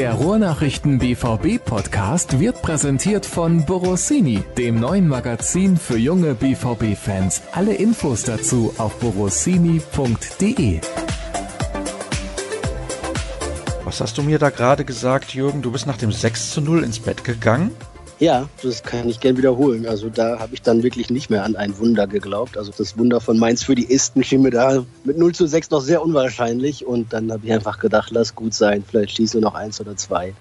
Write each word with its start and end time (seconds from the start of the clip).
Der 0.00 0.14
Ruhrnachrichten 0.14 0.98
BVB 0.98 1.62
Podcast 1.62 2.40
wird 2.40 2.62
präsentiert 2.62 3.26
von 3.26 3.66
Borossini, 3.66 4.42
dem 4.56 4.80
neuen 4.80 5.06
Magazin 5.06 5.76
für 5.76 5.98
junge 5.98 6.34
BVB 6.34 6.96
Fans. 6.96 7.42
Alle 7.52 7.74
Infos 7.74 8.22
dazu 8.22 8.72
auf 8.78 8.98
borossini.de. 8.98 10.80
Was 13.84 14.00
hast 14.00 14.16
du 14.16 14.22
mir 14.22 14.38
da 14.38 14.48
gerade 14.48 14.86
gesagt, 14.86 15.34
Jürgen? 15.34 15.60
Du 15.60 15.70
bist 15.70 15.86
nach 15.86 15.98
dem 15.98 16.12
6 16.12 16.52
zu 16.52 16.62
0 16.62 16.82
ins 16.82 17.00
Bett 17.00 17.22
gegangen? 17.22 17.70
Ja, 18.20 18.50
das 18.62 18.82
kann 18.82 19.08
ich 19.08 19.18
gern 19.18 19.38
wiederholen. 19.38 19.86
Also 19.86 20.10
da 20.10 20.38
habe 20.38 20.52
ich 20.52 20.60
dann 20.60 20.82
wirklich 20.82 21.08
nicht 21.08 21.30
mehr 21.30 21.42
an 21.42 21.56
ein 21.56 21.78
Wunder 21.78 22.06
geglaubt. 22.06 22.58
Also 22.58 22.70
das 22.76 22.98
Wunder 22.98 23.18
von 23.18 23.38
Mainz 23.38 23.62
für 23.62 23.74
die 23.74 23.90
Esten 23.90 24.22
schien 24.22 24.42
mir 24.42 24.50
da 24.50 24.84
mit 25.04 25.16
0 25.16 25.34
zu 25.34 25.46
6 25.46 25.70
noch 25.70 25.80
sehr 25.80 26.02
unwahrscheinlich. 26.02 26.84
Und 26.84 27.14
dann 27.14 27.32
habe 27.32 27.46
ich 27.46 27.52
einfach 27.52 27.78
gedacht, 27.78 28.10
lass 28.12 28.34
gut 28.34 28.52
sein, 28.52 28.84
vielleicht 28.86 29.16
schießen 29.16 29.40
wir 29.40 29.44
noch 29.46 29.54
eins 29.54 29.80
oder 29.80 29.96
zwei. 29.96 30.34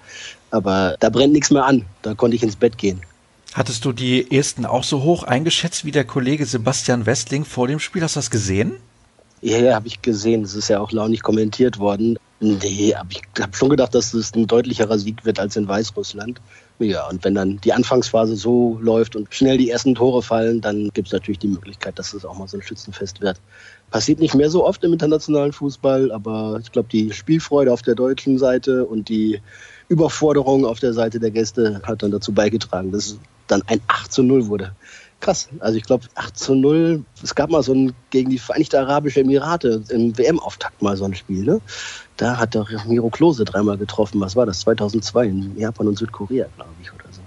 Aber 0.52 0.98
da 1.00 1.10
brennt 1.10 1.32
nichts 1.32 1.52
mehr 1.52 1.66
an. 1.66 1.86
Da 2.02 2.16
konnte 2.16 2.36
ich 2.36 2.44
ins 2.44 2.58
Bett 2.58 2.78
gehen. 2.78 3.02
Hattest 3.54 3.86
du 3.86 3.94
die 3.94 4.30
Esten 4.30 4.66
auch 4.66 4.84
so 4.84 5.04
hoch 5.04 5.24
eingeschätzt 5.24 5.86
wie 5.86 5.92
der 5.92 6.04
Kollege 6.04 6.46
Sebastian 6.46 7.06
Westling 7.06 7.46
vor 7.46 7.70
dem 7.70 7.80
Spiel? 7.80 8.04
Hast 8.04 8.18
du 8.18 8.20
das 8.20 8.30
gesehen? 8.30 8.74
Ja, 9.42 9.58
ja, 9.58 9.76
habe 9.76 9.88
ich 9.88 10.02
gesehen. 10.02 10.42
Das 10.44 10.54
ist 10.54 10.68
ja 10.68 10.82
auch 10.82 10.92
launig 10.92 11.24
kommentiert 11.24 11.80
worden. 11.80 12.20
Nee, 12.42 12.94
aber 12.94 13.10
ich 13.12 13.22
habe 13.42 13.56
schon 13.56 13.70
gedacht, 13.70 13.96
dass 13.96 14.14
es 14.14 14.34
ein 14.36 14.48
deutlicherer 14.48 15.00
Sieg 15.00 15.24
wird 15.24 15.40
als 15.40 15.56
in 15.56 15.68
Weißrussland. 15.68 16.42
Ja, 16.80 17.10
und 17.10 17.26
wenn 17.26 17.36
dann 17.36 17.60
die 17.60 17.74
Anfangsphase 17.74 18.38
so 18.38 18.80
läuft 18.82 19.18
und 19.18 19.34
schnell 19.34 19.58
die 19.58 19.70
ersten 19.70 19.96
Tore 19.96 20.24
fallen, 20.24 20.62
dann 20.62 20.90
gibt 20.94 21.10
es 21.10 21.14
natürlich 21.14 21.40
die 21.40 21.50
Möglichkeit, 21.50 22.00
dass 22.00 22.14
es 22.14 22.24
auch 22.24 22.38
mal 22.38 22.48
so 22.48 22.58
ein 22.58 22.64
Schützenfest 22.64 23.20
wird. 23.20 23.42
Passiert 23.92 24.20
nicht 24.20 24.34
mehr 24.34 24.50
so 24.50 24.66
oft 24.66 24.82
im 24.86 24.94
internationalen 24.94 25.52
Fußball, 25.52 26.10
aber 26.14 26.58
ich 26.62 26.72
glaube, 26.72 26.88
die 26.90 27.12
Spielfreude 27.12 27.74
auf 27.74 27.82
der 27.82 27.96
deutschen 27.96 28.38
Seite 28.38 28.86
und 28.86 29.10
die 29.10 29.42
Überforderung 29.90 30.66
auf 30.66 30.80
der 30.80 30.94
Seite 30.94 31.20
der 31.20 31.32
Gäste 31.32 31.82
hat 31.84 32.02
dann 32.02 32.12
dazu 32.12 32.32
beigetragen, 32.32 32.94
dass 32.94 33.08
es 33.08 33.20
dann 33.48 33.62
ein 33.68 33.82
8 33.88 34.14
zu 34.14 34.24
0 34.24 34.48
wurde. 34.48 34.72
Krass. 35.20 35.50
Also 35.60 35.78
ich 35.78 35.84
glaube 35.84 36.06
8 36.16 36.38
zu 36.38 36.56
0, 36.56 37.04
es 37.22 37.36
gab 37.36 37.50
mal 37.50 37.62
so 37.62 37.74
ein 37.74 37.94
gegen 38.10 38.30
die 38.30 38.40
Vereinigten 38.40 38.78
Arabischen 38.78 39.24
Emirate 39.24 39.84
im 39.90 40.18
WM-Auftakt 40.18 40.82
mal 40.82 40.96
so 40.96 41.06
ein 41.06 41.14
Spiel. 41.14 41.44
Ne? 41.44 41.62
Da 42.18 42.38
hat 42.38 42.56
doch 42.56 42.70
Miro 42.86 43.10
Klose 43.10 43.44
dreimal 43.44 43.78
getroffen. 43.78 44.22
Was 44.22 44.36
war 44.36 44.46
das? 44.46 44.62
2002 44.62 45.26
in 45.26 45.58
Japan 45.58 45.88
und 45.88 45.98
Südkorea, 45.98 46.48
glaube 46.56 46.72
ich, 46.82 46.94
oder 46.94 47.06
so. 47.12 47.22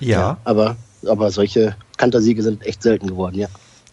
Ja. 0.00 0.08
ja. 0.08 0.38
aber, 0.44 0.76
aber 1.06 1.30
solche 1.30 1.76
Kantersiege 1.96 2.42
sind 2.42 2.64
echt 2.66 2.82
selten 2.82 3.06
geworden, 3.06 3.36
ja. 3.36 3.48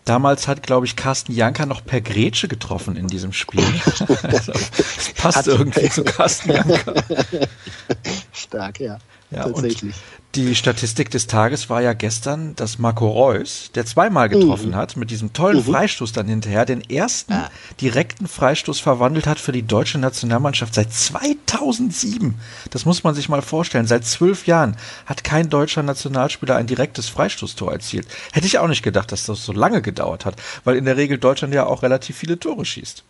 Damals 0.05 0.47
hat, 0.47 0.61
glaube 0.61 0.85
ich, 0.85 0.95
Carsten 0.95 1.33
Janka 1.33 1.65
noch 1.65 1.83
per 1.83 1.99
Grätsche 1.99 2.47
getroffen 2.47 2.95
in 2.95 3.07
diesem 3.07 3.33
Spiel. 3.33 3.63
also, 4.23 4.53
das 4.53 5.13
passt 5.17 5.37
hat 5.37 5.47
irgendwie 5.47 5.89
zu 5.89 6.03
Carsten 6.03 6.51
Janka. 6.51 6.93
Stark, 8.31 8.79
ja. 8.79 8.99
Ja, 9.31 9.43
Tatsächlich. 9.43 9.95
die 10.35 10.55
Statistik 10.55 11.09
des 11.09 11.25
Tages 11.25 11.69
war 11.69 11.81
ja 11.81 11.93
gestern, 11.93 12.55
dass 12.55 12.77
Marco 12.77 13.09
Reus, 13.09 13.71
der 13.73 13.85
zweimal 13.85 14.29
getroffen 14.29 14.69
mhm. 14.69 14.75
hat, 14.75 14.97
mit 14.97 15.09
diesem 15.09 15.33
tollen 15.33 15.57
mhm. 15.57 15.63
Freistoß 15.63 16.11
dann 16.11 16.27
hinterher, 16.27 16.65
den 16.65 16.81
ersten 16.81 17.33
ah. 17.33 17.49
direkten 17.81 18.27
Freistoß 18.27 18.79
verwandelt 18.79 19.25
hat 19.25 19.39
für 19.39 19.51
die 19.51 19.63
deutsche 19.63 19.97
Nationalmannschaft 19.97 20.75
seit 20.75 20.93
2007. 20.93 22.35
Das 22.69 22.85
muss 22.85 23.03
man 23.03 23.15
sich 23.15 23.27
mal 23.27 23.41
vorstellen. 23.41 23.87
Seit 23.87 24.05
zwölf 24.05 24.45
Jahren 24.45 24.77
hat 25.07 25.23
kein 25.23 25.49
deutscher 25.49 25.81
Nationalspieler 25.81 26.55
ein 26.55 26.67
direktes 26.67 27.09
Freistoßtor 27.09 27.71
erzielt. 27.71 28.07
Hätte 28.31 28.45
ich 28.45 28.59
auch 28.59 28.67
nicht 28.67 28.83
gedacht, 28.83 29.11
dass 29.11 29.25
das 29.25 29.43
so 29.43 29.53
lange 29.53 29.81
gedauert 29.81 30.25
hat, 30.25 30.35
weil 30.63 30.75
in 30.75 30.85
der 30.85 30.97
Regel 30.97 31.17
Deutschland 31.17 31.53
ja 31.53 31.65
auch 31.65 31.81
relativ 31.81 32.15
viele 32.15 32.39
Tore 32.39 32.63
schießt. 32.63 33.03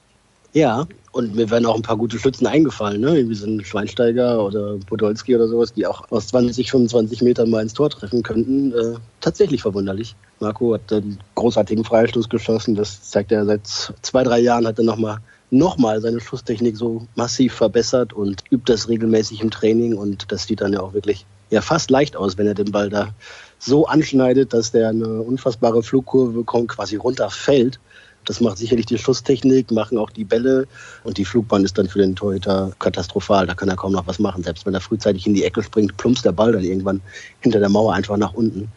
Ja, 0.56 0.88
und 1.12 1.36
mir 1.36 1.50
werden 1.50 1.66
auch 1.66 1.76
ein 1.76 1.82
paar 1.82 1.98
gute 1.98 2.18
Schützen 2.18 2.48
eingefallen, 2.48 3.02
ne? 3.02 3.28
Wie 3.28 3.36
so 3.36 3.46
ein 3.46 3.66
Schweinsteiger 3.66 4.42
oder 4.42 4.78
Podolski 4.88 5.36
oder 5.36 5.50
sowas, 5.50 5.74
die 5.74 5.86
auch 5.86 6.10
aus 6.12 6.28
20, 6.28 6.72
25 6.72 7.24
Metern 7.24 7.50
mal 7.50 7.62
ins 7.62 7.74
Tor 7.74 7.90
treffen 7.90 8.24
könnten. 8.24 8.72
Äh, 8.72 8.94
tatsächlich 9.20 9.62
verwunderlich. 9.62 10.16
Marco 10.40 10.74
hat 10.74 10.94
einen 10.94 11.20
großartigen 11.36 11.84
Freistoß 11.84 12.30
geschossen. 12.30 12.74
Das 12.76 13.10
zeigt 13.10 13.34
er 13.34 13.46
seit 13.46 13.68
zwei, 13.68 14.24
drei 14.24 14.40
Jahren, 14.40 14.66
hat 14.66 14.78
er 14.78 14.86
nochmal 14.86 15.18
nochmal 15.52 16.00
seine 16.00 16.22
Schusstechnik 16.22 16.78
so 16.78 17.06
massiv 17.16 17.54
verbessert 17.54 18.14
und 18.14 18.46
übt 18.50 18.72
das 18.72 18.88
regelmäßig 18.88 19.42
im 19.42 19.52
Training 19.52 19.96
und 19.96 20.32
das 20.32 20.48
sieht 20.48 20.62
dann 20.62 20.74
ja 20.74 20.80
auch 20.80 20.94
wirklich 20.94 21.26
ja 21.50 21.62
fast 21.62 21.92
leicht 21.92 22.16
aus, 22.16 22.38
wenn 22.38 22.48
er 22.48 22.56
den 22.56 22.72
Ball 22.72 22.90
da 22.90 23.14
so 23.60 23.88
anschneidet, 23.88 24.54
dass 24.54 24.72
der 24.72 24.90
eine 24.90 25.22
unfassbare 25.22 25.84
Flugkurve 25.84 26.32
bekommt, 26.32 26.70
quasi 26.70 26.96
runterfällt 26.96 27.80
das 28.26 28.42
macht 28.42 28.58
sicherlich 28.58 28.86
die 28.86 28.98
Schusstechnik, 28.98 29.72
machen 29.72 29.98
auch 29.98 30.10
die 30.10 30.24
Bälle 30.24 30.68
und 31.04 31.18
die 31.18 31.26
Flugbahn 31.26 31.64
ist 31.64 31.78
dann 31.78 31.88
für 31.88 32.00
den 32.00 32.16
Torhüter 32.16 32.72
katastrophal. 32.80 33.48
Da 33.48 33.54
kann 33.54 33.70
er 33.70 33.76
kaum 33.76 33.94
noch 33.94 34.08
was 34.08 34.20
machen. 34.20 34.44
Selbst 34.44 34.66
wenn 34.66 34.74
er 34.74 34.82
frühzeitig 34.82 35.28
in 35.28 35.34
die 35.34 35.44
Ecke 35.44 35.64
springt, 35.64 35.96
plumpst 35.98 36.26
der 36.26 36.32
Ball 36.32 36.52
dann 36.52 36.64
irgendwann 36.64 37.02
hinter 37.40 37.60
der 37.60 37.70
Mauer 37.70 37.94
einfach 37.94 38.18
nach 38.18 38.34
unten. 38.34 38.72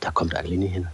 Da 0.00 0.10
kommt 0.10 0.34
er 0.34 0.40
eigentlich 0.40 0.58
nicht 0.58 0.72
hin. 0.72 0.88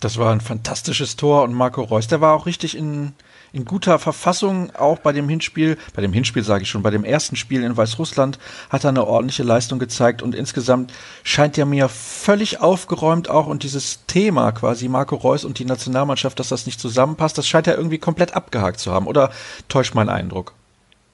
Das 0.00 0.16
war 0.16 0.32
ein 0.32 0.40
fantastisches 0.40 1.16
Tor 1.16 1.42
und 1.42 1.54
Marco 1.54 1.82
Reus, 1.82 2.06
der 2.06 2.20
war 2.20 2.36
auch 2.36 2.46
richtig 2.46 2.76
in, 2.76 3.14
in 3.52 3.64
guter 3.64 3.98
Verfassung, 3.98 4.74
auch 4.74 4.98
bei 4.98 5.12
dem 5.12 5.28
Hinspiel, 5.28 5.76
bei 5.94 6.02
dem 6.02 6.12
Hinspiel 6.12 6.42
sage 6.42 6.62
ich 6.62 6.70
schon, 6.70 6.82
bei 6.82 6.90
dem 6.90 7.04
ersten 7.04 7.36
Spiel 7.36 7.62
in 7.62 7.76
Weißrussland 7.76 8.38
hat 8.70 8.84
er 8.84 8.90
eine 8.90 9.06
ordentliche 9.06 9.42
Leistung 9.42 9.78
gezeigt 9.78 10.22
und 10.22 10.34
insgesamt 10.34 10.92
scheint 11.22 11.56
er 11.58 11.66
mir 11.66 11.88
völlig 11.88 12.60
aufgeräumt 12.60 13.30
auch 13.30 13.46
und 13.46 13.62
dieses 13.62 14.04
Thema 14.06 14.52
quasi 14.52 14.88
Marco 14.88 15.16
Reus 15.16 15.44
und 15.44 15.58
die 15.58 15.64
Nationalmannschaft, 15.64 16.38
dass 16.38 16.48
das 16.48 16.66
nicht 16.66 16.80
zusammenpasst, 16.80 17.38
das 17.38 17.46
scheint 17.46 17.66
er 17.66 17.76
irgendwie 17.76 17.98
komplett 17.98 18.34
abgehakt 18.34 18.80
zu 18.80 18.92
haben 18.92 19.06
oder 19.06 19.30
täuscht 19.68 19.94
mein 19.94 20.08
Eindruck? 20.08 20.54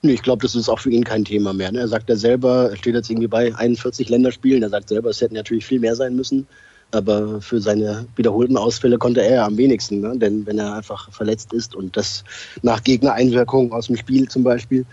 Ich 0.03 0.23
glaube, 0.23 0.43
das 0.43 0.55
ist 0.55 0.69
auch 0.69 0.81
für 0.81 0.91
ihn 0.91 1.05
kein 1.05 1.25
Thema 1.25 1.55
mehr. 1.55 1.73
Ne? 1.73 1.79
Er 1.79 1.89
sagt 1.89 2.11
ja 2.11 2.17
selber, 2.17 2.71
er 2.71 2.77
steht 2.77 2.95
jetzt 2.95 3.09
irgendwie 3.09 3.29
bei 3.29 3.55
41 3.55 4.11
Länderspielen, 4.11 4.63
er 4.63 4.69
sagt 4.69 4.91
selber, 4.91 5.09
es 5.09 5.21
hätten 5.21 5.35
natürlich 5.35 5.65
viel 5.65 5.81
mehr 5.81 5.97
sein 5.97 6.15
müssen. 6.15 6.47
Aber 6.95 7.41
für 7.41 7.61
seine 7.61 8.07
wiederholten 8.15 8.57
Ausfälle 8.57 8.99
konnte 8.99 9.21
er 9.21 9.45
am 9.45 9.57
wenigsten. 9.57 10.01
Ne? 10.01 10.17
Denn 10.17 10.47
wenn 10.47 10.59
er 10.59 10.75
einfach 10.75 11.11
verletzt 11.11 11.53
ist 11.53 11.75
und 11.75 11.97
das 11.97 12.23
nach 12.63 12.83
Gegnereinwirkungen 12.85 13.73
aus 13.73 13.89
dem 13.89 13.97
Spiel 13.97 14.29
zum 14.29 14.45
Beispiel, 14.45 14.87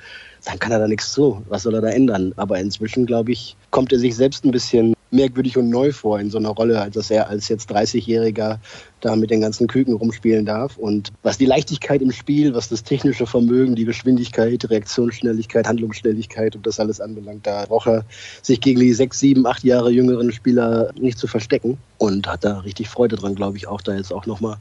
dann 0.46 0.58
kann 0.58 0.72
er 0.72 0.80
da 0.80 0.88
nichts 0.88 1.14
zu. 1.14 1.44
Was 1.48 1.64
soll 1.64 1.76
er 1.76 1.82
da 1.82 1.90
ändern? 1.90 2.34
Aber 2.38 2.60
inzwischen, 2.60 3.06
glaube 3.06 3.32
ich, 3.32 3.56
kommt 3.70 3.94
er 3.94 4.00
sich 4.00 4.16
selbst 4.16 4.44
ein 4.44 4.52
bisschen 4.52 4.96
merkwürdig 5.12 5.58
und 5.58 5.70
neu 5.70 5.92
vor 5.92 6.20
in 6.20 6.32
so 6.32 6.38
einer 6.38 6.50
Rolle, 6.50 6.90
dass 6.92 7.12
er 7.12 7.30
als 7.30 7.50
jetzt 7.50 7.70
30-Jähriger 7.72 8.60
da 9.02 9.16
mit 9.16 9.30
den 9.30 9.42
ganzen 9.42 9.68
Küken 9.68 9.94
rumspielen 9.94 10.46
darf. 10.46 10.78
Und 10.78 11.12
was 11.24 11.38
die 11.38 11.46
Leichtigkeit 11.46 12.02
im 12.02 12.12
Spiel, 12.12 12.54
was 12.54 12.70
das 12.70 12.84
technische 12.84 13.28
Vermögen, 13.28 13.76
die 13.76 13.86
Geschwindigkeit, 13.86 14.70
Reaktionsschnelligkeit, 14.70 15.68
Handlungsschnelligkeit 15.68 16.56
und 16.56 16.66
das 16.66 16.80
alles 16.80 17.02
anbelangt, 17.02 17.46
da 17.46 17.66
braucht 17.66 17.88
er 17.88 18.06
sich 18.42 18.62
gegen 18.62 18.80
die 18.80 18.94
sechs, 18.94 19.20
sieben, 19.20 19.46
acht 19.46 19.64
Jahre 19.64 19.92
jüngeren 19.92 20.32
Spieler 20.32 20.92
nicht 21.00 21.18
zu 21.18 21.28
verstecken 21.28 21.78
und 21.98 22.28
hat 22.28 22.44
da 22.44 22.60
richtig 22.60 22.90
Freude 22.90 23.16
dran, 23.16 23.36
glaube 23.36 23.58
ich, 23.58 23.68
auch 23.68 23.82
da 23.82 23.96
jetzt 23.96 24.14
auch 24.14 24.26
nochmal 24.26 24.58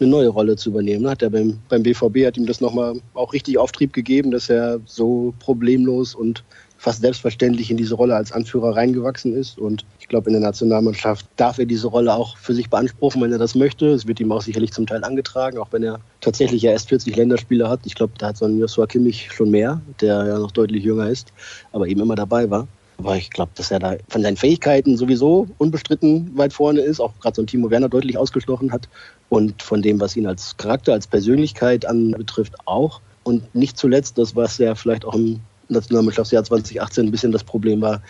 eine 0.00 0.10
neue 0.10 0.28
Rolle 0.28 0.56
zu 0.56 0.70
übernehmen. 0.70 1.08
Hat 1.08 1.22
er 1.22 1.30
beim, 1.30 1.58
beim 1.68 1.82
BVB 1.82 2.26
hat 2.26 2.36
ihm 2.36 2.46
das 2.46 2.60
nochmal 2.60 2.94
auch 3.14 3.32
richtig 3.32 3.58
Auftrieb 3.58 3.92
gegeben, 3.92 4.30
dass 4.30 4.48
er 4.48 4.80
so 4.86 5.34
problemlos 5.38 6.14
und 6.14 6.44
fast 6.82 7.00
selbstverständlich 7.00 7.70
in 7.70 7.76
diese 7.76 7.94
Rolle 7.94 8.16
als 8.16 8.32
Anführer 8.32 8.74
reingewachsen 8.74 9.36
ist. 9.36 9.56
Und 9.56 9.84
ich 10.00 10.08
glaube, 10.08 10.28
in 10.28 10.32
der 10.32 10.42
Nationalmannschaft 10.42 11.24
darf 11.36 11.58
er 11.58 11.64
diese 11.64 11.86
Rolle 11.86 12.12
auch 12.12 12.36
für 12.36 12.54
sich 12.54 12.70
beanspruchen, 12.70 13.22
wenn 13.22 13.30
er 13.30 13.38
das 13.38 13.54
möchte. 13.54 13.86
Es 13.90 14.08
wird 14.08 14.18
ihm 14.18 14.32
auch 14.32 14.42
sicherlich 14.42 14.72
zum 14.72 14.88
Teil 14.88 15.04
angetragen, 15.04 15.58
auch 15.58 15.68
wenn 15.70 15.84
er 15.84 16.00
tatsächlich 16.20 16.60
ja 16.62 16.72
erst 16.72 16.88
40 16.88 17.14
Länderspiele 17.14 17.68
hat. 17.68 17.78
Ich 17.84 17.94
glaube, 17.94 18.14
da 18.18 18.26
hat 18.26 18.36
so 18.36 18.46
ein 18.46 18.58
Joshua 18.58 18.88
Kimmich 18.88 19.30
schon 19.30 19.52
mehr, 19.52 19.80
der 20.00 20.26
ja 20.26 20.38
noch 20.40 20.50
deutlich 20.50 20.82
jünger 20.82 21.08
ist, 21.08 21.32
aber 21.70 21.86
eben 21.86 22.00
immer 22.00 22.16
dabei 22.16 22.50
war. 22.50 22.66
Aber 22.98 23.16
ich 23.16 23.30
glaube, 23.30 23.52
dass 23.54 23.70
er 23.70 23.78
da 23.78 23.94
von 24.08 24.22
seinen 24.22 24.36
Fähigkeiten 24.36 24.96
sowieso 24.96 25.46
unbestritten 25.58 26.36
weit 26.36 26.52
vorne 26.52 26.80
ist, 26.80 26.98
auch 26.98 27.12
gerade 27.20 27.36
so 27.36 27.42
ein 27.42 27.46
Timo 27.46 27.70
Werner 27.70 27.90
deutlich 27.90 28.18
ausgestochen 28.18 28.72
hat. 28.72 28.88
Und 29.28 29.62
von 29.62 29.82
dem, 29.82 30.00
was 30.00 30.16
ihn 30.16 30.26
als 30.26 30.56
Charakter, 30.56 30.94
als 30.94 31.06
Persönlichkeit 31.06 31.86
anbetrifft, 31.86 32.54
auch. 32.64 33.00
Und 33.22 33.54
nicht 33.54 33.78
zuletzt 33.78 34.18
das, 34.18 34.34
was 34.34 34.58
er 34.58 34.74
vielleicht 34.74 35.04
auch 35.04 35.14
im 35.14 35.38
Nationalmannschaftsjahr 35.68 36.44
2018 36.44 37.06
ein 37.06 37.10
bisschen 37.10 37.32
das 37.32 37.44
Problem 37.44 37.80
war, 37.80 38.02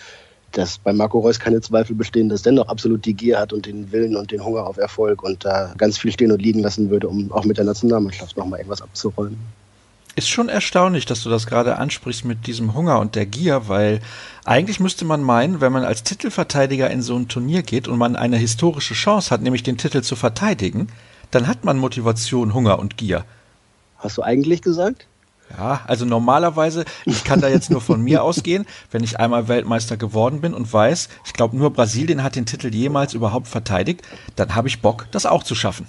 dass 0.53 0.79
bei 0.79 0.93
Marco 0.93 1.19
Reus 1.19 1.41
keine 1.41 1.61
Zweifel 1.61 1.97
bestehen, 1.97 2.29
dass 2.29 2.43
dennoch 2.43 2.69
absolut 2.69 3.05
die 3.05 3.15
Gier 3.15 3.39
hat 3.39 3.53
und 3.53 3.67
den 3.67 3.91
Willen 3.91 4.17
und 4.17 4.31
den 4.31 4.45
Hunger 4.45 4.67
auf 4.67 4.77
Erfolg 4.77 5.23
und 5.23 5.45
da 5.45 5.75
ganz 5.79 5.99
viel 5.99 6.13
stehen 6.13 6.31
und 6.31 6.43
liegen 6.43 6.61
lassen 6.61 6.91
würde, 6.91 7.09
um 7.09 7.33
auch 7.33 7.45
mit 7.45 7.57
der 7.57 7.65
Nationalmannschaft 7.65 8.37
nochmal 8.37 8.61
irgendwas 8.61 8.83
abzuräumen. 8.83 9.39
Ist 10.15 10.29
schon 10.29 10.51
erstaunlich, 10.51 11.07
dass 11.07 11.23
du 11.23 11.31
das 11.31 11.47
gerade 11.47 11.79
ansprichst 11.79 12.27
mit 12.27 12.47
diesem 12.47 12.75
Hunger 12.75 13.01
und 13.01 13.15
der 13.15 13.25
Gier, 13.25 13.69
weil 13.69 14.01
eigentlich 14.45 14.79
müsste 14.79 15.07
man 15.07 15.23
meinen, 15.23 15.63
wenn 15.63 15.73
man 15.73 15.85
als 15.85 16.03
Titelverteidiger 16.03 16.91
in 16.91 17.01
so 17.01 17.17
ein 17.17 17.29
Turnier 17.29 17.63
geht 17.63 17.89
und 17.89 17.97
man 17.97 18.15
eine 18.15 18.37
historische 18.37 18.93
Chance 18.93 19.31
hat, 19.31 19.41
nämlich 19.41 19.63
den 19.63 19.79
Titel 19.79 20.03
zu 20.03 20.15
verteidigen, 20.15 20.89
dann 21.31 21.47
hat 21.47 21.65
man 21.65 21.79
Motivation, 21.79 22.53
Hunger 22.53 22.79
und 22.79 22.99
Gier. 22.99 23.25
Hast 23.97 24.19
du 24.19 24.23
eigentlich 24.23 24.61
gesagt? 24.61 25.07
Ja, 25.57 25.83
also 25.87 26.05
normalerweise, 26.05 26.85
ich 27.05 27.25
kann 27.25 27.41
da 27.41 27.49
jetzt 27.49 27.71
nur 27.71 27.81
von 27.81 28.01
mir 28.03 28.23
ausgehen, 28.25 28.67
wenn 28.91 29.05
ich 29.05 29.21
einmal 29.21 29.49
Weltmeister 29.49 29.97
geworden 29.97 30.41
bin 30.41 30.55
und 30.55 30.73
weiß, 30.73 31.09
ich 31.27 31.33
glaube 31.33 31.57
nur 31.57 31.73
Brasilien 31.73 32.23
hat 32.23 32.37
den 32.37 32.47
Titel 32.47 32.75
jemals 32.75 33.15
überhaupt 33.15 33.49
verteidigt, 33.49 34.03
dann 34.37 34.55
habe 34.55 34.69
ich 34.69 34.81
Bock, 34.81 35.07
das 35.11 35.27
auch 35.27 35.43
zu 35.43 35.55
schaffen. 35.55 35.87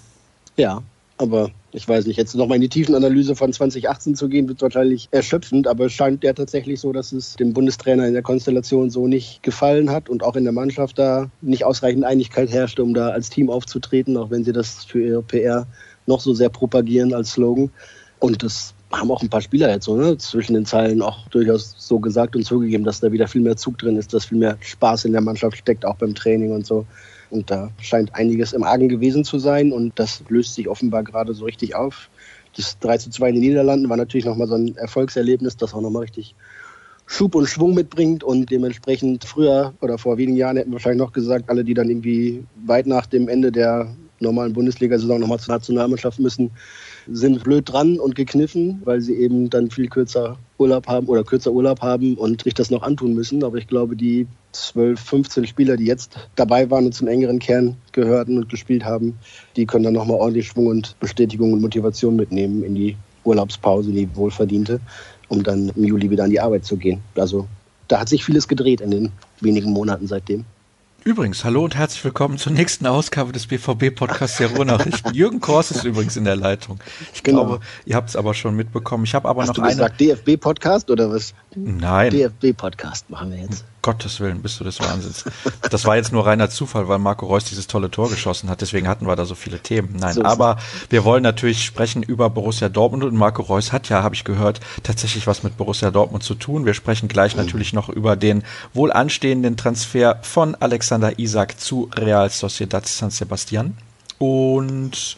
Ja, 0.58 0.84
aber 1.18 1.52
ich 1.72 1.88
weiß 1.88 2.06
nicht, 2.06 2.18
jetzt 2.18 2.36
nochmal 2.36 2.58
in 2.58 2.62
die 2.62 2.70
Tiefenanalyse 2.70 3.36
von 3.36 3.54
2018 3.54 4.16
zu 4.16 4.30
gehen, 4.30 4.48
wird 4.48 4.62
wahrscheinlich 4.62 5.08
erschöpfend, 5.12 5.68
aber 5.68 5.86
es 5.86 5.94
scheint 5.94 6.24
ja 6.24 6.34
tatsächlich 6.34 6.80
so, 6.80 6.92
dass 6.92 7.12
es 7.12 7.36
dem 7.36 7.54
Bundestrainer 7.54 8.08
in 8.08 8.14
der 8.14 8.22
Konstellation 8.22 8.90
so 8.90 9.08
nicht 9.08 9.42
gefallen 9.42 9.90
hat 9.90 10.10
und 10.10 10.24
auch 10.24 10.36
in 10.36 10.44
der 10.44 10.54
Mannschaft 10.54 11.00
da 11.00 11.30
nicht 11.42 11.66
ausreichend 11.66 12.04
Einigkeit 12.04 12.52
herrschte, 12.52 12.84
um 12.84 12.94
da 12.94 13.10
als 13.10 13.30
Team 13.30 13.50
aufzutreten, 13.50 14.18
auch 14.18 14.30
wenn 14.30 14.44
sie 14.44 14.54
das 14.54 14.84
für 14.84 15.02
ihre 15.02 15.24
PR 15.24 15.68
noch 16.06 16.20
so 16.20 16.34
sehr 16.34 16.50
propagieren 16.50 17.14
als 17.14 17.32
Slogan. 17.32 17.72
Und 18.20 18.44
das 18.44 18.74
haben 19.00 19.12
auch 19.12 19.22
ein 19.22 19.30
paar 19.30 19.42
Spieler 19.42 19.70
jetzt 19.70 19.86
so 19.86 19.96
ne, 19.96 20.18
zwischen 20.18 20.54
den 20.54 20.66
Zeilen 20.66 21.02
auch 21.02 21.28
durchaus 21.30 21.76
so 21.78 22.00
gesagt 22.00 22.36
und 22.36 22.46
zugegeben, 22.46 22.84
dass 22.84 23.00
da 23.00 23.12
wieder 23.12 23.28
viel 23.28 23.42
mehr 23.42 23.58
Zug 23.58 23.78
drin 23.78 23.98
ist, 23.98 24.14
dass 24.14 24.26
viel 24.26 24.38
mehr 24.38 24.58
Spaß 24.60 25.06
in 25.06 25.14
der 25.14 25.22
Mannschaft 25.22 25.58
steckt, 25.58 25.86
auch 25.86 25.96
beim 25.96 26.16
Training 26.16 26.52
und 26.52 26.66
so. 26.66 26.86
Und 27.30 27.50
da 27.50 27.72
scheint 27.82 28.14
einiges 28.14 28.54
im 28.54 28.64
Argen 28.64 28.90
gewesen 28.90 29.24
zu 29.24 29.40
sein 29.40 29.72
und 29.72 29.98
das 29.98 30.24
löst 30.30 30.54
sich 30.54 30.68
offenbar 30.68 31.04
gerade 31.04 31.34
so 31.34 31.46
richtig 31.46 31.76
auf. 31.76 32.10
Das 32.56 32.78
3 32.80 32.98
zu 32.98 33.10
2 33.10 33.30
in 33.30 33.36
den 33.36 33.42
Niederlanden 33.42 33.90
war 33.90 33.98
natürlich 33.98 34.26
nochmal 34.26 34.48
so 34.48 34.56
ein 34.56 34.76
Erfolgserlebnis, 34.76 35.58
das 35.58 35.74
auch 35.74 35.82
nochmal 35.82 36.04
richtig 36.04 36.36
Schub 37.06 37.36
und 37.36 37.48
Schwung 37.48 37.74
mitbringt 37.74 38.24
und 38.24 38.50
dementsprechend 38.52 39.26
früher 39.26 39.74
oder 39.82 39.98
vor 39.98 40.18
wenigen 40.18 40.38
Jahren 40.38 40.58
hätten 40.58 40.70
wir 40.70 40.76
wahrscheinlich 40.76 41.02
noch 41.02 41.12
gesagt, 41.12 41.50
alle, 41.50 41.64
die 41.64 41.74
dann 41.74 41.90
irgendwie 41.90 42.44
weit 42.66 42.88
nach 42.88 43.08
dem 43.08 43.28
Ende 43.28 43.52
der 43.52 43.94
normalen 44.20 44.54
Bundesliga-Saison 44.54 45.20
nochmal 45.20 45.40
zur 45.40 45.54
Nationalmannschaft 45.54 46.20
müssen, 46.20 46.52
sind 47.12 47.44
blöd 47.44 47.70
dran 47.70 48.00
und 48.00 48.16
gekniffen, 48.16 48.82
weil 48.86 49.02
sie 49.02 49.16
eben 49.16 49.50
dann 49.50 49.70
viel 49.70 49.88
kürzer 49.88 50.38
Urlaub 50.58 50.88
haben 50.88 51.08
oder 51.08 51.24
kürzer 51.24 51.52
Urlaub 51.52 51.82
haben 51.82 52.16
und 52.16 52.44
sich 52.44 52.54
das 52.54 52.70
noch 52.70 52.84
antun 52.84 53.14
müssen. 53.14 53.44
Aber 53.44 53.58
ich 53.58 53.68
glaube, 53.68 53.96
die 53.96 54.28
12, 54.54 55.00
15 55.00 55.48
Spieler, 55.48 55.78
die 55.78 55.86
jetzt 55.86 56.16
dabei 56.36 56.70
waren 56.70 56.86
und 56.86 56.94
zum 56.94 57.08
engeren 57.08 57.40
Kern 57.40 57.76
gehörten 57.92 58.38
und 58.38 58.50
gespielt 58.50 58.86
haben, 58.86 59.18
die 59.56 59.66
können 59.66 59.84
dann 59.84 59.94
nochmal 59.94 60.18
ordentlich 60.18 60.48
Schwung 60.48 60.68
und 60.68 60.98
Bestätigung 61.00 61.54
und 61.54 61.62
Motivation 61.62 62.16
mitnehmen 62.16 62.64
in 62.64 62.76
die 62.76 62.96
Urlaubspause, 63.26 63.92
die 63.92 64.14
wohlverdiente, 64.16 64.80
um 65.28 65.44
dann 65.44 65.70
im 65.76 65.84
Juli 65.84 66.10
wieder 66.10 66.24
an 66.24 66.30
die 66.30 66.40
Arbeit 66.40 66.66
zu 66.66 66.78
gehen. 66.78 67.02
Also 67.16 67.48
da 67.88 68.00
hat 68.00 68.10
sich 68.10 68.24
vieles 68.24 68.48
gedreht 68.48 68.82
in 68.82 68.92
den 68.92 69.12
wenigen 69.42 69.72
Monaten 69.72 70.08
seitdem. 70.08 70.46
Übrigens, 71.06 71.44
hallo 71.44 71.66
und 71.66 71.76
herzlich 71.76 72.02
willkommen 72.06 72.38
zur 72.38 72.54
nächsten 72.54 72.86
Ausgabe 72.88 73.34
des 73.34 73.48
BVB-Podcasts 73.48 74.38
der 74.38 74.56
Ruhrnachrichten. 74.56 75.14
Jürgen 75.14 75.42
Kors 75.42 75.70
ist 75.70 75.84
übrigens 75.84 76.16
in 76.16 76.24
der 76.24 76.38
Leitung. 76.38 76.80
Ich 77.14 77.24
genau. 77.24 77.46
glaube, 77.46 77.66
ihr 77.86 77.98
habt 77.98 78.08
es 78.08 78.16
aber 78.16 78.34
schon 78.34 78.56
mitbekommen. 78.56 79.04
Ich 79.04 79.14
habe 79.14 79.28
aber 79.28 79.42
Hast 79.42 79.50
noch 79.50 79.56
du 79.56 79.62
gesagt 79.64 80.00
DFB-Podcast 80.00 80.90
oder 80.90 81.12
was? 81.12 81.34
Nein. 81.56 82.10
DFB-Podcast 82.10 83.10
machen 83.10 83.32
wir 83.32 83.40
jetzt. 83.40 83.66
Gottes 83.84 84.22
Willen, 84.22 84.42
bist 84.42 84.60
du 84.60 84.64
des 84.64 84.80
Wahnsinns. 84.80 85.26
Das 85.70 85.86
war 85.86 85.98
jetzt 85.98 86.12
nur 86.12 86.26
reiner 86.26 86.50
Zufall, 86.50 86.88
weil 86.88 87.00
Marco 87.00 87.26
Reus 87.26 87.44
dieses 87.44 87.68
tolle 87.68 87.92
Tor 87.92 88.10
geschossen 88.10 88.50
hat. 88.50 88.62
Deswegen 88.62 88.88
hatten 88.88 89.06
wir 89.06 89.16
da 89.16 89.26
so 89.26 89.36
viele 89.36 89.60
Themen. 89.60 89.96
Nein, 90.00 90.14
so 90.14 90.24
aber 90.24 90.58
wir 90.90 91.04
wollen 91.04 91.22
natürlich 91.22 91.66
sprechen 91.66 92.02
über 92.02 92.30
Borussia 92.30 92.70
Dortmund 92.70 93.04
und 93.04 93.16
Marco 93.16 93.42
Reus 93.42 93.72
hat 93.74 93.90
ja, 93.90 94.02
habe 94.02 94.16
ich 94.16 94.24
gehört, 94.24 94.62
tatsächlich 94.84 95.28
was 95.28 95.44
mit 95.44 95.58
Borussia 95.58 95.92
Dortmund 95.92 96.24
zu 96.24 96.34
tun. 96.34 96.66
Wir 96.66 96.74
sprechen 96.74 97.10
gleich 97.10 97.36
mhm. 97.36 97.44
natürlich 97.44 97.74
noch 97.74 97.90
über 97.90 98.16
den 98.16 98.44
wohl 98.74 98.92
anstehenden 98.92 99.58
Transfer 99.58 100.18
von 100.22 100.56
Alexander 100.56 101.20
Isak 101.20 101.60
zu 101.60 101.90
Real 101.94 102.30
Sociedad 102.30 102.88
San 102.88 103.12
Sebastian. 103.12 103.78
Und 104.18 105.18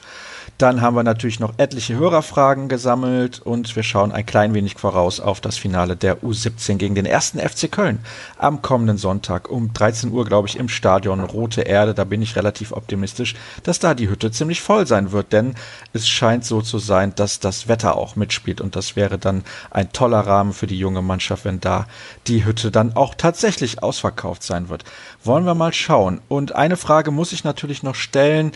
dann 0.58 0.82
haben 0.82 0.96
wir 0.96 1.04
natürlich 1.04 1.40
noch 1.42 1.54
etliche 1.58 1.96
Hörerfragen 1.96 2.70
gesammelt 2.70 3.40
und 3.40 3.76
wir 3.76 3.84
schauen 3.84 4.14
ein 4.14 4.26
klein 4.26 4.54
wenig 4.54 4.76
voraus 4.76 5.20
auf 5.20 5.42
das 5.42 5.58
Finale 5.58 5.98
der 5.98 6.22
U17 6.22 6.78
gegen 6.78 6.96
den 6.96 7.06
ersten 7.06 7.40
FC 7.40 7.70
Köln 7.70 8.00
am 8.38 8.62
kommenden 8.62 8.98
Sonntag 8.98 9.50
um 9.50 9.74
13 9.74 10.12
Uhr, 10.12 10.24
glaube 10.24 10.48
ich, 10.48 10.58
im 10.58 10.70
Stadion 10.70 11.20
Rote 11.20 11.62
Erde. 11.62 11.94
Da 11.94 12.06
bin 12.06 12.22
ich 12.22 12.38
relativ 12.38 12.72
optimistisch, 12.72 13.36
dass 13.64 13.80
da 13.80 13.94
die 13.94 14.10
Hütte 14.10 14.32
ziemlich 14.32 14.62
voll 14.62 14.88
sein 14.88 15.12
wird, 15.12 15.34
denn 15.34 15.56
es 15.92 16.08
scheint 16.08 16.46
so 16.46 16.62
zu 16.62 16.80
sein, 16.80 17.14
dass 17.16 17.42
das 17.42 17.68
Wetter 17.68 17.98
auch 17.98 18.16
mitspielt 18.16 18.62
und 18.62 18.78
das 18.78 18.96
wäre 18.96 19.18
dann 19.18 19.44
ein 19.72 19.92
toller 19.92 20.22
Rahmen 20.22 20.54
für 20.54 20.68
die 20.68 20.80
junge 20.80 21.02
Mannschaft, 21.02 21.44
wenn 21.44 21.60
da 21.60 21.86
die 22.28 22.46
Hütte 22.46 22.72
dann 22.72 22.96
auch 22.96 23.14
tatsächlich 23.16 23.84
ausverkauft 23.84 24.44
sein 24.44 24.70
wird. 24.70 24.86
Wollen 25.24 25.46
wir 25.46 25.56
mal 25.56 25.74
schauen. 25.74 26.22
Und 26.30 26.56
eine 26.56 26.78
Frage 26.78 27.12
muss 27.12 27.34
ich 27.34 27.44
natürlich 27.44 27.84
noch 27.84 27.96
stellen. 27.96 28.54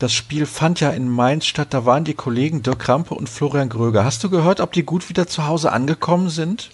Das 0.00 0.14
Spiel 0.14 0.46
fand 0.46 0.80
ja 0.80 0.90
in 0.92 1.10
Mainz 1.10 1.44
statt. 1.44 1.74
Da 1.74 1.84
waren 1.84 2.04
die 2.04 2.14
Kollegen 2.14 2.62
Dirk 2.62 2.78
Krampe 2.78 3.14
und 3.14 3.28
Florian 3.28 3.68
Gröger. 3.68 4.02
Hast 4.02 4.24
du 4.24 4.30
gehört, 4.30 4.60
ob 4.60 4.72
die 4.72 4.82
gut 4.82 5.10
wieder 5.10 5.26
zu 5.26 5.46
Hause 5.46 5.72
angekommen 5.72 6.30
sind? 6.30 6.70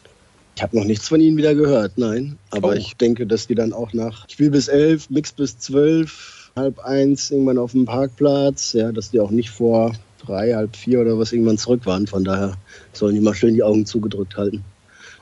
Ich 0.55 0.63
habe 0.63 0.77
noch 0.77 0.85
nichts 0.85 1.09
von 1.09 1.21
ihnen 1.21 1.37
wieder 1.37 1.57
gehört, 1.57 1.99
nein. 1.99 2.39
Aber 2.53 2.69
oh. 2.69 2.73
ich 2.73 2.97
denke, 2.97 3.27
dass 3.27 3.49
die 3.49 3.57
dann 3.57 3.73
auch 3.73 3.93
nach 3.93 4.29
Spiel 4.29 4.51
bis 4.51 4.69
elf, 4.69 5.11
Mix 5.11 5.33
bis 5.33 5.59
zwölf, 5.59 6.53
halb 6.55 6.79
eins 6.79 7.33
irgendwann 7.33 7.59
auf 7.59 7.73
dem 7.73 7.85
Parkplatz, 7.85 8.75
ja, 8.75 8.93
dass 8.93 9.11
die 9.11 9.19
auch 9.19 9.33
nicht 9.33 9.51
vor 9.51 9.93
drei, 10.25 10.55
halb 10.55 10.77
vier 10.77 11.01
oder 11.01 11.19
was 11.19 11.33
irgendwann 11.33 11.59
zurück 11.59 11.85
waren. 11.85 12.07
Von 12.07 12.23
daher 12.23 12.57
sollen 12.93 13.17
die 13.17 13.21
mal 13.21 13.35
schön 13.35 13.55
die 13.55 13.65
Augen 13.65 13.87
zugedrückt 13.87 14.37
halten. 14.37 14.65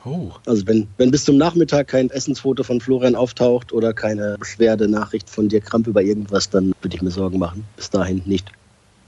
Oh. 0.04 0.32
Also 0.46 0.66
wenn, 0.66 0.86
wenn 0.98 1.10
bis 1.10 1.24
zum 1.24 1.36
Nachmittag 1.36 1.88
kein 1.88 2.10
Essensfoto 2.10 2.62
von 2.62 2.80
Florian 2.80 3.14
auftaucht 3.14 3.72
oder 3.72 3.94
keine 3.94 4.36
Beschwerdenachricht 4.38 5.30
von 5.30 5.48
dir 5.48 5.60
Kramp 5.60 5.86
über 5.86 6.02
irgendwas, 6.02 6.50
dann 6.50 6.74
würde 6.82 6.96
ich 6.96 7.02
mir 7.02 7.10
Sorgen 7.10 7.38
machen. 7.38 7.64
Bis 7.76 7.90
dahin 7.90 8.22
nicht. 8.26 8.50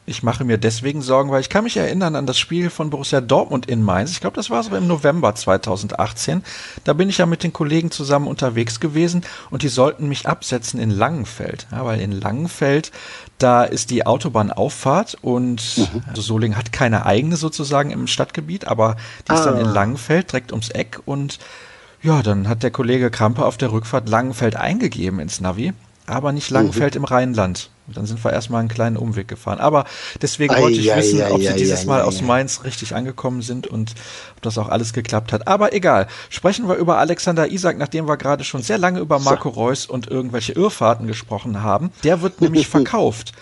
Ich 0.09 0.23
mache 0.23 0.45
mir 0.45 0.57
deswegen 0.57 1.03
Sorgen, 1.03 1.31
weil 1.31 1.41
ich 1.41 1.49
kann 1.49 1.65
mich 1.65 1.77
erinnern 1.77 2.15
an 2.15 2.27
das 2.27 2.39
Spiel 2.39 2.71
von 2.71 2.91
Borussia 2.91 3.21
Dortmund 3.21 3.67
in 3.67 3.83
Mainz. 3.83 4.13
Ich 4.13 4.21
glaube, 4.21 4.37
das 4.37 4.51
war 4.51 4.63
so 4.63 4.75
im 4.77 4.87
November 4.87 5.35
2018. 5.35 6.45
Da 6.85 6.93
bin 6.93 7.09
ich 7.09 7.19
ja 7.19 7.27
mit 7.27 7.43
den 7.43 7.53
Kollegen 7.53 7.91
zusammen 7.91 8.29
unterwegs 8.29 8.79
gewesen 8.79 9.25
und 9.51 9.63
die 9.63 9.69
sollten 9.69 10.09
mich 10.09 10.29
absetzen 10.29 10.79
in 10.79 10.91
Langenfeld. 10.91 11.67
Ja, 11.73 11.85
weil 11.85 12.01
in 12.01 12.13
Langenfeld, 12.13 12.93
da 13.39 13.65
ist 13.65 13.91
die 13.91 14.07
Autobahnauffahrt 14.07 15.19
und 15.23 15.77
mhm. 15.77 16.05
also 16.09 16.23
Solingen 16.23 16.57
hat 16.57 16.73
keine 16.73 17.05
eigene 17.05 17.37
sozusagen 17.37 17.91
im 17.91 18.07
Stadtgebiet, 18.07 18.69
aber 18.69 18.97
die 19.29 19.35
ist 19.35 19.45
dann 19.45 19.59
in 19.59 19.67
ah. 19.67 19.73
Langenfeld 19.73 20.31
direkt 20.31 20.53
ums 20.53 20.71
Eck 20.71 21.01
und 21.05 21.41
ja, 22.03 22.23
dann 22.23 22.49
hat 22.49 22.63
der 22.63 22.71
Kollege 22.71 23.11
Krampe 23.11 23.45
auf 23.45 23.57
der 23.57 23.73
Rückfahrt 23.73 24.09
Langenfeld 24.09 24.55
eingegeben 24.55 25.19
ins 25.19 25.41
Navi 25.41 25.73
aber 26.07 26.33
nicht 26.33 26.51
Langenfeld 26.51 26.95
mhm. 26.95 27.01
im 27.01 27.05
Rheinland. 27.05 27.71
Und 27.87 27.97
dann 27.97 28.07
sind 28.07 28.25
wir 28.25 28.33
erstmal 28.33 28.61
einen 28.61 28.69
kleinen 28.69 28.97
Umweg 28.97 29.29
gefahren. 29.29 29.61
Aber 29.61 29.85
deswegen 30.21 30.55
ei, 30.55 30.63
wollte 30.63 30.79
ich 30.79 30.93
ei, 30.93 30.99
wissen, 30.99 31.23
ei, 31.23 31.31
ob 31.31 31.41
sie 31.41 31.55
dieses 31.55 31.87
Mal 31.87 32.03
aus 32.03 32.21
Mainz 32.23 32.65
richtig 32.65 32.95
angekommen 32.95 33.43
sind 33.43 33.67
und 33.67 33.95
ob 34.37 34.43
das 34.43 34.59
auch 34.59 34.69
alles 34.69 34.93
geklappt 34.93 35.33
hat. 35.33 35.47
Aber 35.47 35.73
egal. 35.73 36.09
Sprechen 36.29 36.69
wir 36.69 36.75
über 36.77 36.99
Alexander 36.99 37.51
Isak, 37.51 37.79
nachdem 37.79 38.09
wir 38.09 38.17
gerade 38.17 38.45
schon 38.45 38.63
sehr 38.63 38.79
lange 38.79 39.01
über 39.01 39.19
Marco 39.19 39.49
Reus 39.49 39.87
und 39.87 40.09
irgendwelche 40.09 40.53
Irrfahrten 40.53 41.07
gesprochen 41.07 41.63
haben. 41.63 41.91
Der 42.05 42.23
wird 42.23 42.41
nämlich 42.41 42.67
verkauft 42.69 43.33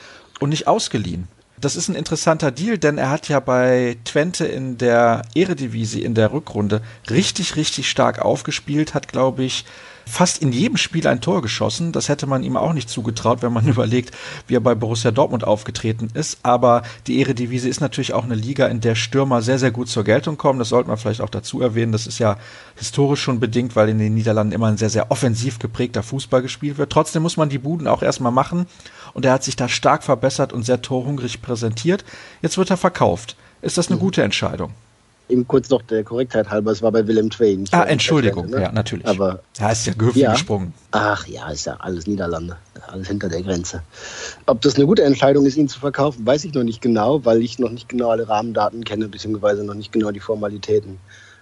und 0.40 0.50
nicht 0.50 0.66
ausgeliehen. 0.66 1.28
Das 1.64 1.76
ist 1.76 1.88
ein 1.88 1.94
interessanter 1.94 2.50
Deal, 2.50 2.76
denn 2.76 2.98
er 2.98 3.10
hat 3.10 3.28
ja 3.28 3.40
bei 3.40 3.96
Twente 4.04 4.44
in 4.44 4.76
der 4.76 5.22
Eredivisie 5.34 6.02
in 6.02 6.14
der 6.14 6.32
Rückrunde 6.32 6.82
richtig, 7.08 7.56
richtig 7.56 7.88
stark 7.88 8.18
aufgespielt, 8.18 8.92
hat, 8.92 9.08
glaube 9.08 9.44
ich, 9.44 9.64
fast 10.06 10.42
in 10.42 10.52
jedem 10.52 10.76
Spiel 10.76 11.06
ein 11.06 11.20
Tor 11.20 11.42
geschossen. 11.42 11.92
Das 11.92 12.08
hätte 12.08 12.26
man 12.26 12.42
ihm 12.42 12.56
auch 12.56 12.72
nicht 12.72 12.88
zugetraut, 12.88 13.42
wenn 13.42 13.52
man 13.52 13.66
überlegt, 13.68 14.14
wie 14.46 14.56
er 14.56 14.60
bei 14.60 14.74
Borussia 14.74 15.10
Dortmund 15.10 15.44
aufgetreten 15.44 16.08
ist. 16.14 16.38
Aber 16.42 16.82
die 17.06 17.20
Eredivisie 17.20 17.68
ist 17.68 17.80
natürlich 17.80 18.12
auch 18.12 18.24
eine 18.24 18.34
Liga, 18.34 18.66
in 18.66 18.80
der 18.80 18.94
Stürmer 18.94 19.42
sehr, 19.42 19.58
sehr 19.58 19.70
gut 19.70 19.88
zur 19.88 20.04
Geltung 20.04 20.36
kommen. 20.36 20.58
Das 20.58 20.68
sollte 20.68 20.88
man 20.88 20.98
vielleicht 20.98 21.20
auch 21.20 21.30
dazu 21.30 21.60
erwähnen. 21.60 21.92
Das 21.92 22.06
ist 22.06 22.18
ja 22.18 22.36
historisch 22.76 23.22
schon 23.22 23.40
bedingt, 23.40 23.76
weil 23.76 23.88
in 23.88 23.98
den 23.98 24.14
Niederlanden 24.14 24.52
immer 24.52 24.68
ein 24.68 24.76
sehr, 24.76 24.90
sehr 24.90 25.10
offensiv 25.10 25.58
geprägter 25.58 26.02
Fußball 26.02 26.42
gespielt 26.42 26.78
wird. 26.78 26.90
Trotzdem 26.90 27.22
muss 27.22 27.36
man 27.36 27.48
die 27.48 27.58
Buden 27.58 27.86
auch 27.86 28.02
erstmal 28.02 28.32
machen. 28.32 28.66
Und 29.12 29.24
er 29.24 29.32
hat 29.32 29.44
sich 29.44 29.56
da 29.56 29.68
stark 29.68 30.02
verbessert 30.02 30.52
und 30.52 30.64
sehr 30.64 30.82
torhungrig 30.82 31.40
präsentiert. 31.40 32.04
Jetzt 32.42 32.58
wird 32.58 32.70
er 32.70 32.76
verkauft. 32.76 33.36
Ist 33.62 33.78
das 33.78 33.88
eine 33.88 33.96
mhm. 33.96 34.00
gute 34.00 34.22
Entscheidung? 34.22 34.72
Eben 35.28 35.48
kurz 35.48 35.70
noch 35.70 35.80
der 35.82 36.04
Korrektheit 36.04 36.50
halber, 36.50 36.70
es 36.70 36.82
war 36.82 36.92
bei 36.92 37.06
Willem 37.06 37.30
Twain. 37.30 37.64
Ah, 37.70 37.84
Entschuldigung, 37.84 38.50
ne? 38.50 38.60
ja, 38.60 38.72
natürlich. 38.72 39.06
Aber 39.06 39.40
ja, 39.58 39.70
ist 39.70 39.86
ja 39.86 39.94
Gehöfel 39.94 40.22
ja. 40.22 40.32
gesprungen. 40.32 40.74
Ach 40.90 41.26
ja, 41.26 41.48
ist 41.48 41.64
ja 41.64 41.76
alles 41.78 42.06
Niederlande, 42.06 42.56
alles 42.88 43.08
hinter 43.08 43.30
der 43.30 43.42
Grenze. 43.42 43.82
Ob 44.46 44.60
das 44.60 44.76
eine 44.76 44.86
gute 44.86 45.02
Entscheidung 45.02 45.46
ist, 45.46 45.56
ihn 45.56 45.68
zu 45.68 45.80
verkaufen, 45.80 46.26
weiß 46.26 46.44
ich 46.44 46.52
noch 46.52 46.62
nicht 46.62 46.82
genau, 46.82 47.24
weil 47.24 47.42
ich 47.42 47.58
noch 47.58 47.70
nicht 47.70 47.88
genau 47.88 48.10
alle 48.10 48.28
Rahmendaten 48.28 48.84
kenne, 48.84 49.08
beziehungsweise 49.08 49.64
noch 49.64 49.74
nicht 49.74 49.92
genau 49.92 50.10
die 50.10 50.20
Formalitäten. 50.20 50.98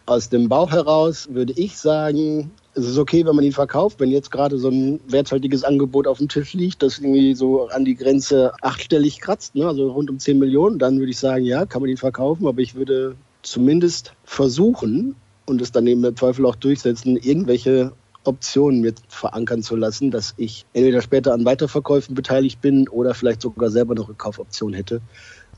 Aus 0.06 0.28
dem 0.28 0.48
Bauch 0.48 0.70
heraus 0.70 1.28
würde 1.30 1.52
ich 1.56 1.76
sagen, 1.76 2.50
es 2.74 2.86
ist 2.86 2.98
okay, 2.98 3.24
wenn 3.26 3.36
man 3.36 3.44
ihn 3.44 3.52
verkauft. 3.52 4.00
Wenn 4.00 4.10
jetzt 4.10 4.30
gerade 4.30 4.58
so 4.58 4.68
ein 4.68 5.00
werthaltiges 5.06 5.62
Angebot 5.62 6.06
auf 6.06 6.18
dem 6.18 6.28
Tisch 6.28 6.54
liegt, 6.54 6.82
das 6.82 6.98
irgendwie 6.98 7.34
so 7.34 7.68
an 7.68 7.84
die 7.84 7.94
Grenze 7.94 8.52
achtstellig 8.62 9.20
kratzt, 9.20 9.54
ne, 9.54 9.66
also 9.66 9.90
rund 9.92 10.10
um 10.10 10.18
10 10.18 10.38
Millionen, 10.38 10.78
dann 10.78 10.98
würde 10.98 11.10
ich 11.10 11.18
sagen, 11.18 11.44
ja, 11.44 11.66
kann 11.66 11.82
man 11.82 11.90
ihn 11.90 11.96
verkaufen. 11.96 12.46
Aber 12.46 12.60
ich 12.60 12.74
würde 12.74 13.16
zumindest 13.42 14.14
versuchen 14.24 15.16
und 15.46 15.60
es 15.60 15.72
dann 15.72 15.86
eben 15.86 16.04
im 16.04 16.16
Zweifel 16.16 16.46
auch 16.46 16.56
durchsetzen, 16.56 17.16
irgendwelche 17.16 17.92
Optionen 18.24 18.80
mit 18.80 19.00
verankern 19.08 19.62
zu 19.62 19.74
lassen, 19.74 20.10
dass 20.10 20.34
ich 20.36 20.64
entweder 20.72 21.02
später 21.02 21.32
an 21.32 21.44
Weiterverkäufen 21.44 22.14
beteiligt 22.14 22.60
bin 22.60 22.88
oder 22.88 23.14
vielleicht 23.14 23.42
sogar 23.42 23.70
selber 23.70 23.92
eine 23.92 24.06
Rückkaufoption 24.06 24.72
hätte. 24.72 25.00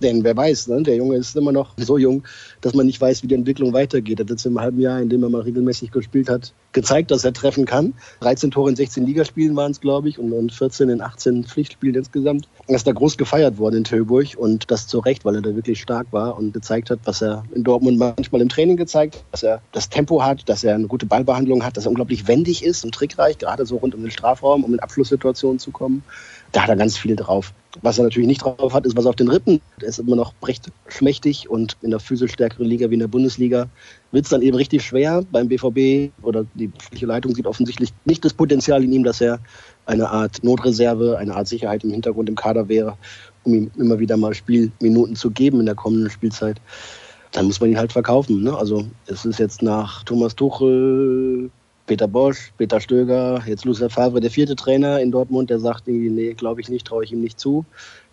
Denn 0.02 0.24
wer 0.24 0.36
weiß, 0.36 0.68
ne? 0.68 0.82
der 0.82 0.96
Junge 0.96 1.16
ist 1.16 1.36
immer 1.36 1.52
noch 1.52 1.74
so 1.76 1.98
jung, 1.98 2.24
dass 2.60 2.74
man 2.74 2.86
nicht 2.86 3.00
weiß, 3.00 3.22
wie 3.22 3.28
die 3.28 3.36
Entwicklung 3.36 3.72
weitergeht. 3.72 4.18
Er 4.18 4.24
hat 4.24 4.30
jetzt 4.30 4.44
im 4.44 4.60
halben 4.60 4.80
Jahr, 4.80 5.00
in 5.00 5.08
dem 5.08 5.22
er 5.22 5.30
mal 5.30 5.42
regelmäßig 5.42 5.92
gespielt 5.92 6.28
hat, 6.28 6.52
gezeigt, 6.72 7.12
dass 7.12 7.24
er 7.24 7.32
treffen 7.32 7.64
kann. 7.64 7.94
13 8.20 8.50
Tore 8.50 8.70
in 8.70 8.76
16 8.76 9.06
Ligaspielen 9.06 9.54
waren 9.54 9.70
es, 9.70 9.80
glaube 9.80 10.08
ich, 10.08 10.18
und 10.18 10.52
14 10.52 10.88
in 10.88 11.00
18 11.00 11.44
Pflichtspielen 11.44 11.94
insgesamt. 11.94 12.48
Er 12.66 12.74
ist 12.74 12.86
da 12.86 12.92
groß 12.92 13.16
gefeiert 13.16 13.58
worden 13.58 13.76
in 13.76 13.84
Tilburg 13.84 14.36
und 14.36 14.70
das 14.70 14.88
zu 14.88 14.98
Recht, 14.98 15.24
weil 15.24 15.36
er 15.36 15.42
da 15.42 15.54
wirklich 15.54 15.80
stark 15.80 16.08
war 16.10 16.36
und 16.36 16.52
gezeigt 16.52 16.90
hat, 16.90 16.98
was 17.04 17.22
er 17.22 17.44
in 17.54 17.62
Dortmund 17.62 17.98
manchmal 17.98 18.40
im 18.40 18.48
Training 18.48 18.76
gezeigt 18.76 19.14
hat, 19.14 19.24
dass 19.30 19.42
er 19.44 19.62
das 19.70 19.88
Tempo 19.88 20.24
hat, 20.24 20.48
dass 20.48 20.64
er 20.64 20.74
eine 20.74 20.88
gute 20.88 21.06
Ballbehandlung 21.06 21.64
hat, 21.64 21.76
dass 21.76 21.86
er 21.86 21.90
unglaublich 21.90 22.26
wendig 22.26 22.64
ist 22.64 22.84
und 22.84 22.92
trickreich, 22.92 23.38
gerade 23.38 23.64
so 23.64 23.76
rund 23.76 23.94
um 23.94 24.02
den 24.02 24.10
Strafraum, 24.10 24.64
um 24.64 24.74
in 24.74 24.80
Abschlusssituationen 24.80 25.60
zu 25.60 25.70
kommen 25.70 26.02
da 26.54 26.62
hat 26.62 26.68
er 26.68 26.76
ganz 26.76 26.96
viel 26.96 27.16
drauf. 27.16 27.52
Was 27.82 27.98
er 27.98 28.04
natürlich 28.04 28.28
nicht 28.28 28.42
drauf 28.42 28.72
hat, 28.72 28.86
ist 28.86 28.96
was 28.96 29.06
auf 29.06 29.16
den 29.16 29.28
Rippen. 29.28 29.60
Er 29.80 29.88
ist 29.88 29.98
immer 29.98 30.16
noch 30.16 30.32
recht 30.44 30.70
schmächtig 30.86 31.50
und 31.50 31.76
in 31.82 31.90
der 31.90 31.98
physisch 31.98 32.32
stärkeren 32.32 32.66
Liga 32.66 32.88
wie 32.88 32.94
in 32.94 33.00
der 33.00 33.08
Bundesliga 33.08 33.68
wird 34.12 34.24
es 34.24 34.30
dann 34.30 34.42
eben 34.42 34.56
richtig 34.56 34.82
schwer 34.82 35.24
beim 35.32 35.48
BVB 35.48 36.12
oder 36.22 36.46
die 36.54 36.70
Leitung 37.00 37.34
sieht 37.34 37.46
offensichtlich 37.46 37.90
nicht 38.04 38.24
das 38.24 38.32
Potenzial 38.32 38.84
in 38.84 38.92
ihm, 38.92 39.04
dass 39.04 39.20
er 39.20 39.40
eine 39.86 40.08
Art 40.08 40.44
Notreserve, 40.44 41.18
eine 41.18 41.34
Art 41.34 41.48
Sicherheit 41.48 41.82
im 41.84 41.90
Hintergrund 41.90 42.28
im 42.28 42.36
Kader 42.36 42.68
wäre, 42.68 42.96
um 43.42 43.54
ihm 43.54 43.70
immer 43.76 43.98
wieder 43.98 44.16
mal 44.16 44.34
Spielminuten 44.34 45.16
zu 45.16 45.30
geben 45.30 45.60
in 45.60 45.66
der 45.66 45.74
kommenden 45.74 46.10
Spielzeit. 46.10 46.60
Dann 47.32 47.46
muss 47.46 47.60
man 47.60 47.70
ihn 47.70 47.78
halt 47.78 47.92
verkaufen. 47.92 48.44
Ne? 48.44 48.56
Also 48.56 48.86
es 49.06 49.24
ist 49.24 49.40
jetzt 49.40 49.62
nach 49.62 50.04
Thomas 50.04 50.36
Tuchel 50.36 51.50
Peter 51.86 52.08
Bosch, 52.08 52.52
Peter 52.56 52.80
Stöger, 52.80 53.42
jetzt 53.46 53.64
Lucifer 53.64 53.90
Favre, 53.90 54.20
der 54.20 54.30
vierte 54.30 54.56
Trainer 54.56 55.00
in 55.00 55.10
Dortmund, 55.10 55.50
der 55.50 55.60
sagt 55.60 55.86
irgendwie, 55.86 56.10
nee, 56.10 56.32
glaube 56.32 56.60
ich 56.60 56.68
nicht, 56.68 56.86
traue 56.86 57.04
ich 57.04 57.12
ihm 57.12 57.20
nicht 57.20 57.38
zu. 57.38 57.64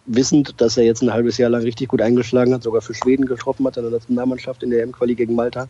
Wissend, 0.06 0.60
dass 0.60 0.78
er 0.78 0.84
jetzt 0.84 1.04
ein 1.04 1.14
halbes 1.14 1.38
Jahr 1.38 1.50
lang 1.50 1.62
richtig 1.62 1.88
gut 1.90 2.02
eingeschlagen 2.02 2.54
hat, 2.54 2.64
sogar 2.64 2.82
für 2.82 2.94
Schweden 2.94 3.28
getroffen 3.28 3.66
hat 3.66 3.78
in 3.78 3.84
der 3.84 3.92
Nationalmannschaft 3.92 4.64
in 4.64 4.72
der 4.72 4.84
M-Quali 4.84 5.16
gegen 5.16 5.36
Malta. 5.36 5.68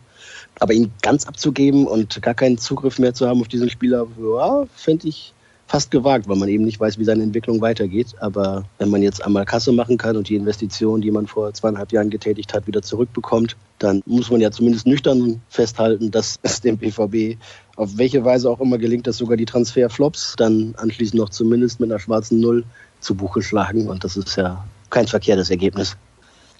Aber 0.58 0.72
ihn 0.72 0.90
ganz 1.02 1.26
abzugeben 1.26 1.86
und 1.86 2.20
gar 2.22 2.34
keinen 2.34 2.58
Zugriff 2.58 2.98
mehr 2.98 3.14
zu 3.14 3.28
haben 3.28 3.40
auf 3.40 3.48
diesen 3.48 3.70
Spieler, 3.70 4.06
ja, 4.18 4.64
fände 4.74 5.08
ich 5.08 5.34
fast 5.72 5.90
gewagt, 5.90 6.28
weil 6.28 6.36
man 6.36 6.50
eben 6.50 6.64
nicht 6.64 6.78
weiß, 6.78 6.98
wie 6.98 7.04
seine 7.04 7.22
Entwicklung 7.22 7.62
weitergeht. 7.62 8.14
Aber 8.20 8.64
wenn 8.78 8.90
man 8.90 9.00
jetzt 9.00 9.24
einmal 9.24 9.46
Kasse 9.46 9.72
machen 9.72 9.96
kann 9.96 10.18
und 10.18 10.28
die 10.28 10.34
Investition, 10.34 11.00
die 11.00 11.10
man 11.10 11.26
vor 11.26 11.54
zweieinhalb 11.54 11.92
Jahren 11.92 12.10
getätigt 12.10 12.52
hat, 12.52 12.66
wieder 12.66 12.82
zurückbekommt, 12.82 13.56
dann 13.78 14.02
muss 14.04 14.30
man 14.30 14.42
ja 14.42 14.50
zumindest 14.50 14.86
nüchtern 14.86 15.40
festhalten, 15.48 16.10
dass 16.10 16.38
es 16.42 16.60
dem 16.60 16.76
BVB 16.76 17.38
auf 17.82 17.98
welche 17.98 18.24
Weise 18.24 18.48
auch 18.48 18.60
immer 18.60 18.78
gelingt, 18.78 19.06
dass 19.06 19.16
sogar 19.16 19.36
die 19.36 19.44
Transferflops 19.44 20.34
dann 20.36 20.74
anschließend 20.76 21.20
noch 21.20 21.30
zumindest 21.30 21.80
mit 21.80 21.90
einer 21.90 22.00
schwarzen 22.00 22.40
Null 22.40 22.64
zu 23.00 23.14
Buche 23.14 23.42
schlagen. 23.42 23.88
Und 23.88 24.04
das 24.04 24.16
ist 24.16 24.36
ja 24.36 24.64
kein 24.90 25.06
verkehrtes 25.08 25.50
Ergebnis. 25.50 25.96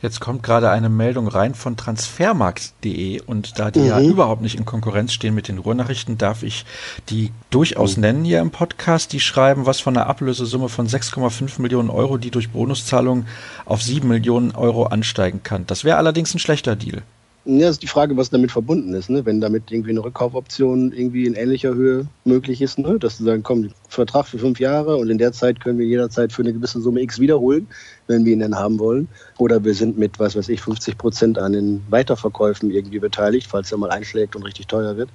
Jetzt 0.02 0.18
kommt 0.18 0.42
gerade 0.42 0.68
eine 0.68 0.88
Meldung 0.88 1.28
rein 1.28 1.54
von 1.54 1.76
transfermarkt.de 1.76 3.20
und 3.20 3.60
da 3.60 3.70
die 3.70 3.78
mhm. 3.78 3.86
ja 3.86 4.00
überhaupt 4.00 4.42
nicht 4.42 4.58
in 4.58 4.64
Konkurrenz 4.64 5.12
stehen 5.12 5.32
mit 5.32 5.46
den 5.46 5.58
Ruhrnachrichten, 5.58 6.18
darf 6.18 6.42
ich 6.42 6.64
die 7.08 7.30
durchaus 7.50 7.96
mhm. 7.96 8.00
nennen 8.00 8.24
hier 8.24 8.40
im 8.40 8.50
Podcast. 8.50 9.12
Die 9.12 9.20
schreiben 9.20 9.64
was 9.64 9.78
von 9.78 9.96
einer 9.96 10.08
Ablösesumme 10.08 10.68
von 10.68 10.88
6,5 10.88 11.62
Millionen 11.62 11.88
Euro, 11.88 12.18
die 12.18 12.32
durch 12.32 12.50
Bonuszahlungen 12.50 13.28
auf 13.64 13.80
7 13.80 14.08
Millionen 14.08 14.50
Euro 14.56 14.86
ansteigen 14.86 15.44
kann. 15.44 15.68
Das 15.68 15.84
wäre 15.84 15.98
allerdings 15.98 16.34
ein 16.34 16.40
schlechter 16.40 16.74
Deal. 16.74 17.02
Ja, 17.44 17.68
ist 17.68 17.82
die 17.82 17.88
Frage, 17.88 18.16
was 18.16 18.30
damit 18.30 18.52
verbunden 18.52 18.94
ist, 18.94 19.10
ne? 19.10 19.26
Wenn 19.26 19.40
damit 19.40 19.72
irgendwie 19.72 19.90
eine 19.90 20.04
Rückkaufoption 20.04 20.92
irgendwie 20.92 21.26
in 21.26 21.34
ähnlicher 21.34 21.74
Höhe 21.74 22.06
möglich 22.24 22.62
ist, 22.62 22.78
ne? 22.78 23.00
Dass 23.00 23.18
du 23.18 23.24
sagen, 23.24 23.42
komm, 23.42 23.70
Vertrag 23.88 24.28
für 24.28 24.38
fünf 24.38 24.60
Jahre 24.60 24.96
und 24.96 25.10
in 25.10 25.18
der 25.18 25.32
Zeit 25.32 25.58
können 25.58 25.76
wir 25.80 25.86
jederzeit 25.86 26.32
für 26.32 26.42
eine 26.42 26.52
gewisse 26.52 26.80
Summe 26.80 27.00
X 27.00 27.18
wiederholen, 27.18 27.66
wenn 28.06 28.24
wir 28.24 28.32
ihn 28.32 28.38
dann 28.38 28.54
haben 28.54 28.78
wollen. 28.78 29.08
Oder 29.38 29.64
wir 29.64 29.74
sind 29.74 29.98
mit, 29.98 30.20
was 30.20 30.36
weiß 30.36 30.48
ich, 30.50 30.60
50 30.60 30.96
Prozent 30.96 31.36
an 31.36 31.52
den 31.52 31.82
Weiterverkäufen 31.90 32.70
irgendwie 32.70 33.00
beteiligt, 33.00 33.48
falls 33.50 33.72
er 33.72 33.78
mal 33.78 33.90
einschlägt 33.90 34.36
und 34.36 34.44
richtig 34.44 34.68
teuer 34.68 34.96
wird. 34.96 35.10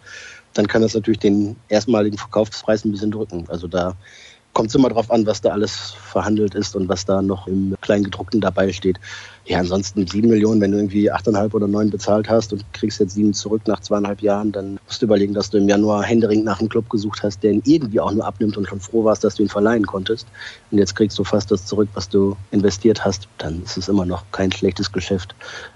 Dann 0.53 0.67
kann 0.67 0.81
das 0.81 0.95
natürlich 0.95 1.19
den 1.19 1.55
erstmaligen 1.69 2.17
Verkaufspreis 2.17 2.83
ein 2.83 2.91
bisschen 2.91 3.11
drücken. 3.11 3.45
Also 3.47 3.69
da 3.69 3.95
kommt 4.57 4.69
es 4.69 4.75
immer 4.75 4.89
darauf 4.89 5.11
an, 5.11 5.27
was 5.27 5.39
da 5.39 5.51
alles 5.51 5.93
verhandelt 6.01 6.55
ist 6.55 6.75
und 6.75 6.89
was 6.89 7.05
da 7.05 7.21
noch 7.21 7.45
im 7.45 7.75
Kleingedruckten 7.81 8.41
dabei 8.41 8.73
steht. 8.73 8.99
Ja, 9.45 9.59
ansonsten 9.59 10.07
sieben 10.07 10.29
Millionen, 10.29 10.59
wenn 10.59 10.71
du 10.71 10.77
irgendwie 10.77 11.11
achteinhalb 11.11 11.53
oder 11.53 11.67
neun 11.67 11.91
bezahlt 11.91 12.27
hast 12.27 12.53
und 12.53 12.65
kriegst 12.73 12.99
jetzt 12.99 13.13
sieben 13.13 13.35
zurück 13.35 13.61
nach 13.67 13.81
zweieinhalb 13.81 14.19
Jahren, 14.19 14.51
dann 14.51 14.79
musst 14.87 14.99
du 14.99 15.05
überlegen, 15.05 15.35
dass 15.35 15.51
du 15.51 15.59
im 15.59 15.69
Januar 15.69 16.03
händeringend 16.03 16.45
nach 16.45 16.59
einem 16.59 16.69
Club 16.69 16.89
gesucht 16.89 17.21
hast, 17.21 17.43
der 17.43 17.51
ihn 17.51 17.61
irgendwie 17.65 17.99
auch 17.99 18.11
nur 18.11 18.25
abnimmt 18.25 18.57
und 18.57 18.67
schon 18.67 18.79
froh 18.79 19.03
warst, 19.03 19.23
dass 19.23 19.35
du 19.35 19.43
ihn 19.43 19.49
verleihen 19.49 19.85
konntest. 19.85 20.25
Und 20.71 20.79
jetzt 20.79 20.95
kriegst 20.95 21.19
du 21.19 21.23
fast 21.23 21.51
das 21.51 21.67
zurück, 21.67 21.89
was 21.93 22.09
du 22.09 22.35
investiert 22.49 23.05
hast. 23.05 23.27
Dann 23.37 23.61
ist 23.61 23.77
es 23.77 23.87
immer 23.87 24.07
noch 24.07 24.25
kein 24.31 24.51
schlechtes 24.51 24.91
Geschäft. 24.91 25.35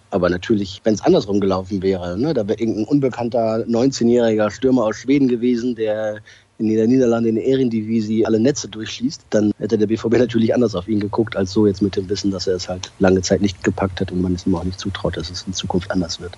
Aber 0.10 0.28
natürlich, 0.30 0.82
wenn 0.84 0.96
es 0.96 1.02
andersrum 1.02 1.40
gelaufen 1.40 1.84
wäre, 1.84 2.18
ne, 2.18 2.34
da 2.34 2.48
wäre 2.48 2.60
irgendein 2.60 2.86
unbekannter 2.86 3.58
19-jähriger 3.60 4.50
Stürmer 4.50 4.86
aus 4.86 4.98
Schweden 4.98 5.28
gewesen, 5.28 5.76
der 5.76 6.22
in 6.62 6.76
der 6.76 6.88
Niederlande 6.88 7.30
in 7.30 7.36
der 7.36 7.46
Ehrendivisie 7.46 8.26
alle 8.26 8.40
Netze 8.40 8.68
durchschließt, 8.68 9.26
dann 9.32 9.52
hätte 9.58 9.78
der 9.78 9.88
BVB 9.88 10.18
natürlich 10.18 10.54
anders 10.54 10.76
auf 10.76 10.88
ihn 10.88 11.00
geguckt, 11.00 11.36
als 11.36 11.52
so 11.52 11.66
jetzt 11.66 11.82
mit 11.82 11.96
dem 11.96 12.08
Wissen, 12.10 12.32
dass 12.32 12.48
er 12.48 12.56
es 12.56 12.70
halt 12.70 12.92
lange 13.00 13.22
Zeit 13.22 13.42
nicht 13.42 13.64
gepackt 13.64 14.00
hat 14.02 14.12
und 14.12 14.22
man 14.22 14.36
es 14.36 14.46
ihm 14.46 14.56
auch 14.56 14.64
nicht 14.64 14.80
zutraut, 14.80 15.18
dass 15.18 15.30
es 15.30 15.44
in 15.48 15.54
Zukunft 15.54 15.92
anders 15.92 16.22
wird. 16.22 16.34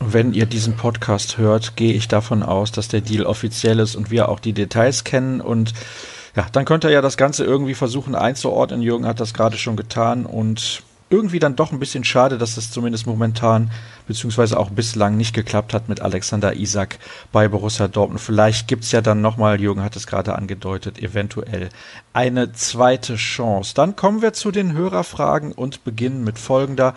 Wenn 0.00 0.34
ihr 0.34 0.46
diesen 0.46 0.76
Podcast 0.76 1.38
hört, 1.38 1.76
gehe 1.76 1.92
ich 1.92 2.08
davon 2.08 2.42
aus, 2.42 2.72
dass 2.72 2.88
der 2.88 3.00
Deal 3.00 3.24
offiziell 3.24 3.78
ist 3.78 3.94
und 3.94 4.10
wir 4.10 4.28
auch 4.28 4.40
die 4.40 4.52
Details 4.52 5.04
kennen 5.04 5.40
und 5.40 5.72
ja, 6.34 6.46
dann 6.50 6.64
könnt 6.64 6.84
ihr 6.84 6.90
ja 6.90 7.02
das 7.02 7.16
Ganze 7.16 7.44
irgendwie 7.44 7.74
versuchen 7.74 8.14
einzuordnen. 8.14 8.82
Jürgen 8.82 9.06
hat 9.06 9.20
das 9.20 9.34
gerade 9.34 9.58
schon 9.58 9.76
getan 9.76 10.24
und 10.26 10.82
irgendwie 11.10 11.38
dann 11.38 11.56
doch 11.56 11.72
ein 11.72 11.78
bisschen 11.78 12.04
schade, 12.04 12.38
dass 12.38 12.54
das 12.54 12.70
zumindest 12.70 13.06
momentan 13.06 13.70
beziehungsweise 14.12 14.60
auch 14.60 14.68
bislang 14.68 15.16
nicht 15.16 15.34
geklappt 15.34 15.72
hat 15.72 15.88
mit 15.88 16.02
Alexander 16.02 16.54
Isak 16.54 16.98
bei 17.32 17.48
Borussia 17.48 17.88
Dortmund. 17.88 18.20
Vielleicht 18.20 18.68
gibt's 18.68 18.92
ja 18.92 19.00
dann 19.00 19.22
nochmal, 19.22 19.58
Jürgen 19.58 19.82
hat 19.82 19.96
es 19.96 20.06
gerade 20.06 20.34
angedeutet, 20.34 20.98
eventuell 20.98 21.70
eine 22.12 22.52
zweite 22.52 23.16
Chance. 23.16 23.72
Dann 23.74 23.96
kommen 23.96 24.20
wir 24.20 24.34
zu 24.34 24.50
den 24.50 24.74
Hörerfragen 24.74 25.52
und 25.52 25.82
beginnen 25.84 26.24
mit 26.24 26.38
folgender. 26.38 26.94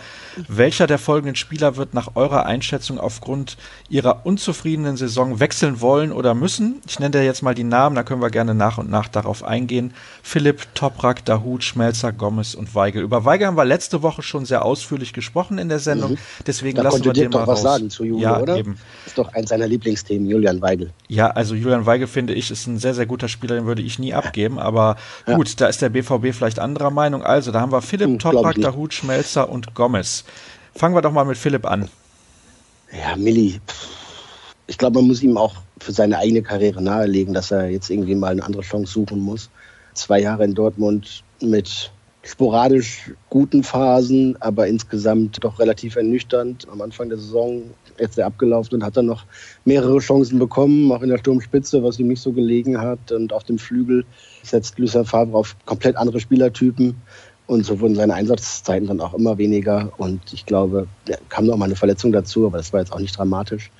Welcher 0.50 0.88
der 0.88 1.00
folgenden 1.00 1.38
Spieler 1.38 1.78
wird 1.78 1.94
nach 1.94 2.18
eurer 2.18 2.46
Einschätzung 2.46 3.00
aufgrund 3.00 3.56
ihrer 3.88 4.26
unzufriedenen 4.26 4.98
Saison 4.98 5.40
wechseln 5.40 5.80
wollen 5.80 6.12
oder 6.12 6.34
müssen? 6.34 6.82
Ich 6.86 7.00
nenne 7.00 7.12
dir 7.12 7.24
jetzt 7.24 7.44
mal 7.44 7.56
die 7.56 7.64
Namen, 7.64 7.96
da 7.96 8.04
können 8.04 8.22
wir 8.22 8.30
gerne 8.30 8.54
nach 8.54 8.78
und 8.78 8.90
nach 8.90 9.08
darauf 9.08 9.42
eingehen. 9.42 9.94
Philipp, 10.22 10.68
Toprak, 10.76 11.24
Dahut, 11.24 11.64
Schmelzer, 11.64 12.12
Gomez 12.12 12.56
und 12.56 12.76
Weigel. 12.76 13.04
Über 13.04 13.24
Weigel 13.24 13.48
haben 13.48 13.56
wir 13.56 13.64
letzte 13.64 14.02
Woche 14.02 14.22
schon 14.22 14.44
sehr 14.44 14.66
ausführlich 14.66 15.14
gesprochen 15.14 15.60
in 15.60 15.70
der 15.70 15.80
Sendung. 15.80 16.12
Mhm. 16.12 16.18
Deswegen 16.46 16.76
da 16.76 16.84
lassen 16.84 17.05
den 17.14 17.32
mal 17.32 17.40
doch 17.40 17.48
was 17.48 17.62
sagen 17.62 17.90
zu 17.90 18.04
Julian, 18.04 18.34
ja, 18.34 18.42
oder? 18.42 18.58
Eben. 18.58 18.78
Ist 19.06 19.18
doch 19.18 19.34
eins 19.34 19.50
seiner 19.50 19.68
Lieblingsthemen, 19.68 20.28
Julian 20.30 20.62
Weigel. 20.62 20.92
Ja, 21.08 21.30
also 21.30 21.56
Julian 21.56 21.86
Weigel 21.86 22.08
finde 22.08 22.34
ich 22.34 22.52
ist 22.52 22.68
ein 22.68 22.78
sehr, 22.78 22.94
sehr 22.94 23.06
guter 23.06 23.28
Spieler, 23.28 23.56
den 23.56 23.66
würde 23.66 23.82
ich 23.82 24.00
nie 24.00 24.14
abgeben. 24.14 24.60
Aber 24.60 24.98
ja. 25.28 25.36
gut, 25.36 25.60
da 25.60 25.68
ist 25.68 25.82
der 25.82 25.90
BVB 25.90 26.34
vielleicht 26.34 26.60
anderer 26.60 26.92
Meinung. 26.92 27.24
Also, 27.24 27.52
da 27.52 27.62
haben 27.62 27.72
wir 27.72 27.82
Philipp, 27.82 28.08
hm, 28.08 28.20
Toprak, 28.20 28.56
Dahut, 28.56 28.94
Schmelzer 28.94 29.50
und 29.50 29.76
Gomez. 29.76 30.24
Fangen 30.76 30.96
wir 30.96 31.02
doch 31.02 31.12
mal 31.12 31.26
mit 31.26 31.38
Philipp 31.38 31.66
an. 31.66 31.90
Ja, 32.92 33.16
Milli. 33.16 33.60
Ich 34.68 34.78
glaube, 34.78 35.00
man 35.00 35.08
muss 35.08 35.22
ihm 35.22 35.38
auch 35.38 35.56
für 35.80 35.92
seine 35.92 36.18
eigene 36.18 36.42
Karriere 36.42 36.82
nahelegen, 36.82 37.34
dass 37.34 37.52
er 37.52 37.70
jetzt 37.70 37.90
irgendwie 37.90 38.16
mal 38.16 38.32
eine 38.32 38.44
andere 38.44 38.64
Chance 38.64 38.92
suchen 38.92 39.20
muss. 39.20 39.50
Zwei 39.94 40.20
Jahre 40.20 40.44
in 40.44 40.56
Dortmund 40.56 41.24
mit 41.42 41.92
sporadisch 42.26 43.12
guten 43.30 43.64
Phasen, 43.64 44.36
aber 44.42 44.68
insgesamt 44.68 45.44
doch 45.44 45.60
relativ 45.60 45.96
ernüchternd. 45.96 46.68
Am 46.72 46.82
Anfang 46.82 47.10
der 47.10 47.20
Saison 47.20 47.64
jetzt 48.00 48.18
er 48.18 48.26
abgelaufen 48.26 48.76
und 48.76 48.84
hat 48.84 48.98
dann 48.98 49.06
noch 49.06 49.26
mehrere 49.64 50.00
Chancen 50.00 50.40
bekommen, 50.40 50.92
auch 50.92 51.02
in 51.02 51.10
der 51.10 51.20
Sturmspitze, 51.20 51.84
was 51.84 52.00
ihm 52.00 52.08
nicht 52.08 52.22
so 52.22 52.32
gelegen 52.32 52.80
hat. 52.82 53.12
Und 53.12 53.32
auf 53.32 53.44
dem 53.44 53.60
Flügel 53.60 54.06
setzt 54.44 54.78
Lucien 54.80 55.06
Favre 55.06 55.38
auf 55.38 55.56
komplett 55.66 55.96
andere 55.96 56.20
Spielertypen. 56.20 56.96
Und 57.48 57.64
so 57.64 57.80
wurden 57.80 57.94
seine 57.94 58.16
Einsatzzeiten 58.16 58.88
dann 58.88 59.02
auch 59.02 59.14
immer 59.14 59.38
weniger. 59.38 59.92
Und 59.98 60.34
ich 60.34 60.48
glaube, 60.48 60.88
da 61.06 61.16
kam 61.30 61.46
noch 61.46 61.58
mal 61.58 61.66
eine 61.66 61.76
Verletzung 61.76 62.12
dazu, 62.12 62.48
aber 62.48 62.58
das 62.58 62.74
war 62.74 62.80
jetzt 62.80 62.92
auch 62.92 63.00
nicht 63.00 63.16
dramatisch. 63.16 63.72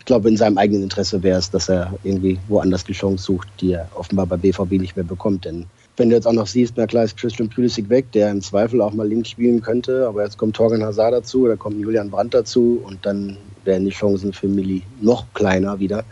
Ich 0.00 0.04
glaube, 0.06 0.28
in 0.28 0.36
seinem 0.36 0.58
eigenen 0.58 0.82
Interesse 0.82 1.22
wäre 1.22 1.38
es, 1.38 1.52
dass 1.52 1.68
er 1.68 1.94
irgendwie 2.02 2.40
woanders 2.48 2.82
die 2.82 2.92
Chance 2.92 3.22
sucht, 3.22 3.46
die 3.60 3.74
er 3.74 3.88
offenbar 3.94 4.26
bei 4.26 4.36
BVB 4.36 4.72
nicht 4.72 4.96
mehr 4.96 5.04
bekommt. 5.04 5.44
Denn 5.44 5.66
wenn 5.96 6.08
du 6.08 6.16
jetzt 6.16 6.26
auch 6.26 6.32
noch 6.32 6.46
siehst, 6.46 6.74
na 6.76 6.86
klar 6.86 7.04
ist 7.04 7.16
Christian 7.16 7.48
Pulisic 7.48 7.88
weg, 7.88 8.10
der 8.12 8.30
im 8.30 8.40
Zweifel 8.40 8.80
auch 8.80 8.92
mal 8.92 9.06
links 9.06 9.30
spielen 9.30 9.60
könnte, 9.60 10.06
aber 10.08 10.24
jetzt 10.24 10.38
kommt 10.38 10.56
Torgan 10.56 10.82
Hazard 10.82 11.12
dazu, 11.12 11.46
da 11.46 11.56
kommt 11.56 11.78
Julian 11.78 12.10
Brandt 12.10 12.34
dazu 12.34 12.80
und 12.84 13.04
dann 13.04 13.36
werden 13.64 13.84
die 13.84 13.90
Chancen 13.90 14.32
für 14.32 14.48
Milli 14.48 14.82
noch 15.00 15.26
kleiner 15.34 15.78
wieder. 15.78 16.04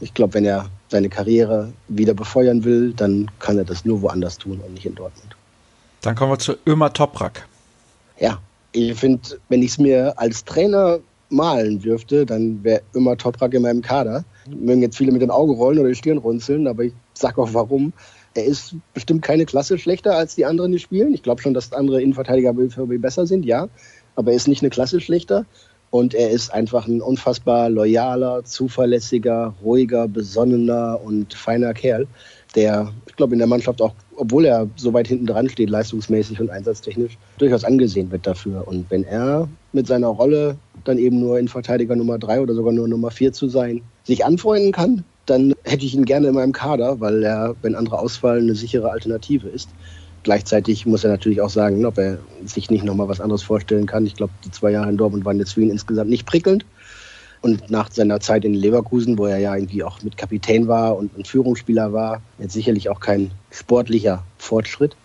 Ich 0.00 0.12
glaube, 0.12 0.34
wenn 0.34 0.44
er 0.44 0.66
seine 0.88 1.08
Karriere 1.08 1.72
wieder 1.88 2.14
befeuern 2.14 2.64
will, 2.64 2.92
dann 2.92 3.30
kann 3.38 3.58
er 3.58 3.64
das 3.64 3.84
nur 3.84 4.02
woanders 4.02 4.38
tun 4.38 4.60
und 4.64 4.74
nicht 4.74 4.86
in 4.86 4.94
Dortmund. 4.94 5.36
Dann 6.02 6.14
kommen 6.14 6.32
wir 6.32 6.38
zu 6.38 6.54
Ömer 6.66 6.92
Toprak. 6.92 7.48
Ja, 8.18 8.38
ich 8.72 8.94
finde, 8.94 9.22
wenn 9.48 9.62
ich 9.62 9.70
es 9.70 9.78
mir 9.78 10.14
als 10.18 10.44
Trainer 10.44 10.98
malen 11.28 11.80
dürfte, 11.80 12.26
dann 12.26 12.62
wäre 12.62 12.82
Ömer 12.94 13.16
Toprak 13.16 13.54
in 13.54 13.62
meinem 13.62 13.82
Kader. 13.82 14.24
Mögen 14.48 14.82
jetzt 14.82 14.96
viele 14.96 15.12
mit 15.12 15.22
den 15.22 15.30
Augen 15.30 15.54
rollen 15.54 15.78
oder 15.78 15.88
die 15.88 15.94
Stirn 15.94 16.18
runzeln, 16.18 16.66
aber 16.66 16.84
ich 16.84 16.92
sage 17.14 17.40
auch 17.40 17.52
warum 17.52 17.92
Er 18.36 18.44
ist 18.44 18.74
bestimmt 18.92 19.22
keine 19.22 19.46
Klasse 19.46 19.78
schlechter 19.78 20.16
als 20.16 20.34
die 20.34 20.44
anderen, 20.44 20.72
die 20.72 20.78
spielen. 20.78 21.14
Ich 21.14 21.22
glaube 21.22 21.40
schon, 21.40 21.54
dass 21.54 21.72
andere 21.72 22.02
Innenverteidiger 22.02 22.52
besser 22.52 23.26
sind, 23.26 23.46
ja. 23.46 23.68
Aber 24.14 24.30
er 24.30 24.36
ist 24.36 24.48
nicht 24.48 24.62
eine 24.62 24.70
Klasse 24.70 25.00
schlechter. 25.00 25.46
Und 25.90 26.14
er 26.14 26.30
ist 26.30 26.52
einfach 26.52 26.86
ein 26.86 27.00
unfassbar 27.00 27.70
loyaler, 27.70 28.44
zuverlässiger, 28.44 29.54
ruhiger, 29.62 30.08
besonnener 30.08 31.00
und 31.02 31.32
feiner 31.32 31.72
Kerl, 31.74 32.06
der, 32.54 32.92
ich 33.06 33.16
glaube, 33.16 33.34
in 33.34 33.38
der 33.38 33.46
Mannschaft 33.46 33.80
auch, 33.80 33.94
obwohl 34.16 34.46
er 34.46 34.68
so 34.76 34.92
weit 34.92 35.08
hinten 35.08 35.26
dran 35.26 35.48
steht, 35.48 35.70
leistungsmäßig 35.70 36.40
und 36.40 36.50
einsatztechnisch, 36.50 37.16
durchaus 37.38 37.64
angesehen 37.64 38.10
wird 38.10 38.26
dafür. 38.26 38.66
Und 38.66 38.90
wenn 38.90 39.04
er 39.04 39.48
mit 39.72 39.86
seiner 39.86 40.08
Rolle 40.08 40.56
dann 40.84 40.98
eben 40.98 41.20
nur 41.20 41.38
in 41.38 41.48
Verteidiger 41.48 41.94
Nummer 41.94 42.18
drei 42.18 42.40
oder 42.40 42.54
sogar 42.54 42.72
nur 42.72 42.88
Nummer 42.88 43.10
vier 43.10 43.32
zu 43.32 43.48
sein, 43.48 43.82
sich 44.04 44.24
anfreunden 44.24 44.72
kann, 44.72 45.04
dann 45.26 45.54
hätte 45.64 45.84
ich 45.84 45.94
ihn 45.94 46.04
gerne 46.04 46.28
in 46.28 46.34
meinem 46.34 46.52
Kader, 46.52 47.00
weil 47.00 47.22
er, 47.22 47.54
wenn 47.62 47.74
andere 47.74 47.98
ausfallen, 47.98 48.44
eine 48.44 48.54
sichere 48.54 48.90
Alternative 48.90 49.48
ist. 49.48 49.68
Gleichzeitig 50.22 50.86
muss 50.86 51.04
er 51.04 51.10
natürlich 51.10 51.40
auch 51.40 51.50
sagen, 51.50 51.84
ob 51.84 51.98
er 51.98 52.18
sich 52.44 52.70
nicht 52.70 52.84
nochmal 52.84 53.08
was 53.08 53.20
anderes 53.20 53.42
vorstellen 53.42 53.86
kann. 53.86 54.06
Ich 54.06 54.16
glaube, 54.16 54.32
die 54.44 54.50
zwei 54.50 54.72
Jahre 54.72 54.90
in 54.90 54.96
Dortmund 54.96 55.24
waren 55.24 55.38
jetzt 55.38 55.54
für 55.54 55.62
ihn 55.62 55.70
insgesamt 55.70 56.10
nicht 56.10 56.26
prickelnd. 56.26 56.64
Und 57.42 57.70
nach 57.70 57.92
seiner 57.92 58.18
Zeit 58.18 58.44
in 58.44 58.54
Leverkusen, 58.54 59.18
wo 59.18 59.26
er 59.26 59.38
ja 59.38 59.54
irgendwie 59.54 59.84
auch 59.84 60.02
mit 60.02 60.16
Kapitän 60.16 60.66
war 60.66 60.96
und 60.96 61.16
ein 61.16 61.24
Führungsspieler 61.24 61.92
war, 61.92 62.22
jetzt 62.38 62.54
sicherlich 62.54 62.88
auch 62.88 62.98
kein 62.98 63.30
sportlicher 63.50 64.24
Fortschritt. 64.38 64.96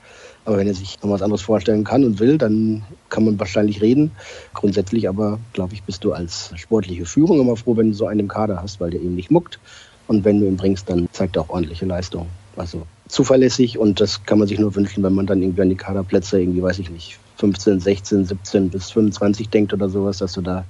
Aber 0.43 0.57
wenn 0.57 0.67
er 0.67 0.73
sich 0.73 0.97
noch 1.03 1.11
was 1.11 1.21
anderes 1.21 1.43
vorstellen 1.43 1.83
kann 1.83 2.03
und 2.03 2.19
will, 2.19 2.39
dann 2.39 2.83
kann 3.09 3.25
man 3.25 3.39
wahrscheinlich 3.39 3.81
reden. 3.81 4.11
Grundsätzlich 4.55 5.07
aber, 5.07 5.39
glaube 5.53 5.75
ich, 5.75 5.83
bist 5.83 6.03
du 6.03 6.13
als 6.13 6.51
sportliche 6.55 7.05
Führung 7.05 7.39
immer 7.39 7.57
froh, 7.57 7.77
wenn 7.77 7.89
du 7.89 7.93
so 7.93 8.07
einen 8.07 8.21
im 8.21 8.27
Kader 8.27 8.59
hast, 8.61 8.79
weil 8.79 8.89
der 8.89 9.01
eben 9.01 9.15
nicht 9.15 9.29
muckt. 9.29 9.59
Und 10.08 10.25
wenn 10.25 10.39
du 10.39 10.48
ihn 10.48 10.58
bringst, 10.58 10.89
dann 10.89 11.08
zeigt 11.12 11.36
er 11.36 11.43
auch 11.43 11.50
ordentliche 11.50 11.86
Leistung. 11.86 12.27
Also 12.55 12.86
zuverlässig 13.08 13.77
und 13.77 14.00
das 14.00 14.24
kann 14.24 14.39
man 14.39 14.48
sich 14.48 14.60
nur 14.60 14.75
wünschen, 14.75 15.03
wenn 15.03 15.13
man 15.13 15.25
dann 15.25 15.41
irgendwie 15.41 15.62
an 15.62 15.70
die 15.70 15.75
Kaderplätze 15.75 16.39
irgendwie, 16.39 16.62
weiß 16.62 16.79
ich 16.79 16.89
nicht, 16.89 17.20
15, 17.38 17.79
16, 17.79 18.25
17 18.25 18.70
bis 18.70 18.91
25 18.91 19.50
denkt 19.50 19.74
oder 19.74 19.89
sowas, 19.89 20.20
dass 20.20 20.34
du 20.34 20.41
da 20.41 20.65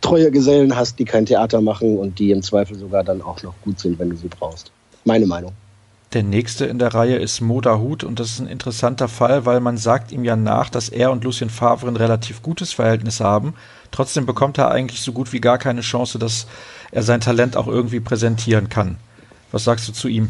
treue 0.00 0.30
Gesellen 0.30 0.76
hast, 0.76 0.98
die 0.98 1.04
kein 1.04 1.26
Theater 1.26 1.60
machen 1.60 1.98
und 1.98 2.18
die 2.18 2.30
im 2.30 2.42
Zweifel 2.42 2.76
sogar 2.76 3.02
dann 3.02 3.22
auch 3.22 3.42
noch 3.42 3.54
gut 3.62 3.80
sind, 3.80 3.98
wenn 3.98 4.10
du 4.10 4.16
sie 4.16 4.28
brauchst. 4.28 4.70
Meine 5.04 5.26
Meinung. 5.26 5.52
Der 6.12 6.22
nächste 6.22 6.66
in 6.66 6.78
der 6.78 6.94
Reihe 6.94 7.16
ist 7.16 7.40
Moda 7.40 7.78
Hut 7.78 8.04
und 8.04 8.20
das 8.20 8.30
ist 8.30 8.38
ein 8.38 8.46
interessanter 8.46 9.08
Fall, 9.08 9.44
weil 9.44 9.60
man 9.60 9.76
sagt 9.76 10.12
ihm 10.12 10.24
ja 10.24 10.36
nach, 10.36 10.70
dass 10.70 10.88
er 10.88 11.10
und 11.10 11.24
Lucien 11.24 11.50
Favre 11.50 11.88
ein 11.88 11.96
relativ 11.96 12.42
gutes 12.42 12.72
Verhältnis 12.72 13.20
haben. 13.20 13.54
Trotzdem 13.90 14.24
bekommt 14.24 14.56
er 14.58 14.70
eigentlich 14.70 15.00
so 15.00 15.12
gut 15.12 15.32
wie 15.32 15.40
gar 15.40 15.58
keine 15.58 15.80
Chance, 15.80 16.18
dass 16.18 16.46
er 16.92 17.02
sein 17.02 17.20
Talent 17.20 17.56
auch 17.56 17.66
irgendwie 17.66 18.00
präsentieren 18.00 18.68
kann. 18.68 18.96
Was 19.52 19.64
sagst 19.64 19.88
du 19.88 19.92
zu 19.92 20.08
ihm? 20.08 20.28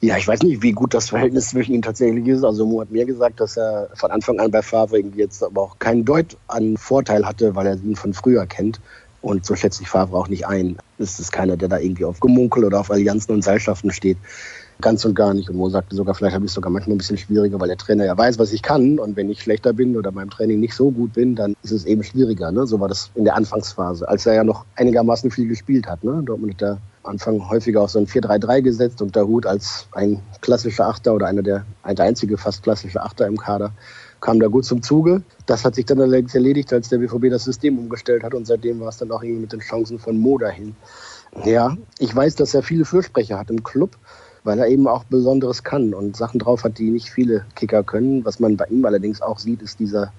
Ja, 0.00 0.18
ich 0.18 0.28
weiß 0.28 0.42
nicht, 0.42 0.62
wie 0.62 0.72
gut 0.72 0.92
das 0.92 1.08
Verhältnis 1.08 1.48
zwischen 1.48 1.72
ihnen 1.72 1.82
tatsächlich 1.82 2.26
ist. 2.26 2.44
Also 2.44 2.66
Mo 2.66 2.82
hat 2.82 2.90
mir 2.90 3.06
gesagt, 3.06 3.40
dass 3.40 3.56
er 3.56 3.88
von 3.94 4.10
Anfang 4.10 4.38
an 4.38 4.50
bei 4.50 4.60
Favre 4.60 4.98
jetzt 4.98 5.42
aber 5.42 5.62
auch 5.62 5.78
keinen 5.78 6.04
Deut 6.04 6.36
an 6.48 6.76
Vorteil 6.76 7.24
hatte, 7.24 7.54
weil 7.54 7.66
er 7.66 7.76
ihn 7.76 7.96
von 7.96 8.12
früher 8.12 8.46
kennt. 8.46 8.78
Und 9.22 9.46
so 9.46 9.56
schätze 9.56 9.82
ich 9.82 9.88
Favre 9.88 10.16
auch 10.16 10.28
nicht 10.28 10.46
ein. 10.46 10.76
Es 10.98 11.18
ist 11.18 11.32
keiner, 11.32 11.56
der 11.56 11.68
da 11.68 11.78
irgendwie 11.78 12.04
auf 12.04 12.20
Gemunkel 12.20 12.64
oder 12.64 12.78
auf 12.78 12.90
Allianzen 12.90 13.34
und 13.34 13.42
Seilschaften 13.42 13.90
steht. 13.90 14.18
Ganz 14.80 15.04
und 15.06 15.14
gar 15.14 15.32
nicht. 15.32 15.48
Und 15.48 15.56
Mo 15.56 15.70
sagte 15.70 15.96
sogar, 15.96 16.14
vielleicht 16.14 16.34
habe 16.34 16.44
ich 16.44 16.50
es 16.50 16.54
sogar 16.54 16.70
manchmal 16.70 16.96
ein 16.96 16.98
bisschen 16.98 17.16
schwieriger, 17.16 17.58
weil 17.58 17.68
der 17.68 17.78
Trainer 17.78 18.04
ja 18.04 18.16
weiß, 18.16 18.38
was 18.38 18.52
ich 18.52 18.62
kann. 18.62 18.98
Und 18.98 19.16
wenn 19.16 19.30
ich 19.30 19.40
schlechter 19.40 19.72
bin 19.72 19.96
oder 19.96 20.12
beim 20.12 20.28
Training 20.28 20.60
nicht 20.60 20.74
so 20.74 20.90
gut 20.90 21.14
bin, 21.14 21.34
dann 21.34 21.56
ist 21.62 21.72
es 21.72 21.86
eben 21.86 22.02
schwieriger. 22.02 22.52
Ne? 22.52 22.66
So 22.66 22.78
war 22.78 22.88
das 22.88 23.10
in 23.14 23.24
der 23.24 23.36
Anfangsphase, 23.36 24.06
als 24.06 24.26
er 24.26 24.34
ja 24.34 24.44
noch 24.44 24.66
einigermaßen 24.76 25.30
viel 25.30 25.48
gespielt 25.48 25.86
hat. 25.86 26.04
Ne? 26.04 26.22
Dortmund 26.24 26.54
hat 26.54 26.62
er 26.62 26.78
Anfang 27.04 27.48
häufiger 27.48 27.82
auf 27.82 27.90
so 27.90 27.98
ein 27.98 28.06
4-3-3 28.06 28.62
gesetzt 28.62 29.00
und 29.00 29.16
der 29.16 29.26
Hut 29.26 29.46
als 29.46 29.86
ein 29.92 30.20
klassischer 30.40 30.88
Achter 30.88 31.14
oder 31.14 31.26
einer 31.26 31.42
der, 31.42 31.64
der 31.88 32.04
einzige 32.04 32.36
fast 32.36 32.62
klassische 32.62 33.00
Achter 33.00 33.26
im 33.26 33.38
Kader 33.38 33.72
kam 34.20 34.40
da 34.40 34.48
gut 34.48 34.64
zum 34.64 34.82
Zuge. 34.82 35.22
Das 35.46 35.64
hat 35.64 35.74
sich 35.74 35.86
dann 35.86 36.00
allerdings 36.00 36.34
erledigt, 36.34 36.72
als 36.72 36.88
der 36.88 36.98
BVB 36.98 37.30
das 37.30 37.44
System 37.44 37.78
umgestellt 37.78 38.24
hat 38.24 38.34
und 38.34 38.46
seitdem 38.46 38.80
war 38.80 38.88
es 38.88 38.98
dann 38.98 39.10
auch 39.10 39.22
irgendwie 39.22 39.42
mit 39.42 39.52
den 39.52 39.60
Chancen 39.60 39.98
von 39.98 40.18
Mo 40.18 40.38
dahin. 40.38 40.74
Ja, 41.44 41.76
ich 41.98 42.14
weiß, 42.14 42.34
dass 42.36 42.54
er 42.54 42.62
viele 42.62 42.84
Fürsprecher 42.84 43.38
hat 43.38 43.50
im 43.50 43.62
Club, 43.62 43.96
weil 44.46 44.60
er 44.60 44.68
eben 44.68 44.86
auch 44.86 45.02
Besonderes 45.04 45.64
kann 45.64 45.92
und 45.92 46.16
Sachen 46.16 46.38
drauf 46.38 46.62
hat, 46.62 46.78
die 46.78 46.90
nicht 46.90 47.10
viele 47.10 47.44
Kicker 47.56 47.82
können. 47.82 48.24
Was 48.24 48.38
man 48.38 48.56
bei 48.56 48.64
ihm 48.66 48.84
allerdings 48.84 49.20
auch 49.20 49.40
sieht, 49.40 49.60
ist 49.60 49.80
dieser 49.80 50.12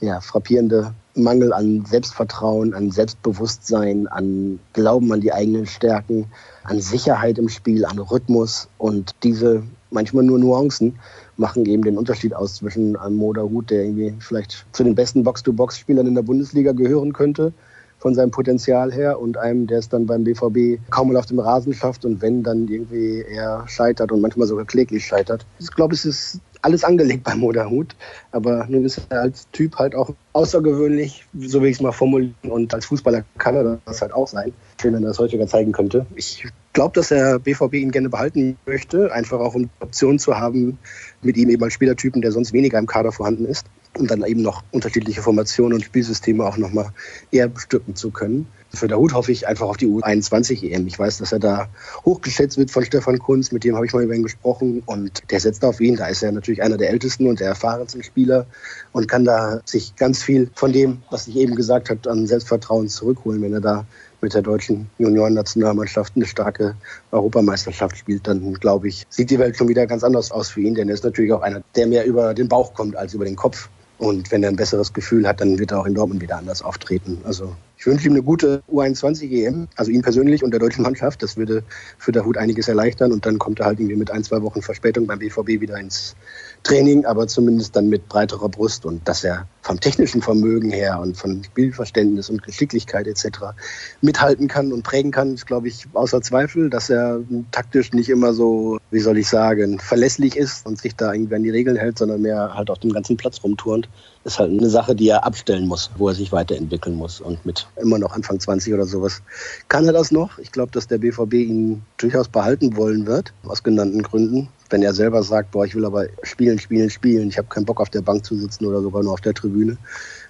ja, 0.00 0.22
frappierende 0.22 0.94
Mangel 1.14 1.52
an 1.52 1.84
Selbstvertrauen, 1.84 2.72
an 2.72 2.90
Selbstbewusstsein, 2.90 4.08
an 4.08 4.60
Glauben 4.72 5.12
an 5.12 5.20
die 5.20 5.34
eigenen 5.34 5.66
Stärken, 5.66 6.28
an 6.64 6.80
Sicherheit 6.80 7.36
im 7.36 7.50
Spiel, 7.50 7.84
an 7.84 7.98
Rhythmus 7.98 8.68
und 8.78 9.14
diese 9.22 9.62
manchmal 9.90 10.24
nur 10.24 10.38
Nuancen 10.38 10.98
machen 11.36 11.66
eben 11.66 11.84
den 11.84 11.98
Unterschied 11.98 12.34
aus 12.34 12.56
zwischen 12.56 12.96
einem 12.96 13.16
Moda 13.16 13.42
Hut, 13.42 13.68
der 13.68 13.84
irgendwie 13.84 14.14
vielleicht 14.20 14.64
zu 14.72 14.84
den 14.84 14.94
besten 14.94 15.22
Box-to-Box-Spielern 15.22 16.06
in 16.06 16.14
der 16.14 16.22
Bundesliga 16.22 16.72
gehören 16.72 17.12
könnte, 17.12 17.52
von 18.00 18.14
seinem 18.14 18.30
Potenzial 18.30 18.92
her, 18.92 19.20
und 19.20 19.36
einem, 19.36 19.66
der 19.66 19.78
es 19.78 19.88
dann 19.88 20.06
beim 20.06 20.24
BVB 20.24 20.80
kaum 20.90 21.12
mal 21.12 21.18
auf 21.18 21.26
dem 21.26 21.38
Rasen 21.38 21.74
schafft 21.74 22.04
und 22.04 22.20
wenn, 22.22 22.42
dann 22.42 22.66
irgendwie 22.66 23.20
eher 23.20 23.64
scheitert 23.66 24.10
und 24.10 24.20
manchmal 24.20 24.48
sogar 24.48 24.64
kläglich 24.64 25.06
scheitert. 25.06 25.46
Ich 25.58 25.70
glaube, 25.70 25.94
es 25.94 26.04
ist 26.04 26.40
alles 26.62 26.84
angelegt 26.84 27.24
beim 27.24 27.40
Moderhut, 27.40 27.94
aber 28.32 28.66
nun 28.68 28.84
ist 28.84 29.00
er 29.10 29.22
als 29.22 29.48
Typ 29.52 29.76
halt 29.76 29.94
auch 29.94 30.10
außergewöhnlich, 30.32 31.26
so 31.38 31.60
will 31.62 31.70
ich 31.70 31.76
es 31.76 31.82
mal 31.82 31.92
formulieren, 31.92 32.34
und 32.42 32.72
als 32.74 32.86
Fußballer 32.86 33.24
kann 33.38 33.54
er 33.54 33.78
das 33.84 34.02
halt 34.02 34.12
auch 34.12 34.28
sein. 34.28 34.52
Schön, 34.80 34.94
wenn 34.94 35.02
er 35.02 35.08
das 35.08 35.18
häufiger 35.18 35.46
zeigen 35.46 35.72
könnte. 35.72 36.06
Ich 36.14 36.46
glaube, 36.72 36.94
dass 36.94 37.08
der 37.08 37.38
BVB 37.38 37.74
ihn 37.74 37.90
gerne 37.90 38.08
behalten 38.08 38.56
möchte, 38.66 39.12
einfach 39.12 39.40
auch 39.40 39.54
um 39.54 39.64
die 39.64 39.70
Option 39.80 40.18
zu 40.18 40.38
haben, 40.38 40.78
mit 41.22 41.36
ihm 41.36 41.50
eben 41.50 41.62
als 41.62 41.72
Spielertypen, 41.72 42.22
der 42.22 42.32
sonst 42.32 42.52
weniger 42.52 42.78
im 42.78 42.86
Kader 42.86 43.12
vorhanden 43.12 43.46
ist, 43.46 43.66
und 43.98 44.10
dann 44.10 44.24
eben 44.24 44.42
noch 44.42 44.62
unterschiedliche 44.70 45.20
Formationen 45.22 45.74
und 45.74 45.84
Spielsysteme 45.84 46.44
auch 46.44 46.56
nochmal 46.56 46.90
eher 47.32 47.48
bestücken 47.48 47.96
zu 47.96 48.10
können. 48.10 48.46
Für 48.72 48.88
Hut 48.96 49.14
hoffe 49.14 49.32
ich 49.32 49.48
einfach 49.48 49.66
auf 49.66 49.76
die 49.76 49.86
U21 49.86 50.62
EM. 50.62 50.86
Ich 50.86 50.98
weiß, 50.98 51.18
dass 51.18 51.32
er 51.32 51.40
da 51.40 51.68
hochgeschätzt 52.04 52.56
wird 52.56 52.70
von 52.70 52.84
Stefan 52.84 53.18
Kunz, 53.18 53.50
mit 53.50 53.64
dem 53.64 53.74
habe 53.74 53.84
ich 53.84 53.92
mal 53.92 54.04
über 54.04 54.14
ihn 54.14 54.22
gesprochen 54.22 54.82
und 54.86 55.22
der 55.30 55.40
setzt 55.40 55.64
auf 55.64 55.80
ihn. 55.80 55.96
Da 55.96 56.06
ist 56.06 56.22
er 56.22 56.30
natürlich 56.30 56.62
einer 56.62 56.76
der 56.76 56.90
ältesten 56.90 57.26
und 57.26 57.40
der 57.40 57.48
erfahrensten 57.48 58.04
Spieler 58.04 58.46
und 58.92 59.08
kann 59.08 59.24
da 59.24 59.60
sich 59.64 59.96
ganz 59.96 60.22
viel 60.22 60.50
von 60.54 60.72
dem, 60.72 61.02
was 61.10 61.26
ich 61.26 61.36
eben 61.36 61.56
gesagt 61.56 61.90
habe, 61.90 62.08
an 62.08 62.26
Selbstvertrauen 62.26 62.88
zurückholen, 62.88 63.42
wenn 63.42 63.52
er 63.52 63.60
da 63.60 63.86
mit 64.20 64.34
der 64.34 64.42
deutschen 64.42 64.88
Juniorennationalmannschaft 64.98 66.12
eine 66.14 66.26
starke 66.26 66.76
Europameisterschaft 67.10 67.96
spielt, 67.96 68.26
dann 68.26 68.54
glaube 68.54 68.88
ich, 68.88 69.06
sieht 69.08 69.30
die 69.30 69.38
Welt 69.38 69.56
schon 69.56 69.68
wieder 69.68 69.86
ganz 69.86 70.04
anders 70.04 70.30
aus 70.30 70.50
für 70.50 70.60
ihn, 70.60 70.74
denn 70.74 70.88
er 70.88 70.94
ist 70.94 71.04
natürlich 71.04 71.32
auch 71.32 71.42
einer, 71.42 71.62
der 71.74 71.86
mehr 71.86 72.04
über 72.04 72.34
den 72.34 72.48
Bauch 72.48 72.74
kommt 72.74 72.96
als 72.96 73.14
über 73.14 73.24
den 73.24 73.36
Kopf. 73.36 73.68
Und 74.00 74.32
wenn 74.32 74.42
er 74.42 74.48
ein 74.48 74.56
besseres 74.56 74.94
Gefühl 74.94 75.28
hat, 75.28 75.42
dann 75.42 75.58
wird 75.58 75.72
er 75.72 75.80
auch 75.80 75.84
in 75.84 75.92
Dortmund 75.92 76.22
wieder 76.22 76.38
anders 76.38 76.62
auftreten. 76.62 77.18
Also 77.24 77.54
ich 77.76 77.84
wünsche 77.84 78.06
ihm 78.06 78.12
eine 78.12 78.22
gute 78.22 78.62
U21 78.72 79.30
EM, 79.30 79.68
also 79.76 79.90
ihm 79.90 80.00
persönlich 80.00 80.42
und 80.42 80.52
der 80.52 80.58
deutschen 80.58 80.82
Mannschaft. 80.82 81.22
Das 81.22 81.36
würde 81.36 81.64
für 81.98 82.10
der 82.10 82.24
Hut 82.24 82.38
einiges 82.38 82.66
erleichtern. 82.66 83.12
Und 83.12 83.26
dann 83.26 83.38
kommt 83.38 83.60
er 83.60 83.66
halt 83.66 83.78
irgendwie 83.78 83.96
mit 83.96 84.10
ein, 84.10 84.24
zwei 84.24 84.40
Wochen 84.40 84.62
Verspätung 84.62 85.06
beim 85.06 85.18
BVB 85.18 85.60
wieder 85.60 85.78
ins 85.78 86.16
Training, 86.62 87.06
aber 87.06 87.26
zumindest 87.26 87.74
dann 87.74 87.88
mit 87.88 88.08
breiterer 88.08 88.48
Brust 88.48 88.84
und 88.84 89.08
dass 89.08 89.24
er 89.24 89.46
vom 89.62 89.80
technischen 89.80 90.22
Vermögen 90.22 90.70
her 90.70 91.00
und 91.00 91.16
von 91.16 91.42
Spielverständnis 91.44 92.30
und 92.30 92.42
Geschicklichkeit 92.42 93.06
etc. 93.06 93.54
mithalten 94.00 94.48
kann 94.48 94.72
und 94.72 94.82
prägen 94.82 95.10
kann, 95.10 95.34
ist, 95.34 95.46
glaube 95.46 95.68
ich, 95.68 95.86
außer 95.92 96.20
Zweifel, 96.22 96.70
dass 96.70 96.90
er 96.90 97.20
taktisch 97.50 97.92
nicht 97.92 98.08
immer 98.08 98.32
so, 98.32 98.78
wie 98.90 99.00
soll 99.00 99.18
ich 99.18 99.28
sagen, 99.28 99.78
verlässlich 99.78 100.36
ist 100.36 100.66
und 100.66 100.78
sich 100.78 100.96
da 100.96 101.12
irgendwie 101.12 101.34
an 101.34 101.42
die 101.42 101.50
Regeln 101.50 101.76
hält, 101.76 101.98
sondern 101.98 102.22
mehr 102.22 102.54
halt 102.54 102.70
auf 102.70 102.78
dem 102.78 102.92
ganzen 102.92 103.16
Platz 103.16 103.42
rumturnt. 103.42 103.88
Ist 104.24 104.38
halt 104.38 104.50
eine 104.50 104.68
Sache, 104.68 104.94
die 104.94 105.08
er 105.08 105.24
abstellen 105.24 105.66
muss, 105.66 105.90
wo 105.96 106.08
er 106.08 106.14
sich 106.14 106.30
weiterentwickeln 106.30 106.96
muss. 106.96 107.20
Und 107.20 107.44
mit 107.46 107.68
immer 107.80 107.98
noch 107.98 108.12
Anfang 108.12 108.38
20 108.38 108.74
oder 108.74 108.86
sowas 108.86 109.22
kann 109.68 109.86
er 109.86 109.92
das 109.92 110.10
noch. 110.10 110.38
Ich 110.38 110.52
glaube, 110.52 110.72
dass 110.72 110.88
der 110.88 110.98
BVB 110.98 111.34
ihn 111.34 111.82
durchaus 111.96 112.28
behalten 112.28 112.76
wollen 112.76 113.06
wird, 113.06 113.32
aus 113.44 113.62
genannten 113.62 114.02
Gründen 114.02 114.48
wenn 114.70 114.82
er 114.82 114.94
selber 114.94 115.22
sagt, 115.22 115.50
boah, 115.50 115.64
ich 115.64 115.74
will 115.74 115.84
aber 115.84 116.06
spielen, 116.22 116.58
spielen, 116.58 116.88
spielen, 116.90 117.28
ich 117.28 117.38
habe 117.38 117.48
keinen 117.48 117.66
Bock 117.66 117.80
auf 117.80 117.90
der 117.90 118.02
Bank 118.02 118.24
zu 118.24 118.36
sitzen 118.36 118.64
oder 118.66 118.80
sogar 118.80 119.02
nur 119.02 119.12
auf 119.12 119.20
der 119.20 119.34
Tribüne, 119.34 119.76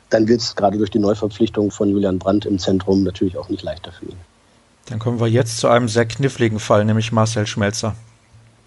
dann 0.09 0.27
wird 0.27 0.41
es 0.41 0.57
gerade 0.57 0.79
durch 0.79 0.91
die 0.91 0.99
Neuverpflichtung 0.99 1.71
von 1.71 1.91
Julian 1.91 2.19
Brandt 2.19 2.47
im 2.47 2.59
Zentrum 2.59 3.03
natürlich 3.05 3.37
auch 3.37 3.49
nicht 3.49 3.63
leichter 3.63 3.93
für 3.93 4.07
ihn. 4.07 4.17
Dann 4.87 4.99
kommen 4.99 5.21
wir 5.21 5.29
jetzt 5.29 5.59
zu 5.59 5.69
einem 5.69 5.89
sehr 5.89 6.07
kniffligen 6.07 6.59
Fall, 6.59 6.85
nämlich 6.85 7.13
Marcel 7.13 7.47
Schmelzer. 7.47 7.95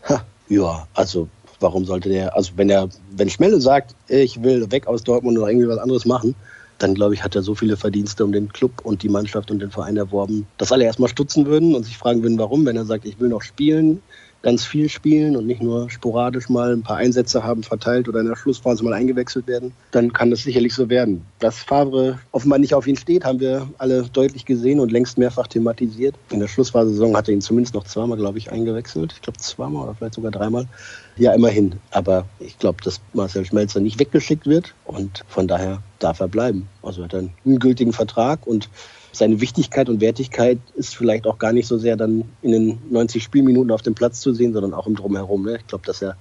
Ha, 0.07 0.23
ja, 0.47 0.88
also 0.93 1.27
warum 1.59 1.86
sollte 1.86 2.09
der, 2.09 2.36
also 2.36 2.53
wenn 2.55 2.69
er, 2.69 2.88
wenn 3.12 3.29
Schmelle 3.29 3.59
sagt, 3.59 3.95
ich 4.07 4.41
will 4.41 4.71
weg 4.71 4.88
aus 4.88 5.03
Dortmund 5.03 5.38
oder 5.38 5.49
irgendwie 5.49 5.67
was 5.67 5.79
anderes 5.79 6.05
machen, 6.05 6.36
dann 6.77 6.93
glaube 6.93 7.13
ich, 7.13 7.23
hat 7.23 7.36
er 7.36 7.43
so 7.43 7.55
viele 7.55 7.77
Verdienste 7.77 8.23
um 8.23 8.31
den 8.31 8.51
Club 8.51 8.71
und 8.83 9.03
die 9.03 9.09
Mannschaft 9.09 9.51
und 9.51 9.59
den 9.59 9.71
Verein 9.71 9.97
erworben, 9.97 10.47
dass 10.57 10.71
alle 10.71 10.86
erstmal 10.86 11.09
stutzen 11.09 11.45
würden 11.45 11.75
und 11.75 11.83
sich 11.83 11.97
fragen 11.97 12.23
würden, 12.23 12.38
warum, 12.38 12.65
wenn 12.65 12.75
er 12.75 12.86
sagt, 12.86 13.05
ich 13.05 13.19
will 13.19 13.29
noch 13.29 13.41
spielen, 13.41 14.01
ganz 14.43 14.65
viel 14.65 14.89
spielen 14.89 15.38
und 15.38 15.47
nicht 15.47 15.62
nur 15.62 15.89
sporadisch 15.89 16.49
mal 16.49 16.73
ein 16.73 16.84
paar 16.84 16.97
Einsätze 16.97 17.43
haben 17.43 17.63
verteilt 17.63 18.10
oder 18.10 18.19
in 18.19 18.27
der 18.27 18.36
Schlussphase 18.36 18.84
mal 18.84 18.93
eingewechselt 18.93 19.47
werden, 19.47 19.71
dann 19.91 20.12
kann 20.12 20.29
das 20.29 20.43
sicherlich 20.43 20.73
so 20.73 20.89
werden. 20.89 21.25
Dass 21.39 21.60
Favre 21.60 22.19
offenbar 22.32 22.60
nicht 22.60 22.73
auf 22.73 22.86
ihn 22.86 22.97
steht, 22.97 23.23
haben 23.23 23.39
wir 23.39 23.67
alle 23.77 24.03
deutlich 24.03 24.45
gesehen 24.45 24.82
und 24.82 24.91
längst 24.91 25.17
mehrfach 25.17 25.47
thematisiert. 25.47 26.15
In 26.29 26.41
der 26.41 26.49
Schlussphase-Saison 26.49 27.15
hat 27.15 27.29
er 27.29 27.34
ihn 27.34 27.41
zumindest 27.41 27.73
noch 27.73 27.86
zweimal, 27.86 28.17
glaube 28.17 28.38
ich, 28.38 28.51
eingewechselt. 28.51 29.13
Ich 29.13 29.21
glaube 29.21 29.39
zweimal 29.39 29.86
oder 29.86 29.95
vielleicht 29.95 30.15
sogar 30.15 30.32
dreimal. 30.32 30.67
Ja, 31.15 31.34
immerhin. 31.34 31.75
Aber 31.91 32.25
ich 32.39 32.60
glaube, 32.60 32.84
dass 32.84 32.99
Marcel 33.13 33.45
Schmelzer 33.45 33.79
nicht 33.79 33.99
weggeschickt 33.99 34.45
wird 34.45 34.73
und 34.84 35.23
von 35.29 35.47
daher 35.47 35.82
darf 35.99 36.19
er 36.19 36.27
bleiben. 36.27 36.67
Also 36.82 37.03
hat 37.03 37.13
er 37.13 37.19
einen 37.19 37.60
gültigen 37.60 37.93
Vertrag 37.93 38.45
und 38.45 38.67
seine 39.13 39.39
Wichtigkeit 39.41 39.89
und 39.89 40.02
Wertigkeit 40.02 40.60
ist 40.76 40.95
vielleicht 40.95 41.28
auch 41.28 41.38
gar 41.38 41.54
nicht 41.54 41.67
so 41.67 41.78
sehr 41.78 41.95
dann 41.95 42.26
in 42.41 42.52
den 42.52 42.80
90 42.89 43.23
Spielminuten 43.23 43.71
auf 43.71 43.84
dem 43.84 43.95
Platz 43.95 44.19
zu 44.19 44.34
sehen, 44.34 44.54
sondern 44.54 44.73
auch 44.73 44.88
im 44.88 44.95
Drumherum. 44.95 45.45
Ne? 45.45 45.58
Ich 45.58 45.67
glaube, 45.67 45.86
dass 45.86 46.02
er 46.02 46.17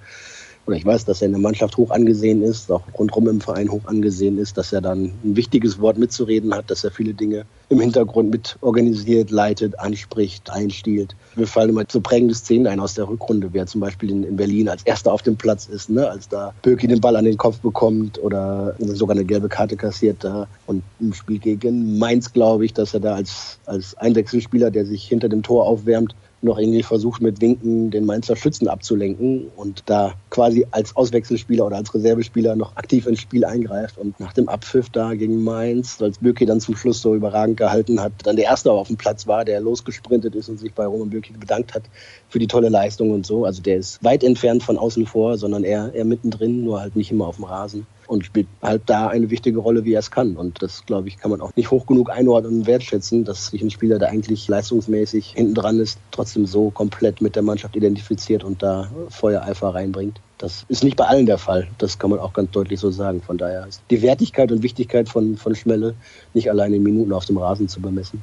oder 0.65 0.77
ich 0.77 0.85
weiß, 0.85 1.05
dass 1.05 1.21
er 1.21 1.27
in 1.27 1.33
der 1.33 1.41
Mannschaft 1.41 1.75
hoch 1.77 1.91
angesehen 1.91 2.41
ist, 2.41 2.71
auch 2.71 2.83
rundherum 2.97 3.27
im 3.27 3.41
Verein 3.41 3.69
hoch 3.69 3.81
angesehen 3.85 4.37
ist, 4.37 4.57
dass 4.57 4.71
er 4.71 4.81
dann 4.81 5.11
ein 5.23 5.35
wichtiges 5.35 5.79
Wort 5.79 5.97
mitzureden 5.97 6.53
hat, 6.53 6.71
dass 6.71 6.83
er 6.83 6.91
viele 6.91 7.13
Dinge 7.13 7.45
im 7.69 7.79
Hintergrund 7.79 8.29
mit 8.29 8.57
organisiert, 8.61 9.29
leitet, 9.29 9.77
anspricht, 9.79 10.49
einstiehlt. 10.49 11.15
Mir 11.35 11.47
fallen 11.47 11.69
immer 11.69 11.83
so 11.89 11.99
prägende 11.99 12.35
Szenen 12.35 12.67
ein 12.67 12.79
aus 12.79 12.93
der 12.93 13.09
Rückrunde, 13.09 13.49
wer 13.51 13.65
zum 13.65 13.81
Beispiel 13.81 14.11
in, 14.11 14.23
in 14.23 14.37
Berlin 14.37 14.69
als 14.69 14.83
Erster 14.83 15.11
auf 15.11 15.21
dem 15.21 15.35
Platz 15.35 15.65
ist, 15.67 15.89
ne? 15.89 16.09
als 16.09 16.29
da 16.29 16.53
Böki 16.61 16.87
den 16.87 17.01
Ball 17.01 17.15
an 17.15 17.25
den 17.25 17.37
Kopf 17.37 17.59
bekommt 17.59 18.21
oder 18.23 18.75
sogar 18.79 19.15
eine 19.15 19.25
gelbe 19.25 19.49
Karte 19.49 19.75
kassiert 19.75 20.23
da. 20.23 20.47
Und 20.65 20.83
im 20.99 21.13
Spiel 21.13 21.39
gegen 21.39 21.97
Mainz 21.97 22.31
glaube 22.31 22.65
ich, 22.65 22.73
dass 22.73 22.93
er 22.93 22.99
da 23.01 23.15
als, 23.15 23.59
als 23.65 23.97
Einwechselspieler, 23.97 24.71
der 24.71 24.85
sich 24.85 25.05
hinter 25.05 25.27
dem 25.27 25.43
Tor 25.43 25.65
aufwärmt, 25.65 26.15
noch 26.43 26.57
irgendwie 26.57 26.83
versucht, 26.83 27.21
mit 27.21 27.41
Winken 27.41 27.91
den 27.91 28.05
Mainzer 28.05 28.35
Schützen 28.35 28.67
abzulenken 28.67 29.47
und 29.55 29.83
da 29.85 30.13
quasi 30.29 30.65
als 30.71 30.95
Auswechselspieler 30.95 31.65
oder 31.65 31.77
als 31.77 31.93
Reservespieler 31.93 32.55
noch 32.55 32.75
aktiv 32.75 33.07
ins 33.07 33.21
Spiel 33.21 33.45
eingreift. 33.45 33.97
Und 33.97 34.19
nach 34.19 34.33
dem 34.33 34.49
Abpfiff 34.49 34.89
da 34.89 35.13
gegen 35.13 35.43
Mainz, 35.43 36.01
als 36.01 36.19
Bürki 36.19 36.45
dann 36.45 36.59
zum 36.59 36.75
Schluss 36.75 37.01
so 37.01 37.15
überragend 37.15 37.57
gehalten 37.57 38.01
hat, 38.01 38.13
dann 38.23 38.35
der 38.35 38.45
Erste 38.45 38.71
auf 38.71 38.87
dem 38.87 38.97
Platz 38.97 39.27
war, 39.27 39.45
der 39.45 39.61
losgesprintet 39.61 40.35
ist 40.35 40.49
und 40.49 40.59
sich 40.59 40.73
bei 40.73 40.85
Roman 40.85 41.09
Bürki 41.09 41.33
bedankt 41.33 41.73
hat 41.73 41.83
für 42.29 42.39
die 42.39 42.47
tolle 42.47 42.69
Leistung 42.69 43.11
und 43.11 43.25
so. 43.25 43.45
Also 43.45 43.61
der 43.61 43.77
ist 43.77 44.03
weit 44.03 44.23
entfernt 44.23 44.63
von 44.63 44.77
außen 44.77 45.05
vor, 45.05 45.37
sondern 45.37 45.63
eher, 45.63 45.93
eher 45.93 46.05
mittendrin, 46.05 46.63
nur 46.63 46.81
halt 46.81 46.95
nicht 46.95 47.11
immer 47.11 47.27
auf 47.27 47.37
dem 47.37 47.45
Rasen 47.45 47.87
und 48.07 48.25
spielt 48.25 48.47
halt 48.61 48.83
da 48.85 49.07
eine 49.07 49.29
wichtige 49.29 49.59
Rolle, 49.59 49.85
wie 49.85 49.93
er 49.93 49.99
es 49.99 50.11
kann. 50.11 50.35
Und 50.35 50.61
das, 50.61 50.85
glaube 50.85 51.07
ich, 51.07 51.17
kann 51.17 51.31
man 51.31 51.41
auch 51.41 51.55
nicht 51.55 51.71
hoch 51.71 51.85
genug 51.85 52.09
einordnen 52.09 52.59
und 52.59 52.67
wertschätzen, 52.67 53.25
dass 53.25 53.47
sich 53.47 53.61
ein 53.61 53.71
Spieler, 53.71 53.99
der 53.99 54.09
eigentlich 54.09 54.47
leistungsmäßig 54.47 55.33
hinten 55.35 55.55
dran 55.55 55.79
ist, 55.79 55.99
trotzdem 56.11 56.45
so 56.45 56.69
komplett 56.69 57.21
mit 57.21 57.35
der 57.35 57.43
Mannschaft 57.43 57.75
identifiziert 57.75 58.43
und 58.43 58.63
da 58.63 58.89
Feuereifer 59.09 59.73
reinbringt. 59.73 60.19
Das 60.37 60.65
ist 60.67 60.83
nicht 60.83 60.97
bei 60.97 61.05
allen 61.05 61.25
der 61.25 61.37
Fall. 61.37 61.67
Das 61.77 61.99
kann 61.99 62.09
man 62.09 62.19
auch 62.19 62.33
ganz 62.33 62.51
deutlich 62.51 62.79
so 62.79 62.91
sagen. 62.91 63.21
Von 63.21 63.37
daher 63.37 63.65
ist 63.65 63.81
die 63.89 64.01
Wertigkeit 64.01 64.51
und 64.51 64.61
Wichtigkeit 64.61 65.07
von, 65.07 65.37
von 65.37 65.55
Schmelle 65.55 65.95
nicht 66.33 66.49
allein 66.49 66.73
in 66.73 66.83
Minuten 66.83 67.13
auf 67.13 67.25
dem 67.25 67.37
Rasen 67.37 67.69
zu 67.69 67.79
bemessen. 67.79 68.21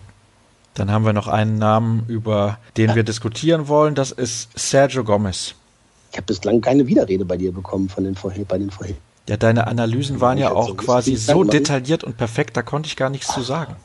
Dann 0.75 0.91
haben 0.91 1.05
wir 1.05 1.13
noch 1.13 1.29
einen 1.29 1.59
Namen, 1.59 2.05
über 2.09 2.59
den 2.77 2.95
wir 2.95 3.03
diskutieren 3.03 3.69
wollen. 3.69 3.95
Das 3.95 4.13
ist 4.13 4.51
Sergio 4.57 5.03
Gomez. 5.03 5.55
Ich 6.13 6.17
habe 6.17 6.27
bislang 6.27 6.61
keine 6.61 6.87
Widerrede 6.87 7.25
bei 7.25 7.37
dir 7.37 7.53
bekommen 7.53 7.89
von 7.89 8.05
den 8.05 8.15
vorher, 8.15 8.45
bei 8.45 8.59
den 8.59 8.71
vorher. 8.71 8.97
Ja, 9.29 9.37
deine 9.37 9.67
Analysen 9.67 10.21
waren 10.21 10.39
ja 10.39 10.51
auch 10.51 10.77
quasi 10.77 11.17
so 11.17 11.45
detailliert 11.45 12.05
und 12.05 12.17
perfekt, 12.17 12.57
da 12.57 12.63
konnte 12.63 12.89
ich 12.89 12.97
gar 12.97 13.11
nichts 13.11 13.33
zu 13.33 13.43
sagen. 13.43 13.77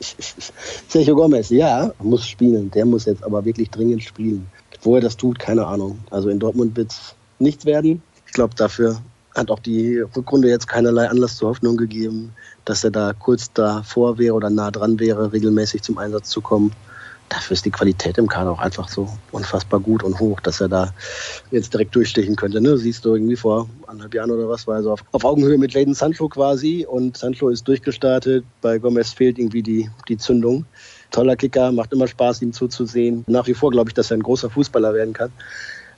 Sergio 0.88 1.14
Gomez, 1.14 1.50
ja, 1.50 1.92
muss 2.00 2.26
spielen. 2.26 2.70
Der 2.70 2.84
muss 2.84 3.06
jetzt 3.06 3.24
aber 3.24 3.44
wirklich 3.44 3.70
dringend 3.70 4.02
spielen. 4.02 4.46
Wo 4.82 4.96
er 4.96 5.00
das 5.00 5.16
tut, 5.16 5.38
keine 5.38 5.66
Ahnung. 5.66 5.98
Also 6.10 6.28
in 6.28 6.38
Dortmund 6.38 6.76
wird 6.76 6.92
es 6.92 7.14
nichts 7.38 7.64
werden. 7.64 8.02
Ich 8.26 8.32
glaube, 8.32 8.54
dafür 8.54 9.00
hat 9.34 9.50
auch 9.50 9.60
die 9.60 9.98
Rückrunde 9.98 10.48
jetzt 10.48 10.68
keinerlei 10.68 11.08
Anlass 11.08 11.36
zur 11.36 11.50
Hoffnung 11.50 11.76
gegeben, 11.76 12.32
dass 12.64 12.84
er 12.84 12.90
da 12.90 13.12
kurz 13.12 13.52
davor 13.52 14.18
wäre 14.18 14.34
oder 14.34 14.50
nah 14.50 14.70
dran 14.70 14.98
wäre, 14.98 15.32
regelmäßig 15.32 15.82
zum 15.82 15.98
Einsatz 15.98 16.28
zu 16.28 16.40
kommen 16.40 16.72
dafür 17.28 17.54
ist 17.54 17.64
die 17.64 17.70
Qualität 17.70 18.18
im 18.18 18.28
Kader 18.28 18.50
auch 18.50 18.58
einfach 18.60 18.88
so 18.88 19.08
unfassbar 19.32 19.80
gut 19.80 20.02
und 20.02 20.20
hoch, 20.20 20.40
dass 20.40 20.60
er 20.60 20.68
da 20.68 20.92
jetzt 21.50 21.72
direkt 21.72 21.94
durchstechen 21.94 22.36
könnte. 22.36 22.60
Ne? 22.60 22.78
Siehst 22.78 23.04
du 23.04 23.14
irgendwie 23.14 23.36
vor 23.36 23.68
anderthalb 23.86 24.14
Jahren 24.14 24.30
oder 24.30 24.48
was, 24.48 24.66
war 24.66 24.76
er 24.76 24.82
so 24.82 24.92
auf, 24.92 25.04
auf 25.12 25.24
Augenhöhe 25.24 25.58
mit 25.58 25.72
Jaden 25.72 25.94
Sancho 25.94 26.28
quasi 26.28 26.86
und 26.88 27.16
Sancho 27.16 27.48
ist 27.48 27.66
durchgestartet. 27.66 28.44
Bei 28.60 28.78
Gomez 28.78 29.12
fehlt 29.12 29.38
irgendwie 29.38 29.62
die, 29.62 29.90
die 30.08 30.16
Zündung. 30.16 30.66
Toller 31.10 31.36
Kicker, 31.36 31.72
macht 31.72 31.92
immer 31.92 32.08
Spaß, 32.08 32.42
ihm 32.42 32.52
zuzusehen. 32.52 33.24
Nach 33.26 33.46
wie 33.46 33.54
vor 33.54 33.70
glaube 33.70 33.90
ich, 33.90 33.94
dass 33.94 34.10
er 34.10 34.16
ein 34.16 34.22
großer 34.22 34.50
Fußballer 34.50 34.92
werden 34.94 35.14
kann. 35.14 35.32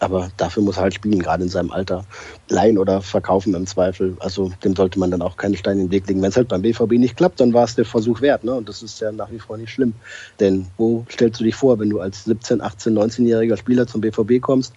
Aber 0.00 0.30
dafür 0.36 0.62
muss 0.62 0.76
er 0.76 0.84
halt 0.84 0.94
spielen, 0.94 1.18
gerade 1.18 1.42
in 1.42 1.48
seinem 1.48 1.70
Alter. 1.72 2.04
Leihen 2.48 2.78
oder 2.78 3.02
verkaufen 3.02 3.54
im 3.54 3.66
Zweifel. 3.66 4.16
Also 4.20 4.52
dem 4.62 4.76
sollte 4.76 4.98
man 4.98 5.10
dann 5.10 5.22
auch 5.22 5.36
keine 5.36 5.56
Steine 5.56 5.80
in 5.80 5.86
den 5.86 5.92
Weg 5.92 6.06
legen. 6.06 6.22
Wenn 6.22 6.30
es 6.30 6.36
halt 6.36 6.48
beim 6.48 6.62
BVB 6.62 6.92
nicht 6.92 7.16
klappt, 7.16 7.40
dann 7.40 7.52
war 7.52 7.64
es 7.64 7.74
der 7.74 7.84
Versuch 7.84 8.20
wert. 8.20 8.44
Ne? 8.44 8.54
Und 8.54 8.68
das 8.68 8.82
ist 8.82 9.00
ja 9.00 9.10
nach 9.10 9.30
wie 9.30 9.38
vor 9.38 9.56
nicht 9.56 9.70
schlimm. 9.70 9.94
Denn 10.38 10.66
wo 10.76 11.04
stellst 11.10 11.40
du 11.40 11.44
dich 11.44 11.56
vor, 11.56 11.78
wenn 11.80 11.90
du 11.90 12.00
als 12.00 12.24
17, 12.24 12.60
18, 12.60 12.96
19-jähriger 12.96 13.56
Spieler 13.56 13.86
zum 13.86 14.00
BVB 14.00 14.40
kommst 14.40 14.72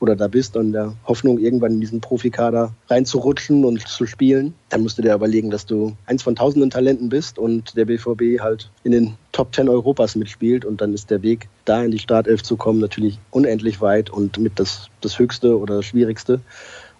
oder 0.00 0.16
da 0.16 0.28
bist 0.28 0.56
und 0.56 0.72
der 0.72 0.94
Hoffnung, 1.06 1.38
irgendwann 1.38 1.72
in 1.72 1.80
diesen 1.80 2.00
Profikader 2.00 2.74
reinzurutschen 2.88 3.64
und 3.64 3.86
zu 3.86 4.06
spielen, 4.06 4.54
dann 4.68 4.82
musst 4.82 4.98
du 4.98 5.02
dir 5.02 5.14
überlegen, 5.14 5.50
dass 5.50 5.66
du 5.66 5.96
eins 6.06 6.22
von 6.22 6.36
tausenden 6.36 6.70
Talenten 6.70 7.08
bist 7.08 7.38
und 7.38 7.76
der 7.76 7.86
BVB 7.86 8.40
halt 8.40 8.70
in 8.82 8.92
den 8.92 9.14
Top 9.32 9.52
Ten 9.52 9.68
Europas 9.68 10.16
mitspielt 10.16 10.64
und 10.64 10.80
dann 10.80 10.94
ist 10.94 11.10
der 11.10 11.22
Weg, 11.22 11.48
da 11.64 11.82
in 11.82 11.90
die 11.90 11.98
Startelf 11.98 12.42
zu 12.42 12.56
kommen, 12.56 12.80
natürlich 12.80 13.18
unendlich 13.30 13.80
weit 13.80 14.10
und 14.10 14.38
mit 14.38 14.58
das, 14.58 14.88
das 15.00 15.18
Höchste 15.18 15.58
oder 15.58 15.76
das 15.76 15.86
Schwierigste. 15.86 16.40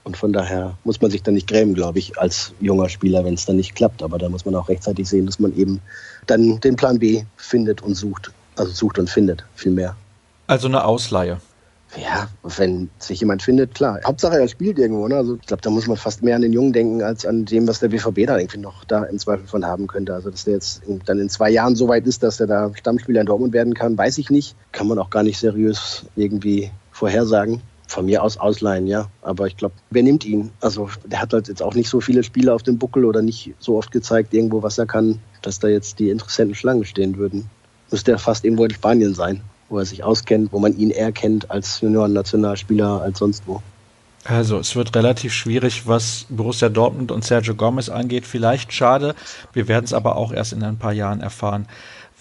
Und 0.04 0.18
von 0.18 0.34
daher 0.34 0.76
muss 0.84 1.00
man 1.00 1.10
sich 1.10 1.22
dann 1.22 1.32
nicht 1.32 1.48
grämen, 1.48 1.72
glaube 1.72 1.98
ich, 1.98 2.18
als 2.18 2.52
junger 2.60 2.90
Spieler, 2.90 3.24
wenn 3.24 3.34
es 3.34 3.46
dann 3.46 3.56
nicht 3.56 3.74
klappt. 3.74 4.02
Aber 4.02 4.18
da 4.18 4.28
muss 4.28 4.44
man 4.44 4.54
auch 4.54 4.68
rechtzeitig 4.68 5.08
sehen, 5.08 5.24
dass 5.24 5.38
man 5.38 5.56
eben 5.56 5.80
dann 6.26 6.60
den 6.60 6.76
Plan 6.76 6.98
B 6.98 7.24
findet 7.36 7.82
und 7.82 7.94
sucht. 7.94 8.30
Also 8.56 8.70
sucht 8.72 8.98
und 8.98 9.08
findet, 9.08 9.44
vielmehr. 9.54 9.96
Also 10.46 10.68
eine 10.68 10.84
Ausleihe. 10.84 11.40
Ja, 11.96 12.28
wenn 12.42 12.90
sich 12.98 13.20
jemand 13.20 13.42
findet, 13.42 13.74
klar. 13.74 14.00
Hauptsache 14.04 14.38
er 14.38 14.48
spielt 14.48 14.78
irgendwo. 14.78 15.06
Ne? 15.06 15.16
Also 15.16 15.36
ich 15.36 15.46
glaube, 15.46 15.62
da 15.62 15.70
muss 15.70 15.86
man 15.86 15.96
fast 15.96 16.22
mehr 16.22 16.36
an 16.36 16.42
den 16.42 16.52
Jungen 16.52 16.72
denken, 16.72 17.02
als 17.02 17.24
an 17.24 17.44
dem, 17.44 17.68
was 17.68 17.80
der 17.80 17.88
BVB 17.88 18.26
da 18.26 18.38
irgendwie 18.38 18.58
noch 18.58 18.84
da 18.84 19.04
im 19.04 19.18
Zweifel 19.18 19.46
von 19.46 19.64
haben 19.64 19.86
könnte. 19.86 20.14
Also 20.14 20.30
dass 20.30 20.44
der 20.44 20.54
jetzt 20.54 20.82
dann 21.06 21.20
in 21.20 21.28
zwei 21.28 21.50
Jahren 21.50 21.76
so 21.76 21.88
weit 21.88 22.06
ist, 22.06 22.22
dass 22.22 22.40
er 22.40 22.46
da 22.46 22.72
Stammspieler 22.74 23.20
in 23.20 23.26
Dortmund 23.26 23.52
werden 23.52 23.74
kann, 23.74 23.96
weiß 23.96 24.18
ich 24.18 24.30
nicht. 24.30 24.56
Kann 24.72 24.88
man 24.88 24.98
auch 24.98 25.10
gar 25.10 25.22
nicht 25.22 25.38
seriös 25.38 26.06
irgendwie 26.16 26.70
vorhersagen. 26.90 27.62
Von 27.86 28.06
mir 28.06 28.22
aus 28.22 28.38
ausleihen, 28.38 28.86
ja. 28.86 29.08
Aber 29.22 29.46
ich 29.46 29.56
glaube, 29.56 29.74
wer 29.90 30.02
nimmt 30.02 30.24
ihn? 30.24 30.50
Also 30.60 30.88
der 31.04 31.20
hat 31.20 31.32
halt 31.32 31.48
jetzt 31.48 31.62
auch 31.62 31.74
nicht 31.74 31.88
so 31.88 32.00
viele 32.00 32.24
Spiele 32.24 32.52
auf 32.52 32.62
dem 32.62 32.78
Buckel 32.78 33.04
oder 33.04 33.22
nicht 33.22 33.54
so 33.58 33.76
oft 33.76 33.92
gezeigt 33.92 34.32
irgendwo, 34.34 34.62
was 34.62 34.78
er 34.78 34.86
kann, 34.86 35.20
dass 35.42 35.60
da 35.60 35.68
jetzt 35.68 35.98
die 35.98 36.08
interessenten 36.08 36.54
Schlangen 36.54 36.84
stehen 36.86 37.18
würden. 37.18 37.50
Müsste 37.90 38.12
er 38.12 38.18
fast 38.18 38.44
irgendwo 38.44 38.64
in 38.64 38.72
Spanien 38.72 39.14
sein 39.14 39.42
wo 39.68 39.78
er 39.78 39.84
sich 39.84 40.04
auskennt, 40.04 40.52
wo 40.52 40.58
man 40.58 40.76
ihn 40.76 40.90
eher 40.90 41.12
kennt 41.12 41.50
als 41.50 41.80
Junioren-Nationalspieler 41.80 43.02
als 43.02 43.18
sonst 43.18 43.44
wo. 43.46 43.62
Also 44.24 44.58
es 44.58 44.74
wird 44.74 44.96
relativ 44.96 45.34
schwierig, 45.34 45.86
was 45.86 46.26
Borussia 46.30 46.70
Dortmund 46.70 47.12
und 47.12 47.24
Sergio 47.24 47.54
Gomez 47.54 47.90
angeht. 47.90 48.24
Vielleicht 48.26 48.72
schade. 48.72 49.14
Wir 49.52 49.68
werden 49.68 49.84
es 49.84 49.92
aber 49.92 50.16
auch 50.16 50.32
erst 50.32 50.54
in 50.54 50.62
ein 50.62 50.78
paar 50.78 50.94
Jahren 50.94 51.20
erfahren 51.20 51.66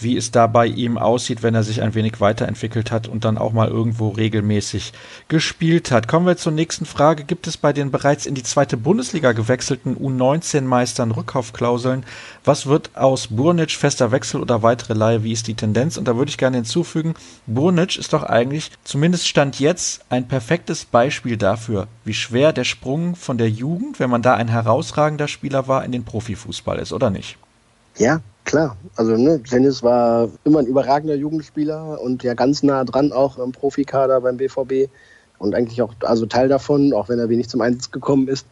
wie 0.03 0.17
es 0.17 0.31
da 0.31 0.47
bei 0.47 0.67
ihm 0.67 0.97
aussieht, 0.97 1.43
wenn 1.43 1.55
er 1.55 1.63
sich 1.63 1.81
ein 1.81 1.95
wenig 1.95 2.19
weiterentwickelt 2.19 2.91
hat 2.91 3.07
und 3.07 3.25
dann 3.25 3.37
auch 3.37 3.53
mal 3.53 3.67
irgendwo 3.67 4.09
regelmäßig 4.09 4.93
gespielt 5.27 5.91
hat. 5.91 6.07
Kommen 6.07 6.25
wir 6.25 6.37
zur 6.37 6.51
nächsten 6.51 6.85
Frage. 6.85 7.23
Gibt 7.23 7.47
es 7.47 7.57
bei 7.57 7.73
den 7.73 7.91
bereits 7.91 8.25
in 8.25 8.35
die 8.35 8.43
zweite 8.43 8.77
Bundesliga 8.77 9.31
gewechselten 9.31 9.95
U19-Meistern 9.97 11.11
Rückkaufklauseln? 11.11 12.05
Was 12.43 12.65
wird 12.65 12.91
aus 12.95 13.27
Burnic, 13.27 13.71
fester 13.71 14.11
Wechsel 14.11 14.41
oder 14.41 14.61
weitere 14.61 14.93
Leihe? 14.93 15.23
Wie 15.23 15.31
ist 15.31 15.47
die 15.47 15.55
Tendenz? 15.55 15.97
Und 15.97 16.07
da 16.07 16.17
würde 16.17 16.29
ich 16.29 16.37
gerne 16.37 16.57
hinzufügen, 16.57 17.15
Burnic 17.47 17.97
ist 17.97 18.13
doch 18.13 18.23
eigentlich, 18.23 18.71
zumindest 18.83 19.27
Stand 19.27 19.59
jetzt, 19.59 20.03
ein 20.09 20.27
perfektes 20.27 20.85
Beispiel 20.85 21.37
dafür, 21.37 21.87
wie 22.05 22.13
schwer 22.13 22.53
der 22.53 22.65
Sprung 22.65 23.15
von 23.15 23.37
der 23.37 23.49
Jugend, 23.49 23.99
wenn 23.99 24.09
man 24.09 24.21
da 24.21 24.35
ein 24.35 24.49
herausragender 24.49 25.27
Spieler 25.27 25.67
war, 25.67 25.85
in 25.85 25.91
den 25.91 26.03
Profifußball 26.03 26.79
ist, 26.79 26.93
oder 26.93 27.09
nicht? 27.09 27.37
Ja, 27.97 28.21
Klar, 28.45 28.75
also 28.95 29.15
ne, 29.15 29.39
Dennis 29.39 29.83
war 29.83 30.29
immer 30.43 30.59
ein 30.59 30.65
überragender 30.65 31.15
Jugendspieler 31.15 32.01
und 32.01 32.23
ja 32.23 32.33
ganz 32.33 32.61
nah 32.61 32.83
dran 32.83 33.11
auch 33.11 33.39
am 33.39 33.51
Profikader 33.51 34.19
beim 34.21 34.37
BVB 34.37 34.89
und 35.39 35.55
eigentlich 35.55 35.81
auch 35.81 35.93
also 36.01 36.25
Teil 36.25 36.49
davon, 36.49 36.93
auch 36.93 37.09
wenn 37.09 37.19
er 37.19 37.29
wenig 37.29 37.49
zum 37.49 37.61
Einsatz 37.61 37.91
gekommen 37.91 38.27
ist. 38.27 38.45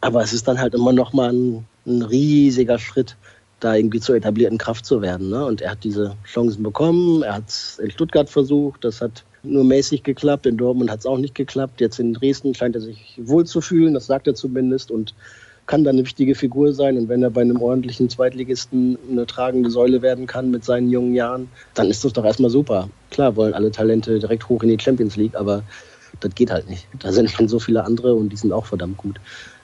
Aber 0.00 0.22
es 0.22 0.32
ist 0.32 0.46
dann 0.46 0.60
halt 0.60 0.74
immer 0.74 0.92
noch 0.92 1.12
mal 1.12 1.32
ein, 1.32 1.64
ein 1.86 2.02
riesiger 2.02 2.78
Schritt, 2.78 3.16
da 3.60 3.74
irgendwie 3.74 4.00
zur 4.00 4.16
etablierten 4.16 4.58
Kraft 4.58 4.84
zu 4.84 5.00
werden. 5.00 5.30
Ne? 5.30 5.44
Und 5.44 5.62
er 5.62 5.70
hat 5.70 5.84
diese 5.84 6.16
Chancen 6.24 6.62
bekommen, 6.62 7.22
er 7.22 7.36
hat 7.36 7.48
es 7.48 7.78
in 7.78 7.90
Stuttgart 7.90 8.28
versucht, 8.28 8.84
das 8.84 9.00
hat 9.00 9.24
nur 9.42 9.64
mäßig 9.64 10.02
geklappt, 10.02 10.46
in 10.46 10.56
Dortmund 10.56 10.90
hat 10.90 11.00
es 11.00 11.06
auch 11.06 11.18
nicht 11.18 11.34
geklappt. 11.34 11.80
Jetzt 11.80 11.98
in 11.98 12.14
Dresden 12.14 12.54
scheint 12.54 12.74
er 12.74 12.82
sich 12.82 13.18
wohl 13.22 13.46
zu 13.46 13.60
fühlen, 13.60 13.94
das 13.94 14.06
sagt 14.06 14.26
er 14.26 14.34
zumindest 14.34 14.90
und 14.90 15.14
kann 15.66 15.84
dann 15.84 15.96
eine 15.96 16.04
wichtige 16.04 16.34
Figur 16.34 16.72
sein. 16.72 16.96
Und 16.96 17.08
wenn 17.08 17.22
er 17.22 17.30
bei 17.30 17.40
einem 17.40 17.60
ordentlichen 17.60 18.08
Zweitligisten 18.08 18.98
eine 19.10 19.26
tragende 19.26 19.70
Säule 19.70 20.02
werden 20.02 20.26
kann 20.26 20.50
mit 20.50 20.64
seinen 20.64 20.90
jungen 20.90 21.14
Jahren, 21.14 21.48
dann 21.74 21.90
ist 21.90 22.04
das 22.04 22.12
doch 22.12 22.24
erstmal 22.24 22.50
super. 22.50 22.88
Klar 23.10 23.36
wollen 23.36 23.54
alle 23.54 23.70
Talente 23.70 24.18
direkt 24.18 24.48
hoch 24.48 24.62
in 24.62 24.68
die 24.68 24.82
Champions 24.82 25.16
League, 25.16 25.34
aber 25.34 25.62
das 26.20 26.34
geht 26.34 26.50
halt 26.50 26.68
nicht. 26.68 26.86
Da 26.98 27.12
sind 27.12 27.30
schon 27.30 27.48
so 27.48 27.58
viele 27.58 27.84
andere 27.84 28.14
und 28.14 28.30
die 28.30 28.36
sind 28.36 28.52
auch 28.52 28.66
verdammt 28.66 28.96
gut. 28.96 29.16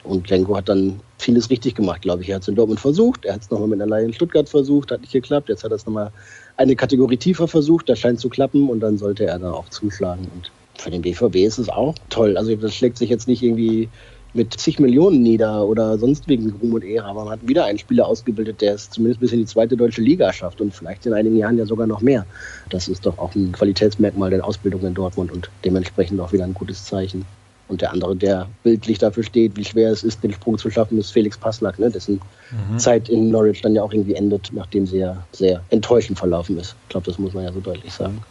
Und 0.03 0.29
Lenko 0.29 0.55
hat 0.57 0.67
dann 0.67 0.99
vieles 1.17 1.49
richtig 1.49 1.75
gemacht, 1.75 2.01
glaube 2.01 2.23
ich. 2.23 2.29
Er 2.29 2.35
hat 2.35 2.41
es 2.41 2.47
in 2.47 2.55
Dortmund 2.55 2.79
versucht, 2.79 3.25
er 3.25 3.35
hat 3.35 3.41
es 3.41 3.51
nochmal 3.51 3.67
mit 3.67 3.81
einer 3.81 3.89
Leihe 3.89 4.05
in 4.05 4.13
Stuttgart 4.13 4.49
versucht, 4.49 4.91
hat 4.91 5.01
nicht 5.01 5.13
geklappt. 5.13 5.49
Jetzt 5.49 5.63
hat 5.63 5.71
er 5.71 5.75
es 5.75 5.85
nochmal 5.85 6.11
eine 6.57 6.75
Kategorie 6.75 7.17
tiefer 7.17 7.47
versucht, 7.47 7.89
das 7.89 7.99
scheint 7.99 8.19
zu 8.19 8.29
klappen 8.29 8.69
und 8.69 8.79
dann 8.79 8.97
sollte 8.97 9.25
er 9.25 9.37
da 9.37 9.51
auch 9.51 9.69
zuschlagen. 9.69 10.27
Und 10.33 10.51
für 10.75 10.89
den 10.89 11.01
BVB 11.01 11.35
ist 11.37 11.59
es 11.59 11.69
auch 11.69 11.95
toll. 12.09 12.37
Also 12.37 12.55
das 12.55 12.73
schlägt 12.73 12.97
sich 12.97 13.09
jetzt 13.09 13.27
nicht 13.27 13.43
irgendwie 13.43 13.89
mit 14.33 14.53
zig 14.53 14.79
Millionen 14.79 15.21
nieder 15.21 15.65
oder 15.65 15.97
sonst 15.97 16.27
wegen 16.27 16.51
Ruhm 16.61 16.73
und 16.73 16.83
Ehre. 16.83 17.05
Aber 17.05 17.25
man 17.25 17.33
hat 17.33 17.47
wieder 17.47 17.65
einen 17.65 17.79
Spieler 17.79 18.07
ausgebildet, 18.07 18.61
der 18.61 18.75
es 18.75 18.89
zumindest 18.89 19.19
bis 19.19 19.31
in 19.31 19.39
die 19.39 19.45
zweite 19.45 19.75
deutsche 19.75 20.01
Liga 20.01 20.31
schafft 20.31 20.61
und 20.61 20.73
vielleicht 20.73 21.05
in 21.05 21.13
einigen 21.13 21.37
Jahren 21.37 21.57
ja 21.57 21.65
sogar 21.65 21.87
noch 21.87 22.01
mehr. 22.01 22.25
Das 22.69 22.87
ist 22.87 23.05
doch 23.05 23.17
auch 23.17 23.35
ein 23.35 23.51
Qualitätsmerkmal 23.51 24.29
der 24.29 24.45
Ausbildung 24.45 24.81
in 24.85 24.93
Dortmund 24.93 25.31
und 25.31 25.49
dementsprechend 25.65 26.19
auch 26.19 26.31
wieder 26.31 26.45
ein 26.45 26.53
gutes 26.53 26.85
Zeichen. 26.85 27.25
Und 27.67 27.81
der 27.81 27.93
andere, 27.93 28.17
der 28.17 28.49
bildlich 28.63 28.97
dafür 28.97 29.23
steht, 29.23 29.55
wie 29.55 29.63
schwer 29.63 29.91
es 29.91 30.03
ist, 30.03 30.21
den 30.23 30.33
Sprung 30.33 30.57
zu 30.57 30.69
schaffen, 30.69 30.97
ist 30.97 31.11
Felix 31.11 31.37
Passlack, 31.37 31.79
ne? 31.79 31.89
dessen 31.89 32.19
mhm. 32.51 32.77
Zeit 32.77 33.07
in 33.07 33.31
Norwich 33.31 33.61
dann 33.61 33.73
ja 33.73 33.81
auch 33.81 33.93
irgendwie 33.93 34.15
endet, 34.15 34.49
nachdem 34.51 34.85
sie 34.85 34.97
ja 34.97 35.23
sehr 35.31 35.63
enttäuschend 35.69 36.19
verlaufen 36.19 36.57
ist. 36.57 36.75
Ich 36.83 36.89
glaube, 36.89 37.05
das 37.05 37.17
muss 37.17 37.33
man 37.33 37.45
ja 37.45 37.53
so 37.53 37.61
deutlich 37.61 37.93
sagen. 37.93 38.21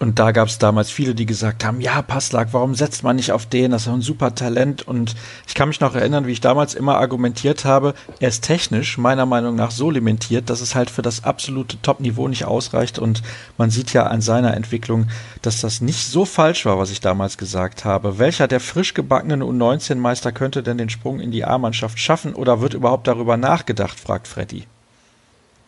Und 0.00 0.20
da 0.20 0.30
gab 0.30 0.46
es 0.46 0.58
damals 0.58 0.90
viele, 0.90 1.14
die 1.14 1.26
gesagt 1.26 1.64
haben, 1.64 1.80
ja, 1.80 2.02
Passlag, 2.02 2.48
warum 2.52 2.76
setzt 2.76 3.02
man 3.02 3.16
nicht 3.16 3.32
auf 3.32 3.46
den? 3.46 3.72
Das 3.72 3.82
ist 3.82 3.88
ein 3.88 4.00
super 4.00 4.32
Talent. 4.32 4.86
Und 4.86 5.16
ich 5.46 5.54
kann 5.56 5.68
mich 5.68 5.80
noch 5.80 5.96
erinnern, 5.96 6.26
wie 6.26 6.32
ich 6.32 6.40
damals 6.40 6.74
immer 6.74 6.98
argumentiert 6.98 7.64
habe, 7.64 7.94
er 8.20 8.28
ist 8.28 8.44
technisch 8.44 8.96
meiner 8.96 9.26
Meinung 9.26 9.56
nach 9.56 9.72
so 9.72 9.90
limitiert, 9.90 10.50
dass 10.50 10.60
es 10.60 10.76
halt 10.76 10.88
für 10.88 11.02
das 11.02 11.24
absolute 11.24 11.82
Top-Niveau 11.82 12.28
nicht 12.28 12.44
ausreicht. 12.44 13.00
Und 13.00 13.22
man 13.56 13.70
sieht 13.70 13.92
ja 13.92 14.06
an 14.06 14.20
seiner 14.20 14.54
Entwicklung, 14.54 15.08
dass 15.42 15.60
das 15.60 15.80
nicht 15.80 16.06
so 16.06 16.24
falsch 16.24 16.64
war, 16.64 16.78
was 16.78 16.92
ich 16.92 17.00
damals 17.00 17.36
gesagt 17.36 17.84
habe. 17.84 18.20
Welcher 18.20 18.46
der 18.46 18.60
frisch 18.60 18.94
gebackenen 18.94 19.42
U19-Meister 19.42 20.30
könnte 20.30 20.62
denn 20.62 20.78
den 20.78 20.90
Sprung 20.90 21.18
in 21.18 21.32
die 21.32 21.44
A-Mannschaft 21.44 21.98
schaffen 21.98 22.34
oder 22.34 22.60
wird 22.60 22.74
überhaupt 22.74 23.08
darüber 23.08 23.36
nachgedacht, 23.36 23.98
fragt 23.98 24.28
Freddy. 24.28 24.62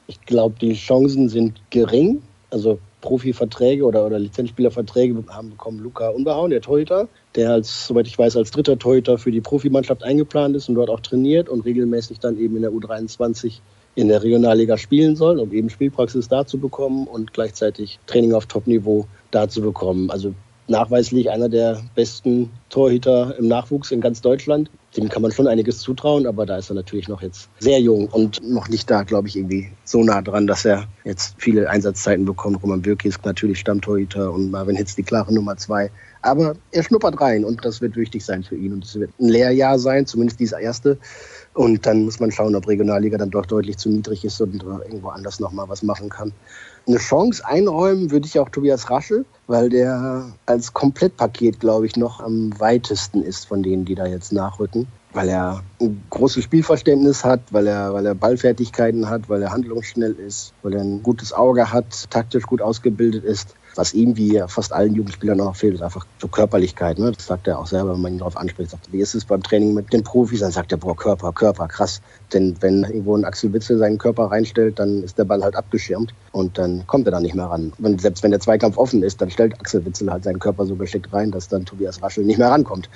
Ich 0.06 0.20
glaube, 0.26 0.54
die 0.60 0.74
Chancen 0.74 1.28
sind 1.28 1.60
gering. 1.70 2.22
Also 2.50 2.78
Profiverträge 3.00 3.84
oder, 3.84 4.06
oder 4.06 4.18
Lizenzspielerverträge 4.18 5.22
haben 5.28 5.50
bekommen 5.50 5.78
Luca 5.78 6.08
Unbehauen, 6.08 6.50
der 6.50 6.60
Torhüter, 6.60 7.08
der 7.34 7.50
als, 7.50 7.86
soweit 7.86 8.06
ich 8.06 8.18
weiß, 8.18 8.36
als 8.36 8.50
dritter 8.50 8.78
Torhüter 8.78 9.18
für 9.18 9.30
die 9.30 9.40
Profimannschaft 9.40 10.02
eingeplant 10.02 10.56
ist 10.56 10.68
und 10.68 10.74
dort 10.74 10.90
auch 10.90 11.00
trainiert 11.00 11.48
und 11.48 11.64
regelmäßig 11.64 12.18
dann 12.20 12.38
eben 12.38 12.56
in 12.56 12.62
der 12.62 12.72
U23 12.72 13.60
in 13.94 14.08
der 14.08 14.22
Regionalliga 14.22 14.78
spielen 14.78 15.16
soll, 15.16 15.38
um 15.38 15.52
eben 15.52 15.70
Spielpraxis 15.70 16.28
da 16.28 16.46
zu 16.46 16.58
bekommen 16.58 17.06
und 17.06 17.32
gleichzeitig 17.32 17.98
Training 18.06 18.34
auf 18.34 18.46
Topniveau 18.46 19.06
da 19.30 19.48
zu 19.48 19.60
bekommen. 19.60 20.10
Also 20.10 20.34
nachweislich 20.68 21.30
einer 21.30 21.48
der 21.48 21.82
besten 21.94 22.50
Torhüter 22.68 23.36
im 23.38 23.48
Nachwuchs 23.48 23.90
in 23.90 24.00
ganz 24.00 24.20
Deutschland. 24.20 24.70
Dem 24.96 25.08
kann 25.08 25.22
man 25.22 25.30
schon 25.30 25.46
einiges 25.46 25.78
zutrauen, 25.78 26.26
aber 26.26 26.46
da 26.46 26.58
ist 26.58 26.70
er 26.70 26.74
natürlich 26.74 27.06
noch 27.06 27.22
jetzt 27.22 27.48
sehr 27.60 27.80
jung 27.80 28.08
und 28.08 28.42
noch 28.42 28.68
nicht 28.68 28.90
da, 28.90 29.04
glaube 29.04 29.28
ich, 29.28 29.36
irgendwie 29.36 29.70
so 29.84 30.02
nah 30.02 30.20
dran, 30.20 30.48
dass 30.48 30.64
er 30.64 30.88
jetzt 31.04 31.36
viele 31.38 31.70
Einsatzzeiten 31.70 32.24
bekommt. 32.24 32.60
Roman 32.62 32.82
Bürki 32.82 33.08
ist 33.08 33.24
natürlich 33.24 33.60
Stammtorhüter 33.60 34.32
und 34.32 34.50
Marvin 34.50 34.74
Hitz 34.74 34.96
die 34.96 35.04
klare 35.04 35.32
Nummer 35.32 35.56
zwei. 35.56 35.90
Aber 36.22 36.54
er 36.72 36.82
schnuppert 36.82 37.20
rein 37.20 37.44
und 37.44 37.64
das 37.64 37.80
wird 37.80 37.96
wichtig 37.96 38.24
sein 38.24 38.42
für 38.42 38.56
ihn. 38.56 38.72
Und 38.72 38.84
es 38.84 38.98
wird 38.98 39.10
ein 39.20 39.28
Lehrjahr 39.28 39.78
sein, 39.78 40.06
zumindest 40.06 40.40
dieses 40.40 40.58
erste. 40.58 40.98
Und 41.54 41.86
dann 41.86 42.04
muss 42.04 42.20
man 42.20 42.30
schauen, 42.30 42.54
ob 42.54 42.68
Regionalliga 42.68 43.16
dann 43.16 43.30
doch 43.30 43.46
deutlich 43.46 43.78
zu 43.78 43.88
niedrig 43.88 44.24
ist 44.24 44.40
und 44.40 44.62
irgendwo 44.62 45.08
anders 45.08 45.40
nochmal 45.40 45.68
was 45.68 45.82
machen 45.82 46.08
kann. 46.08 46.32
Eine 46.90 46.98
Chance 46.98 47.46
einräumen 47.46 48.10
würde 48.10 48.26
ich 48.26 48.40
auch 48.40 48.48
Tobias 48.48 48.90
Raschel, 48.90 49.24
weil 49.46 49.68
der 49.68 50.32
als 50.44 50.74
Komplettpaket, 50.74 51.60
glaube 51.60 51.86
ich, 51.86 51.94
noch 51.94 52.18
am 52.18 52.58
weitesten 52.58 53.22
ist 53.22 53.46
von 53.46 53.62
denen, 53.62 53.84
die 53.84 53.94
da 53.94 54.06
jetzt 54.06 54.32
nachrücken. 54.32 54.88
Weil 55.12 55.28
er 55.28 55.62
ein 55.80 56.02
großes 56.10 56.42
Spielverständnis 56.42 57.24
hat, 57.24 57.42
weil 57.52 57.68
er, 57.68 57.94
weil 57.94 58.06
er 58.06 58.16
Ballfertigkeiten 58.16 59.08
hat, 59.08 59.28
weil 59.28 59.40
er 59.40 59.52
handlungsschnell 59.52 60.14
ist, 60.14 60.52
weil 60.62 60.74
er 60.74 60.80
ein 60.80 61.04
gutes 61.04 61.32
Auge 61.32 61.72
hat, 61.72 62.10
taktisch 62.10 62.42
gut 62.42 62.60
ausgebildet 62.60 63.22
ist 63.22 63.54
was 63.74 63.94
ihm 63.94 64.16
wie 64.16 64.42
fast 64.46 64.72
allen 64.72 64.94
Jugendspielern 64.94 65.38
noch 65.38 65.56
fehlt, 65.56 65.74
ist 65.74 65.82
einfach 65.82 66.06
so 66.18 66.28
Körperlichkeit. 66.28 66.98
Ne? 66.98 67.12
Das 67.12 67.26
sagt 67.26 67.46
er 67.46 67.58
auch 67.58 67.66
selber, 67.66 67.94
wenn 67.94 68.00
man 68.00 68.12
ihn 68.12 68.18
darauf 68.18 68.36
anspricht. 68.36 68.70
Sagt, 68.70 68.92
wie 68.92 69.00
ist 69.00 69.14
es 69.14 69.24
beim 69.24 69.42
Training 69.42 69.74
mit 69.74 69.92
den 69.92 70.02
Profis? 70.02 70.40
Dann 70.40 70.50
sagt 70.50 70.72
er, 70.72 70.78
boah, 70.78 70.96
Körper, 70.96 71.32
Körper, 71.32 71.68
krass. 71.68 72.00
Denn 72.32 72.56
wenn 72.60 72.84
irgendwo 72.84 73.16
ein 73.16 73.24
Axel 73.24 73.52
Witzel 73.52 73.78
seinen 73.78 73.98
Körper 73.98 74.26
reinstellt, 74.26 74.78
dann 74.78 75.02
ist 75.02 75.18
der 75.18 75.24
Ball 75.24 75.42
halt 75.42 75.56
abgeschirmt 75.56 76.14
und 76.32 76.58
dann 76.58 76.86
kommt 76.86 77.06
er 77.06 77.12
da 77.12 77.20
nicht 77.20 77.34
mehr 77.34 77.46
ran. 77.46 77.72
Und 77.78 78.00
selbst 78.00 78.22
wenn 78.22 78.30
der 78.30 78.40
Zweikampf 78.40 78.76
offen 78.76 79.02
ist, 79.02 79.20
dann 79.20 79.30
stellt 79.30 79.58
Axel 79.60 79.84
Witzel 79.84 80.10
halt 80.10 80.24
seinen 80.24 80.38
Körper 80.38 80.66
so 80.66 80.76
geschickt 80.76 81.12
rein, 81.12 81.30
dass 81.30 81.48
dann 81.48 81.64
Tobias 81.64 82.02
Raschel 82.02 82.24
nicht 82.24 82.38
mehr 82.38 82.50
rankommt. 82.50 82.88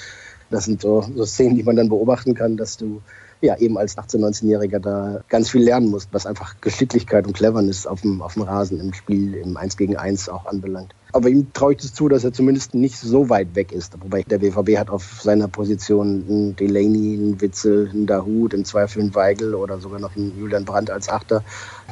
Das 0.51 0.65
sind 0.67 0.81
so, 0.81 1.05
so 1.15 1.25
Szenen, 1.25 1.57
die 1.57 1.63
man 1.63 1.77
dann 1.77 1.89
beobachten 1.89 2.35
kann, 2.35 2.57
dass 2.57 2.77
du 2.77 3.01
ja 3.45 3.57
eben 3.59 3.79
als 3.79 3.97
18-, 3.97 4.19
19-Jähriger 4.19 4.79
da 4.79 5.21
ganz 5.29 5.51
viel 5.51 5.63
lernen 5.63 5.91
musst, 5.91 6.09
was 6.13 6.27
einfach 6.27 6.61
Geschicklichkeit 6.61 7.27
und 7.27 7.35
Cleverness 7.35 7.87
auf 7.87 8.01
dem, 8.01 8.23
auf 8.23 8.35
dem 8.35 8.43
Rasen 8.43 8.81
im 8.81 8.93
Spiel, 8.93 9.35
im 9.35 9.57
1 9.57 9.77
gegen 9.77 9.97
1 9.97 10.29
auch 10.29 10.47
anbelangt. 10.47 10.95
Aber 11.13 11.29
ihm 11.29 11.53
traue 11.53 11.75
ich 11.75 11.85
es 11.85 11.95
zu, 11.95 12.09
dass 12.09 12.25
er 12.25 12.33
zumindest 12.33 12.75
nicht 12.75 12.99
so 12.99 13.29
weit 13.29 13.55
weg 13.55 13.71
ist. 13.71 13.95
Wobei 14.03 14.23
der 14.23 14.39
BVB 14.39 14.77
hat 14.77 14.91
auf 14.91 15.21
seiner 15.23 15.47
Position 15.47 16.25
einen 16.29 16.57
Delaney, 16.57 17.15
einen 17.15 17.41
Witzel, 17.41 17.89
einen 17.89 18.07
Dahut, 18.07 18.53
im 18.53 18.65
Zweifel 18.65 19.01
einen 19.01 19.15
Weigel 19.15 19.55
oder 19.55 19.79
sogar 19.79 20.01
noch 20.01 20.17
einen 20.17 20.37
Julian 20.37 20.65
Brandt 20.65 20.91
als 20.91 21.09
Achter. 21.09 21.45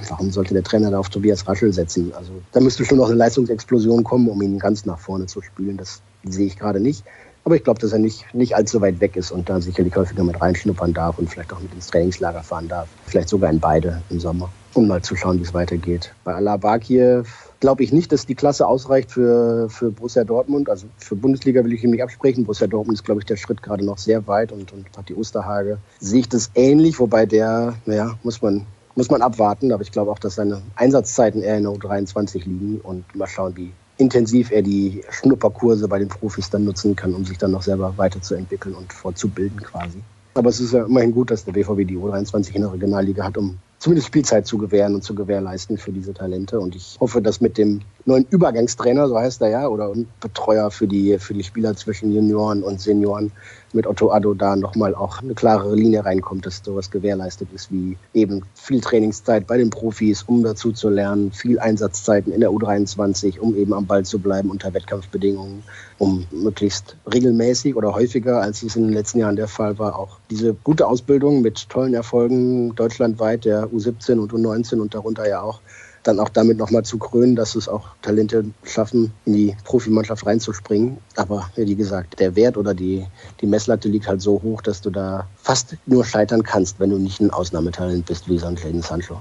Warum 0.09 0.33
sollte 0.33 0.55
der 0.55 0.65
Trainer 0.65 0.91
da 0.91 0.99
auf 0.99 1.09
Tobias 1.09 1.47
Raschel 1.47 1.73
setzen? 1.73 2.13
Also 2.17 2.33
da 2.51 2.59
müsste 2.59 2.85
schon 2.85 2.99
noch 2.99 3.07
eine 3.07 3.15
Leistungsexplosion 3.15 4.03
kommen, 4.03 4.29
um 4.29 4.43
ihn 4.43 4.59
ganz 4.59 4.87
nach 4.87 4.99
vorne 4.99 5.27
zu 5.27 5.41
spielen. 5.41 5.77
Das 5.77 6.03
sehe 6.25 6.47
ich 6.47 6.59
gerade 6.59 6.81
nicht. 6.81 7.05
Aber 7.45 7.57
ich 7.57 7.65
glaube, 7.65 7.81
dass 7.81 7.93
er 7.93 7.99
nicht, 7.99 8.33
nicht 8.35 8.55
allzu 8.55 8.81
weit 8.81 9.01
weg 9.01 9.17
ist 9.17 9.33
und 9.33 9.49
da 9.49 9.61
sicherlich 9.61 9.97
häufiger 9.97 10.23
mit 10.23 10.41
reinschnuppern 10.41 10.93
darf 10.93 11.19
und 11.19 11.29
vielleicht 11.29 11.53
auch 11.53 11.61
mit 11.61 11.75
ins 11.75 11.89
Trainingslager 11.89 12.43
fahren 12.43 12.69
darf. 12.69 12.89
Vielleicht 13.07 13.29
sogar 13.29 13.51
in 13.51 13.59
beide 13.59 14.01
im 14.11 14.21
Sommer, 14.21 14.49
um 14.75 14.87
mal 14.87 15.03
zu 15.03 15.17
schauen, 15.17 15.39
wie 15.39 15.43
es 15.43 15.53
weitergeht. 15.53 16.15
Bei 16.23 16.35
Alabakiev 16.35 17.53
glaube 17.59 17.83
ich 17.83 17.93
nicht, 17.93 18.13
dass 18.13 18.27
die 18.27 18.37
Klasse 18.37 18.67
ausreicht 18.67 19.11
für, 19.11 19.69
für 19.69 19.91
Borussia 19.91 20.23
Dortmund. 20.23 20.69
Also 20.69 20.87
für 20.99 21.17
Bundesliga 21.17 21.65
will 21.65 21.73
ich 21.73 21.83
ihm 21.83 21.91
nicht 21.91 22.03
absprechen. 22.03 22.45
Borussia 22.45 22.69
Dortmund 22.69 22.99
ist, 22.99 23.05
glaube 23.05 23.21
ich, 23.21 23.27
der 23.27 23.37
Schritt 23.37 23.63
gerade 23.63 23.85
noch 23.85 23.99
sehr 23.99 24.27
weit 24.29 24.53
und, 24.53 24.73
und 24.73 24.87
hat 24.97 25.09
die 25.09 25.15
Osterhage. 25.15 25.79
Sehe 25.99 26.21
ich 26.21 26.29
das 26.29 26.51
ähnlich, 26.55 27.01
wobei 27.01 27.27
der, 27.27 27.75
naja, 27.87 28.19
muss 28.23 28.41
man, 28.41 28.67
muss 28.95 29.11
man 29.11 29.21
abwarten. 29.21 29.73
Aber 29.73 29.83
ich 29.83 29.91
glaube 29.91 30.13
auch, 30.13 30.19
dass 30.21 30.37
seine 30.37 30.63
Einsatzzeiten 30.77 31.43
eher 31.43 31.57
in 31.57 31.65
der 31.65 31.73
U23 31.73 32.45
liegen 32.45 32.81
und 32.83 33.17
mal 33.17 33.27
schauen, 33.27 33.57
wie, 33.57 33.73
intensiv 34.03 34.51
er 34.51 34.63
die 34.63 35.03
Schnupperkurse 35.11 35.89
bei 35.89 35.99
den 35.99 36.09
Profis 36.09 36.51
dann 36.51 36.65
nutzen 36.65 36.95
kann, 36.97 37.15
um 37.15 37.25
sich 37.25 37.39
dann 37.39 37.53
noch 37.53 37.63
selber 37.63 37.95
weiterzuentwickeln 37.97 38.75
und 38.75 38.93
fortzubilden 38.93 39.63
quasi. 39.63 40.03
Aber 40.35 40.49
es 40.49 40.61
ist 40.61 40.73
ja 40.73 40.85
immerhin 40.85 41.13
gut, 41.13 41.31
dass 41.31 41.45
der 41.45 41.53
BVB 41.53 41.87
die 41.87 41.97
U23 41.97 42.55
in 42.55 42.63
der 42.63 42.73
Regionalliga 42.73 43.25
hat, 43.25 43.37
um 43.37 43.59
zumindest 43.79 44.09
Spielzeit 44.09 44.47
zu 44.47 44.59
gewähren 44.59 44.95
und 44.95 45.03
zu 45.03 45.15
gewährleisten 45.15 45.77
für 45.77 45.93
diese 45.93 46.15
Talente. 46.15 46.59
Und 46.59 46.75
ich 46.75 46.97
hoffe, 47.01 47.21
dass 47.21 47.41
mit 47.41 47.59
dem 47.59 47.83
neuen 48.05 48.27
Übergangstrainer, 48.31 49.09
so 49.09 49.19
heißt 49.19 49.43
er 49.43 49.49
ja, 49.49 49.69
oder 49.69 49.93
Betreuer 50.21 50.71
für 50.71 50.87
die, 50.87 51.19
für 51.19 51.35
die 51.35 51.45
Spieler 51.45 51.77
zwischen 51.77 52.13
Junioren 52.13 52.63
und 52.63 52.81
Senioren, 52.81 53.33
mit 53.73 53.87
Otto 53.87 54.11
Addo 54.11 54.35
da 54.35 54.57
nochmal 54.57 54.95
auch 54.95 55.23
eine 55.23 55.35
klarere 55.35 55.75
Linie 55.75 56.05
reinkommt, 56.05 56.47
dass 56.47 56.63
sowas 56.65 56.91
gewährleistet 56.91 57.49
ist, 57.55 57.73
wie 57.73 57.97
eben 58.13 58.43
viel 58.55 58.81
Trainingszeit 58.81 59.47
bei 59.47 59.57
den 59.57 59.71
Profis, 59.71 60.23
um 60.25 60.43
dazu 60.43 60.73
zu 60.73 60.89
lernen, 60.89 61.33
viel 61.33 61.59
Einsatzzeiten 61.59 62.33
in 62.33 62.41
der 62.41 62.51
U23, 62.51 63.39
um 63.39 63.57
eben 63.57 63.73
am 63.73 63.87
Ball 63.87 64.05
zu 64.05 64.19
bleiben 64.19 64.51
unter 64.51 64.75
Wettkampfbedingungen, 64.75 65.63
um 65.99 66.27
möglichst 66.31 66.97
regelmäßig 67.13 67.77
oder 67.77 67.95
häufiger, 67.95 68.41
als 68.41 68.63
es 68.63 68.77
in 68.77 68.85
den 68.85 68.93
letzten 68.93 69.21
Jahren 69.21 69.37
der 69.37 69.49
Fall 69.49 69.79
war, 69.79 69.99
auch 69.99 70.19
diese 70.31 70.55
gute 70.55 70.87
Ausbildung 70.87 71.43
mit 71.43 71.69
tollen 71.69 71.95
Erfolgen 71.95 72.75
deutschlandweit 72.75 73.45
der 73.45 73.69
U17 73.69 74.19
und 74.19 74.33
U19 74.33 74.81
und 74.81 74.95
darunter 74.95 75.29
ja 75.29 75.41
auch 75.41 75.61
dann 76.03 76.21
auch 76.21 76.29
damit 76.29 76.59
nochmal 76.59 76.85
zu 76.85 76.99
krönen, 76.99 77.37
dass 77.37 77.55
es 77.55 77.69
auch 77.69 77.89
Talente 78.03 78.45
schaffen, 78.65 79.13
in 79.25 79.33
die 79.33 79.57
Profimannschaft 79.65 80.27
reinzuspringen. 80.27 80.99
Aber 81.17 81.51
wie 81.57 81.77
gesagt, 81.77 82.19
der 82.21 82.37
Wert 82.37 82.57
oder 82.57 82.75
die, 82.75 83.07
die 83.41 83.47
Messlatte 83.47 83.89
liegt 83.89 84.09
halt 84.09 84.21
so 84.21 84.43
hoch, 84.43 84.63
dass 84.63 84.81
du 84.81 84.91
da 84.91 85.29
fast 85.37 85.77
nur 85.87 86.05
scheitern 86.05 86.43
kannst, 86.43 86.81
wenn 86.81 86.91
du 86.91 86.99
nicht 86.99 87.21
ein 87.21 87.31
Ausnahmetalent 87.31 88.07
bist 88.07 88.29
wie 88.29 88.39
so 88.39 88.47
ein 88.47 88.83
Sancho. 88.83 89.21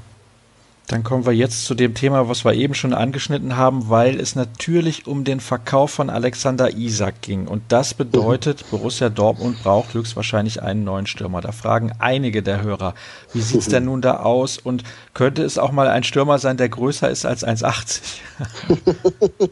Dann 0.88 1.04
kommen 1.04 1.26
wir 1.26 1.32
jetzt 1.32 1.65
zu 1.65 1.74
dem 1.74 1.94
Thema, 1.94 2.28
was 2.28 2.44
wir 2.44 2.54
eben 2.54 2.74
schon 2.74 2.94
angeschnitten 2.94 3.56
haben, 3.56 3.89
weil 3.89 4.20
es 4.20 4.36
natürlich 4.36 5.08
um 5.08 5.24
den 5.24 5.39
Verkauf 5.39 5.91
von 5.91 6.10
Alexander 6.10 6.76
Isak 6.76 7.22
ging. 7.22 7.48
Und 7.48 7.63
das 7.70 7.94
bedeutet, 7.94 8.70
Borussia 8.72 9.08
Dortmund 9.10 9.63
braucht 9.63 9.94
höchstwahrscheinlich 9.94 10.62
einen 10.62 10.84
neuen 10.84 11.08
Stürmer. 11.08 11.39
Da 11.39 11.54
fragen 11.54 11.94
einige 12.00 12.44
der 12.44 12.62
Hörer, 12.62 12.94
wie 13.32 13.39
sieht 13.39 13.62
es 13.62 13.67
denn 13.70 13.86
nun 13.86 14.02
da 14.02 14.17
aus? 14.17 14.58
Und 14.58 14.84
könnte 15.13 15.44
es 15.44 15.58
auch 15.58 15.72
mal 15.72 15.88
ein 15.88 16.04
Stürmer 16.04 16.39
sein, 16.39 16.58
der 16.58 16.67
größer 16.67 17.10
ist 17.10 17.26
als 17.26 17.46
1,80? 17.46 18.02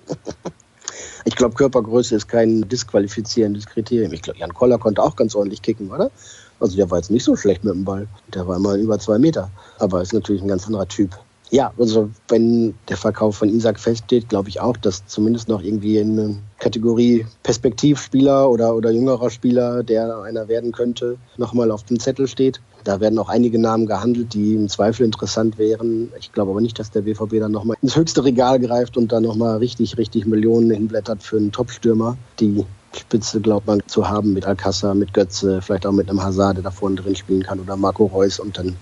ich 1.23 1.35
glaube, 1.37 1.55
Körpergröße 1.55 2.15
ist 2.15 2.27
kein 2.27 2.67
disqualifizierendes 2.67 3.65
Kriterium. 3.65 4.11
Ich 4.11 4.23
glaube, 4.23 4.39
Jan 4.39 4.53
Koller 4.53 4.77
konnte 4.77 5.01
auch 5.01 5.15
ganz 5.15 5.35
ordentlich 5.35 5.61
kicken, 5.61 5.89
oder? 5.89 6.11
Also 6.59 6.75
der 6.75 6.89
war 6.89 6.97
jetzt 6.97 7.11
nicht 7.11 7.23
so 7.23 7.35
schlecht 7.35 7.63
mit 7.63 7.73
dem 7.73 7.85
Ball. 7.85 8.07
Der 8.33 8.47
war 8.47 8.57
immer 8.57 8.75
über 8.75 8.99
zwei 8.99 9.17
Meter. 9.17 9.49
Aber 9.77 10.01
ist 10.01 10.13
natürlich 10.13 10.41
ein 10.41 10.47
ganz 10.47 10.65
anderer 10.65 10.87
Typ. 10.87 11.17
Ja, 11.51 11.73
also 11.79 12.11
wenn 12.27 12.75
der 12.89 12.97
Verkauf 12.97 13.37
von 13.37 13.49
Isaac 13.49 13.79
feststeht, 13.79 14.29
glaube 14.29 14.49
ich 14.49 14.61
auch, 14.61 14.77
dass 14.77 15.07
zumindest 15.07 15.47
noch 15.47 15.63
irgendwie 15.63 15.97
in 15.97 16.19
eine 16.19 16.35
Kategorie 16.59 17.25
Perspektivspieler 17.41 18.49
oder, 18.49 18.75
oder 18.75 18.91
jüngerer 18.91 19.31
Spieler, 19.31 19.81
der 19.81 20.21
einer 20.21 20.47
werden 20.47 20.71
könnte, 20.71 21.17
nochmal 21.37 21.71
auf 21.71 21.83
dem 21.83 21.99
Zettel 21.99 22.27
steht. 22.27 22.61
Da 22.83 22.99
werden 22.99 23.17
auch 23.17 23.29
einige 23.29 23.59
Namen 23.59 23.87
gehandelt, 23.87 24.33
die 24.33 24.53
im 24.53 24.69
Zweifel 24.69 25.05
interessant 25.05 25.57
wären. 25.57 26.11
Ich 26.19 26.31
glaube 26.31 26.51
aber 26.51 26.61
nicht, 26.61 26.77
dass 26.77 26.91
der 26.91 27.01
BVB 27.01 27.39
dann 27.39 27.51
nochmal 27.51 27.77
ins 27.81 27.95
höchste 27.95 28.23
Regal 28.23 28.59
greift 28.59 28.95
und 28.95 29.11
dann 29.11 29.23
nochmal 29.23 29.57
richtig, 29.57 29.97
richtig 29.97 30.27
Millionen 30.27 30.69
hinblättert 30.69 31.23
für 31.23 31.37
einen 31.37 31.51
Topstürmer. 31.51 32.15
Die 32.39 32.63
Spitze 32.95 33.41
glaubt 33.41 33.67
man 33.67 33.81
zu 33.87 34.09
haben 34.09 34.33
mit 34.33 34.45
Alcázar, 34.45 34.95
mit 34.95 35.13
Götze, 35.13 35.61
vielleicht 35.61 35.85
auch 35.85 35.91
mit 35.91 36.09
einem 36.09 36.23
Hazard, 36.23 36.57
der 36.57 36.63
da 36.63 36.71
vorne 36.71 36.95
drin 36.95 37.15
spielen 37.15 37.43
kann 37.43 37.59
oder 37.59 37.75
Marco 37.75 38.05
Reus 38.05 38.39
und 38.39 38.57
dann 38.57 38.77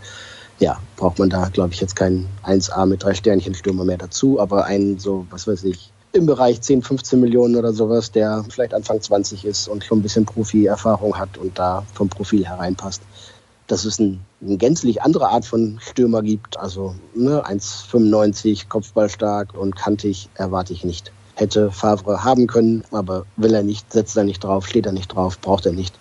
ja, 0.60 0.80
braucht 0.96 1.20
man 1.20 1.30
da, 1.30 1.50
glaube 1.50 1.74
ich, 1.74 1.82
jetzt 1.82 1.96
keinen 1.96 2.28
1A 2.44 2.86
mit 2.86 3.04
drei 3.04 3.14
Sternchen 3.14 3.54
Stürmer 3.54 3.84
mehr 3.84 3.98
dazu, 3.98 4.40
aber 4.40 4.66
einen 4.66 4.98
so, 4.98 5.28
was 5.30 5.48
weiß 5.48 5.64
ich, 5.66 5.92
im 6.14 6.26
Bereich 6.26 6.62
10, 6.62 6.82
15 6.82 7.20
Millionen 7.20 7.56
oder 7.56 7.74
sowas, 7.74 8.12
der 8.12 8.44
vielleicht 8.50 8.74
Anfang 8.74 9.02
20 9.02 9.46
ist 9.46 9.68
und 9.68 9.84
schon 9.84 10.00
ein 10.00 10.02
bisschen 10.02 10.26
Profi-Erfahrung 10.26 11.18
hat 11.18 11.38
und 11.38 11.60
da 11.60 11.84
vom 11.94 12.10
Profil 12.10 12.46
hereinpasst. 12.46 13.02
Dass 13.68 13.86
es 13.86 14.00
ein, 14.00 14.22
eine 14.42 14.58
gänzlich 14.58 15.02
andere 15.02 15.30
Art 15.30 15.46
von 15.46 15.78
Stürmer 15.82 16.22
gibt, 16.22 16.58
also 16.58 16.96
ne, 17.14 17.46
1,95, 17.46 18.70
Kopfballstark 18.70 19.54
und 19.54 19.76
kantig, 19.76 20.30
erwarte 20.36 20.74
ich 20.74 20.86
nicht. 20.86 21.12
Hätte 21.38 21.72
Favre 21.72 22.24
haben 22.24 22.48
können, 22.48 22.84
aber 22.92 23.26
will 23.36 23.54
er 23.54 23.62
nicht, 23.62 23.94
setzt 23.94 24.18
er 24.18 24.24
nicht 24.24 24.44
drauf, 24.44 24.68
steht 24.68 24.88
er 24.88 24.92
nicht 24.92 25.14
drauf, 25.14 25.40
braucht 25.40 25.68
er 25.68 25.72
nicht. 25.72 25.94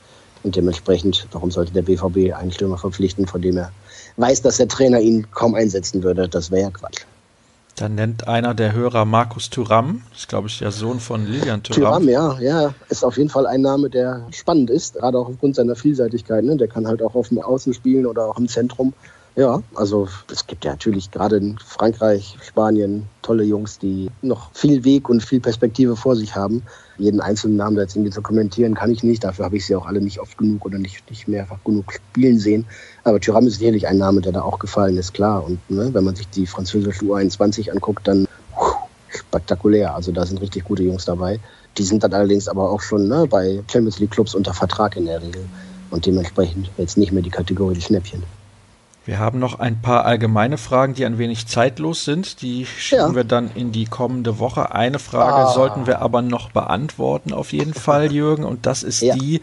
Und 0.43 0.57
dementsprechend, 0.57 1.27
warum 1.33 1.51
sollte 1.51 1.73
der 1.73 1.83
BVB 1.83 2.35
einen 2.35 2.53
Stürmer 2.53 2.79
verpflichten, 2.79 3.27
von 3.27 3.43
dem 3.43 3.59
er 3.59 3.71
weiß, 4.17 4.41
dass 4.41 4.57
der 4.57 4.69
Trainer 4.69 4.99
ihn 4.99 5.31
kaum 5.33 5.55
einsetzen 5.55 6.03
würde. 6.03 6.27
Das 6.27 6.51
wäre 6.51 6.63
ja 6.63 6.71
Quatsch. 6.71 7.03
Dann 7.77 7.95
nennt 7.95 8.27
einer 8.27 8.55
der 8.55 8.73
Hörer 8.73 9.05
Markus 9.05 9.51
Thuram, 9.51 10.03
das 10.11 10.21
ist 10.21 10.29
glaube 10.29 10.49
ich 10.49 10.61
der 10.61 10.71
Sohn 10.71 10.99
von 10.99 11.27
Lilian 11.27 11.63
Thuram. 11.63 11.83
Thuram, 11.83 12.09
ja, 12.09 12.39
ja, 12.41 12.75
ist 12.89 13.05
auf 13.05 13.19
jeden 13.19 13.29
Fall 13.29 13.47
ein 13.47 13.61
Name, 13.61 13.91
der 13.91 14.27
spannend 14.31 14.71
ist, 14.71 14.95
gerade 14.95 15.19
auch 15.19 15.29
aufgrund 15.29 15.57
seiner 15.57 15.77
Vielseitigkeit. 15.77 16.43
Ne? 16.43 16.57
Der 16.57 16.69
kann 16.69 16.87
halt 16.87 17.03
auch 17.03 17.15
auf 17.15 17.29
dem 17.29 17.39
Außen 17.39 17.75
spielen 17.75 18.07
oder 18.07 18.25
auch 18.25 18.39
im 18.39 18.49
Zentrum. 18.49 18.95
Ja, 19.37 19.63
also 19.75 20.09
es 20.33 20.47
gibt 20.47 20.65
ja 20.65 20.71
natürlich 20.71 21.11
gerade 21.11 21.37
in 21.37 21.59
Frankreich, 21.59 22.39
Spanien 22.41 23.07
tolle 23.21 23.45
Jungs, 23.45 23.79
die 23.79 24.11
noch 24.23 24.51
viel 24.55 24.83
Weg 24.83 25.11
und 25.11 25.23
viel 25.23 25.41
Perspektive 25.41 25.95
vor 25.95 26.17
sich 26.17 26.35
haben. 26.35 26.63
Jeden 26.97 27.21
einzelnen 27.21 27.57
Namen 27.57 27.77
da 27.77 27.83
jetzt 27.83 27.97
irgendwie 27.97 28.13
zu 28.13 28.23
kommentieren 28.23 28.75
kann 28.75 28.91
ich 28.91 29.03
nicht. 29.03 29.25
Dafür 29.25 29.45
habe 29.45 29.59
ich 29.59 29.67
sie 29.67 29.77
auch 29.77 29.85
alle 29.85 30.01
nicht 30.01 30.21
oft 30.21 30.39
genug 30.39 30.65
oder 30.65 30.79
nicht, 30.79 31.11
nicht 31.11 31.29
mehrfach 31.29 31.59
genug 31.67 31.93
spielen 31.93 32.39
sehen. 32.39 32.65
Aber 33.05 33.21
Thuram 33.21 33.47
ist 33.47 33.59
sicherlich 33.59 33.87
ein 33.87 33.99
Name, 33.99 34.23
der 34.23 34.33
da 34.33 34.41
auch 34.41 34.59
gefallen 34.59 34.97
ist, 34.97 35.13
klar. 35.13 35.45
Und 35.45 35.59
ne, 35.69 35.93
wenn 35.93 36.05
man 36.05 36.17
sich 36.17 36.31
die 36.31 36.47
französische 36.47 37.05
U21 37.05 37.71
anguckt, 37.71 38.09
dann 38.09 38.27
puh, 38.55 38.73
spektakulär. 39.11 39.95
Also 39.95 40.13
da 40.13 40.25
sind 40.25 40.41
richtig 40.41 40.65
gute 40.65 40.83
Jungs 40.83 41.05
dabei. 41.05 41.41
Die 41.77 41.83
sind 41.83 42.03
dann 42.03 42.15
allerdings 42.15 42.49
aber 42.49 42.71
auch 42.71 42.81
schon 42.81 43.07
ne, 43.07 43.27
bei 43.29 43.63
Champions 43.71 43.99
League 43.99 44.13
Clubs 44.13 44.35
unter 44.35 44.55
Vertrag 44.55 44.97
in 44.97 45.05
der 45.05 45.21
Regel. 45.21 45.45
Und 45.91 46.07
dementsprechend 46.07 46.71
jetzt 46.79 46.97
nicht 46.97 47.13
mehr 47.13 47.23
die 47.23 47.29
Kategorie 47.29 47.83
Schnäppchen. 47.83 48.23
Wir 49.07 49.21
haben 49.21 49.39
noch 49.39 49.61
ein 49.61 49.81
paar 49.81 50.05
allgemeine 50.05 50.59
Fragen, 50.59 50.95
die 50.95 51.07
ein 51.07 51.17
wenig 51.17 51.47
zeitlos 51.47 52.05
sind. 52.05 52.43
Die 52.43 52.67
schieben 52.67 53.11
ja. 53.11 53.15
wir 53.15 53.23
dann 53.23 53.53
in 53.55 53.71
die 53.71 53.85
kommende 53.85 54.41
Woche. 54.41 54.75
Eine 54.75 54.99
Frage 54.99 55.49
ah. 55.49 55.53
sollten 55.53 55.87
wir 55.87 56.03
aber 56.03 56.23
noch 56.23 56.51
beantworten, 56.51 57.33
auf 57.33 57.53
jeden 57.53 57.73
Fall, 57.87 58.13
Jürgen. 58.13 58.43
Und 58.43 58.67
das 58.67 58.83
ist 58.83 59.03
ja. 59.03 59.15
die, 59.15 59.43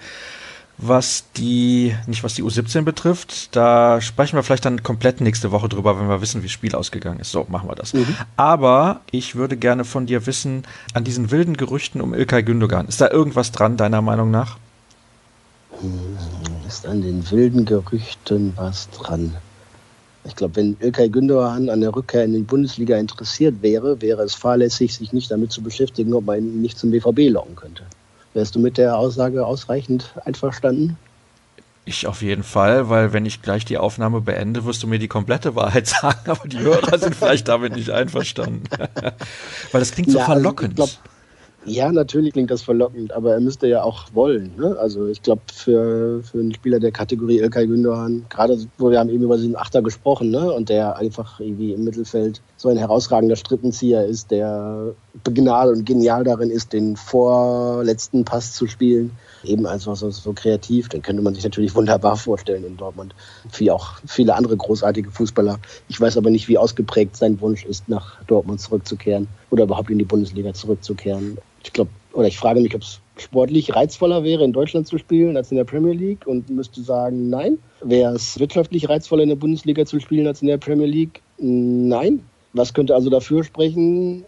was 0.77 1.31
die, 1.37 1.95
nicht 2.07 2.25
was 2.25 2.33
die 2.33 2.43
U17 2.43 2.81
betrifft. 2.81 3.55
Da 3.55 4.01
sprechen 4.01 4.35
wir 4.35 4.43
vielleicht 4.43 4.65
dann 4.65 4.83
komplett 4.83 5.21
nächste 5.21 5.53
Woche 5.53 5.69
drüber, 5.69 5.97
wenn 5.97 6.09
wir 6.09 6.19
wissen, 6.19 6.41
wie 6.41 6.47
das 6.47 6.51
Spiel 6.51 6.75
ausgegangen 6.75 7.21
ist. 7.21 7.31
So, 7.31 7.45
machen 7.47 7.69
wir 7.69 7.75
das. 7.75 7.93
Mhm. 7.93 8.17
Aber 8.35 8.99
ich 9.11 9.35
würde 9.35 9.55
gerne 9.55 9.85
von 9.85 10.05
dir 10.05 10.25
wissen, 10.25 10.63
an 10.93 11.05
diesen 11.05 11.31
wilden 11.31 11.55
Gerüchten 11.55 12.01
um 12.01 12.13
Ilkay 12.13 12.43
Gündogan, 12.43 12.89
ist 12.89 12.99
da 12.99 13.09
irgendwas 13.09 13.53
dran, 13.53 13.77
deiner 13.77 14.01
Meinung 14.01 14.29
nach? 14.29 14.57
Ist 16.67 16.85
an 16.85 17.01
den 17.01 17.31
wilden 17.31 17.63
Gerüchten 17.63 18.51
was 18.57 18.89
dran? 18.89 19.37
Ich 20.25 20.35
glaube, 20.35 20.55
wenn 20.55 20.77
Ilkay 20.79 21.09
Gündogan 21.09 21.69
an 21.69 21.81
der 21.81 21.93
Rückkehr 21.93 22.23
in 22.23 22.33
die 22.33 22.41
Bundesliga 22.41 22.97
interessiert 22.97 23.61
wäre, 23.61 24.01
wäre 24.01 24.23
es 24.23 24.35
fahrlässig, 24.35 24.95
sich 24.95 25.11
nicht 25.11 25.29
damit 25.29 25.51
zu 25.51 25.61
beschäftigen, 25.61 26.13
ob 26.13 26.25
man 26.25 26.37
ihn 26.39 26.61
nicht 26.61 26.77
zum 26.79 26.91
BVB 26.91 27.29
locken 27.29 27.55
könnte. 27.55 27.83
Wärst 28.33 28.55
du 28.55 28.59
mit 28.59 28.77
der 28.77 28.97
Aussage 28.97 29.45
ausreichend 29.45 30.13
einverstanden? 30.23 30.97
Ich 31.85 32.07
auf 32.07 32.21
jeden 32.21 32.43
Fall, 32.43 32.89
weil 32.89 33.11
wenn 33.11 33.25
ich 33.25 33.41
gleich 33.41 33.65
die 33.65 33.77
Aufnahme 33.77 34.21
beende, 34.21 34.63
wirst 34.63 34.81
du 34.83 34.87
mir 34.87 34.99
die 34.99 35.09
komplette 35.09 35.55
Wahrheit 35.55 35.87
sagen, 36.01 36.29
aber 36.29 36.47
die 36.47 36.59
Hörer 36.59 36.97
sind 36.97 37.15
vielleicht 37.15 37.49
damit 37.49 37.75
nicht 37.75 37.89
einverstanden. 37.89 38.63
weil 39.71 39.79
das 39.81 39.91
klingt 39.91 40.09
so 40.09 40.19
ja, 40.19 40.25
verlockend. 40.25 40.79
Also 40.79 40.93
ja, 41.65 41.91
natürlich 41.91 42.33
klingt 42.33 42.51
das 42.51 42.61
verlockend, 42.61 43.13
aber 43.13 43.33
er 43.33 43.39
müsste 43.39 43.67
ja 43.67 43.83
auch 43.83 44.05
wollen. 44.13 44.51
Ne? 44.57 44.75
Also 44.79 45.07
ich 45.07 45.21
glaube, 45.21 45.41
für, 45.53 46.21
für 46.23 46.39
einen 46.39 46.53
Spieler 46.53 46.79
der 46.79 46.91
Kategorie 46.91 47.39
Ilkay 47.39 47.67
Gündogan, 47.67 48.25
gerade 48.29 48.57
wo 48.77 48.91
wir 48.91 48.99
haben 48.99 49.09
eben 49.09 49.23
über 49.23 49.37
diesen 49.37 49.55
Achter 49.55 49.81
gesprochen, 49.81 50.29
ne? 50.29 50.51
und 50.51 50.69
der 50.69 50.97
einfach 50.97 51.39
irgendwie 51.39 51.73
im 51.73 51.83
Mittelfeld 51.83 52.41
so 52.57 52.69
ein 52.69 52.77
herausragender 52.77 53.35
Strippenzieher 53.35 54.05
ist, 54.05 54.31
der 54.31 54.93
begnadet 55.23 55.77
und 55.77 55.85
genial 55.85 56.23
darin 56.23 56.49
ist, 56.49 56.73
den 56.73 56.97
vorletzten 56.97 58.25
Pass 58.25 58.53
zu 58.53 58.67
spielen, 58.67 59.11
eben 59.43 59.65
einfach 59.65 59.95
so, 59.95 60.09
so 60.09 60.33
kreativ, 60.33 60.89
den 60.89 61.01
könnte 61.01 61.21
man 61.21 61.35
sich 61.35 61.43
natürlich 61.43 61.75
wunderbar 61.75 62.17
vorstellen 62.17 62.65
in 62.65 62.77
Dortmund, 62.77 63.15
wie 63.57 63.71
auch 63.71 63.93
viele 64.05 64.35
andere 64.35 64.57
großartige 64.57 65.11
Fußballer. 65.11 65.59
Ich 65.87 65.99
weiß 65.99 66.17
aber 66.17 66.29
nicht, 66.29 66.47
wie 66.47 66.57
ausgeprägt 66.57 67.15
sein 67.15 67.39
Wunsch 67.41 67.65
ist, 67.65 67.87
nach 67.89 68.23
Dortmund 68.25 68.59
zurückzukehren 68.59 69.27
oder 69.49 69.63
überhaupt 69.63 69.89
in 69.89 69.99
die 69.99 70.05
Bundesliga 70.05 70.53
zurückzukehren 70.53 71.37
ich 71.63 71.73
glaube, 71.73 71.91
oder 72.13 72.27
ich 72.27 72.37
frage 72.37 72.61
mich, 72.61 72.75
ob 72.75 72.81
es 72.81 72.99
sportlich 73.17 73.75
reizvoller 73.75 74.23
wäre, 74.23 74.43
in 74.43 74.53
Deutschland 74.53 74.87
zu 74.87 74.97
spielen 74.97 75.37
als 75.37 75.51
in 75.51 75.57
der 75.57 75.63
Premier 75.63 75.93
League 75.93 76.25
und 76.27 76.49
müsste 76.49 76.81
sagen, 76.81 77.29
nein. 77.29 77.57
Wäre 77.81 78.13
es 78.13 78.39
wirtschaftlich 78.39 78.89
reizvoller, 78.89 79.23
in 79.23 79.29
der 79.29 79.35
Bundesliga 79.35 79.85
zu 79.85 79.99
spielen 79.99 80.27
als 80.27 80.41
in 80.41 80.47
der 80.47 80.57
Premier 80.57 80.87
League? 80.87 81.21
Nein. 81.37 82.23
Was 82.53 82.73
könnte 82.73 82.93
also 82.93 83.09
dafür 83.09 83.43
sprechen? 83.43 84.25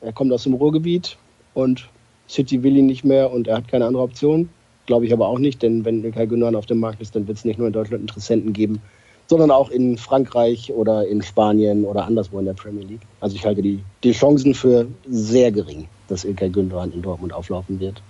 Er 0.00 0.12
kommt 0.12 0.32
aus 0.32 0.44
dem 0.44 0.54
Ruhrgebiet 0.54 1.16
und 1.54 1.88
City 2.28 2.62
will 2.62 2.76
ihn 2.76 2.86
nicht 2.86 3.04
mehr 3.04 3.32
und 3.32 3.48
er 3.48 3.56
hat 3.56 3.68
keine 3.68 3.86
andere 3.86 4.02
Option. 4.02 4.48
Glaube 4.86 5.06
ich 5.06 5.12
aber 5.12 5.28
auch 5.28 5.38
nicht, 5.38 5.62
denn 5.62 5.84
wenn 5.84 6.04
Ilkay 6.04 6.26
Gündogan 6.26 6.56
auf 6.56 6.66
dem 6.66 6.78
Markt 6.78 7.00
ist, 7.00 7.14
dann 7.14 7.26
wird 7.26 7.38
es 7.38 7.44
nicht 7.44 7.58
nur 7.58 7.66
in 7.66 7.72
Deutschland 7.72 8.02
Interessenten 8.02 8.52
geben, 8.52 8.80
sondern 9.26 9.50
auch 9.50 9.70
in 9.70 9.98
Frankreich 9.98 10.72
oder 10.72 11.06
in 11.06 11.22
Spanien 11.22 11.84
oder 11.84 12.06
anderswo 12.06 12.38
in 12.38 12.46
der 12.46 12.54
Premier 12.54 12.84
League. 12.84 13.02
Also 13.20 13.36
ich 13.36 13.44
halte 13.44 13.62
die, 13.62 13.80
die 14.02 14.12
Chancen 14.12 14.54
für 14.54 14.86
sehr 15.06 15.52
gering 15.52 15.88
dass 16.08 16.24
Ilkay 16.24 16.50
Gündogan 16.50 16.92
in 16.92 17.02
Dortmund 17.02 17.32
auflaufen 17.32 17.80
wird. 17.80 18.02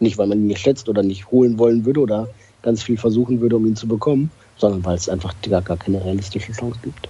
Nicht, 0.00 0.18
weil 0.18 0.26
man 0.26 0.38
ihn 0.38 0.48
nicht 0.48 0.60
schätzt 0.60 0.88
oder 0.88 1.02
nicht 1.02 1.30
holen 1.30 1.58
wollen 1.58 1.84
würde 1.84 2.00
oder 2.00 2.28
ganz 2.62 2.82
viel 2.82 2.96
versuchen 2.96 3.40
würde, 3.40 3.56
um 3.56 3.66
ihn 3.66 3.76
zu 3.76 3.86
bekommen, 3.86 4.30
sondern 4.56 4.84
weil 4.84 4.96
es 4.96 5.08
einfach 5.08 5.34
gar, 5.42 5.62
gar 5.62 5.76
keine 5.76 6.04
realistische 6.04 6.52
Chance 6.52 6.78
gibt. 6.82 7.08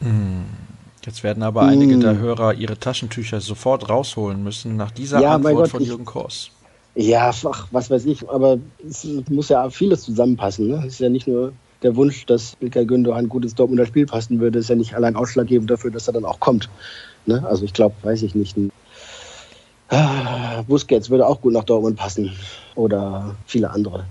Hm. 0.00 0.44
Jetzt 1.04 1.24
werden 1.24 1.42
aber 1.42 1.62
einige 1.62 1.98
der 1.98 2.12
hm. 2.12 2.18
Hörer 2.18 2.54
ihre 2.54 2.78
Taschentücher 2.78 3.40
sofort 3.40 3.88
rausholen 3.88 4.42
müssen 4.42 4.76
nach 4.76 4.90
dieser 4.90 5.20
ja, 5.20 5.34
Antwort 5.34 5.56
Gott, 5.56 5.68
von 5.68 5.82
Jürgen 5.82 6.04
Kors. 6.04 6.50
Ja, 6.94 7.32
ach, 7.44 7.68
was 7.70 7.90
weiß 7.90 8.04
ich, 8.06 8.28
aber 8.28 8.58
es 8.86 9.06
muss 9.28 9.48
ja 9.48 9.70
vieles 9.70 10.02
zusammenpassen. 10.02 10.68
Ne? 10.68 10.78
Es 10.86 10.94
ist 10.94 11.00
ja 11.00 11.08
nicht 11.08 11.26
nur 11.26 11.52
der 11.82 11.96
Wunsch, 11.96 12.26
dass 12.26 12.56
Ilkay 12.60 12.84
Gündogan 12.84 13.28
gut 13.28 13.44
ins 13.44 13.54
Dortmunder 13.54 13.86
Spiel 13.86 14.06
passen 14.06 14.40
würde, 14.40 14.58
ist 14.58 14.68
ja 14.68 14.76
nicht 14.76 14.94
allein 14.94 15.16
ausschlaggebend 15.16 15.70
dafür, 15.70 15.90
dass 15.90 16.08
er 16.08 16.12
dann 16.12 16.26
auch 16.26 16.40
kommt. 16.40 16.68
Ne? 17.26 17.42
Also 17.46 17.64
ich 17.64 17.72
glaube, 17.72 17.94
weiß 18.02 18.22
ich 18.22 18.34
nicht, 18.34 18.56
ein 18.56 18.70
Ah, 19.92 20.62
Busquets 20.68 21.10
würde 21.10 21.26
auch 21.26 21.40
gut 21.40 21.52
nach 21.52 21.64
Dortmund 21.64 21.96
passen. 21.96 22.30
Oder 22.76 23.34
viele 23.46 23.70
andere. 23.70 24.04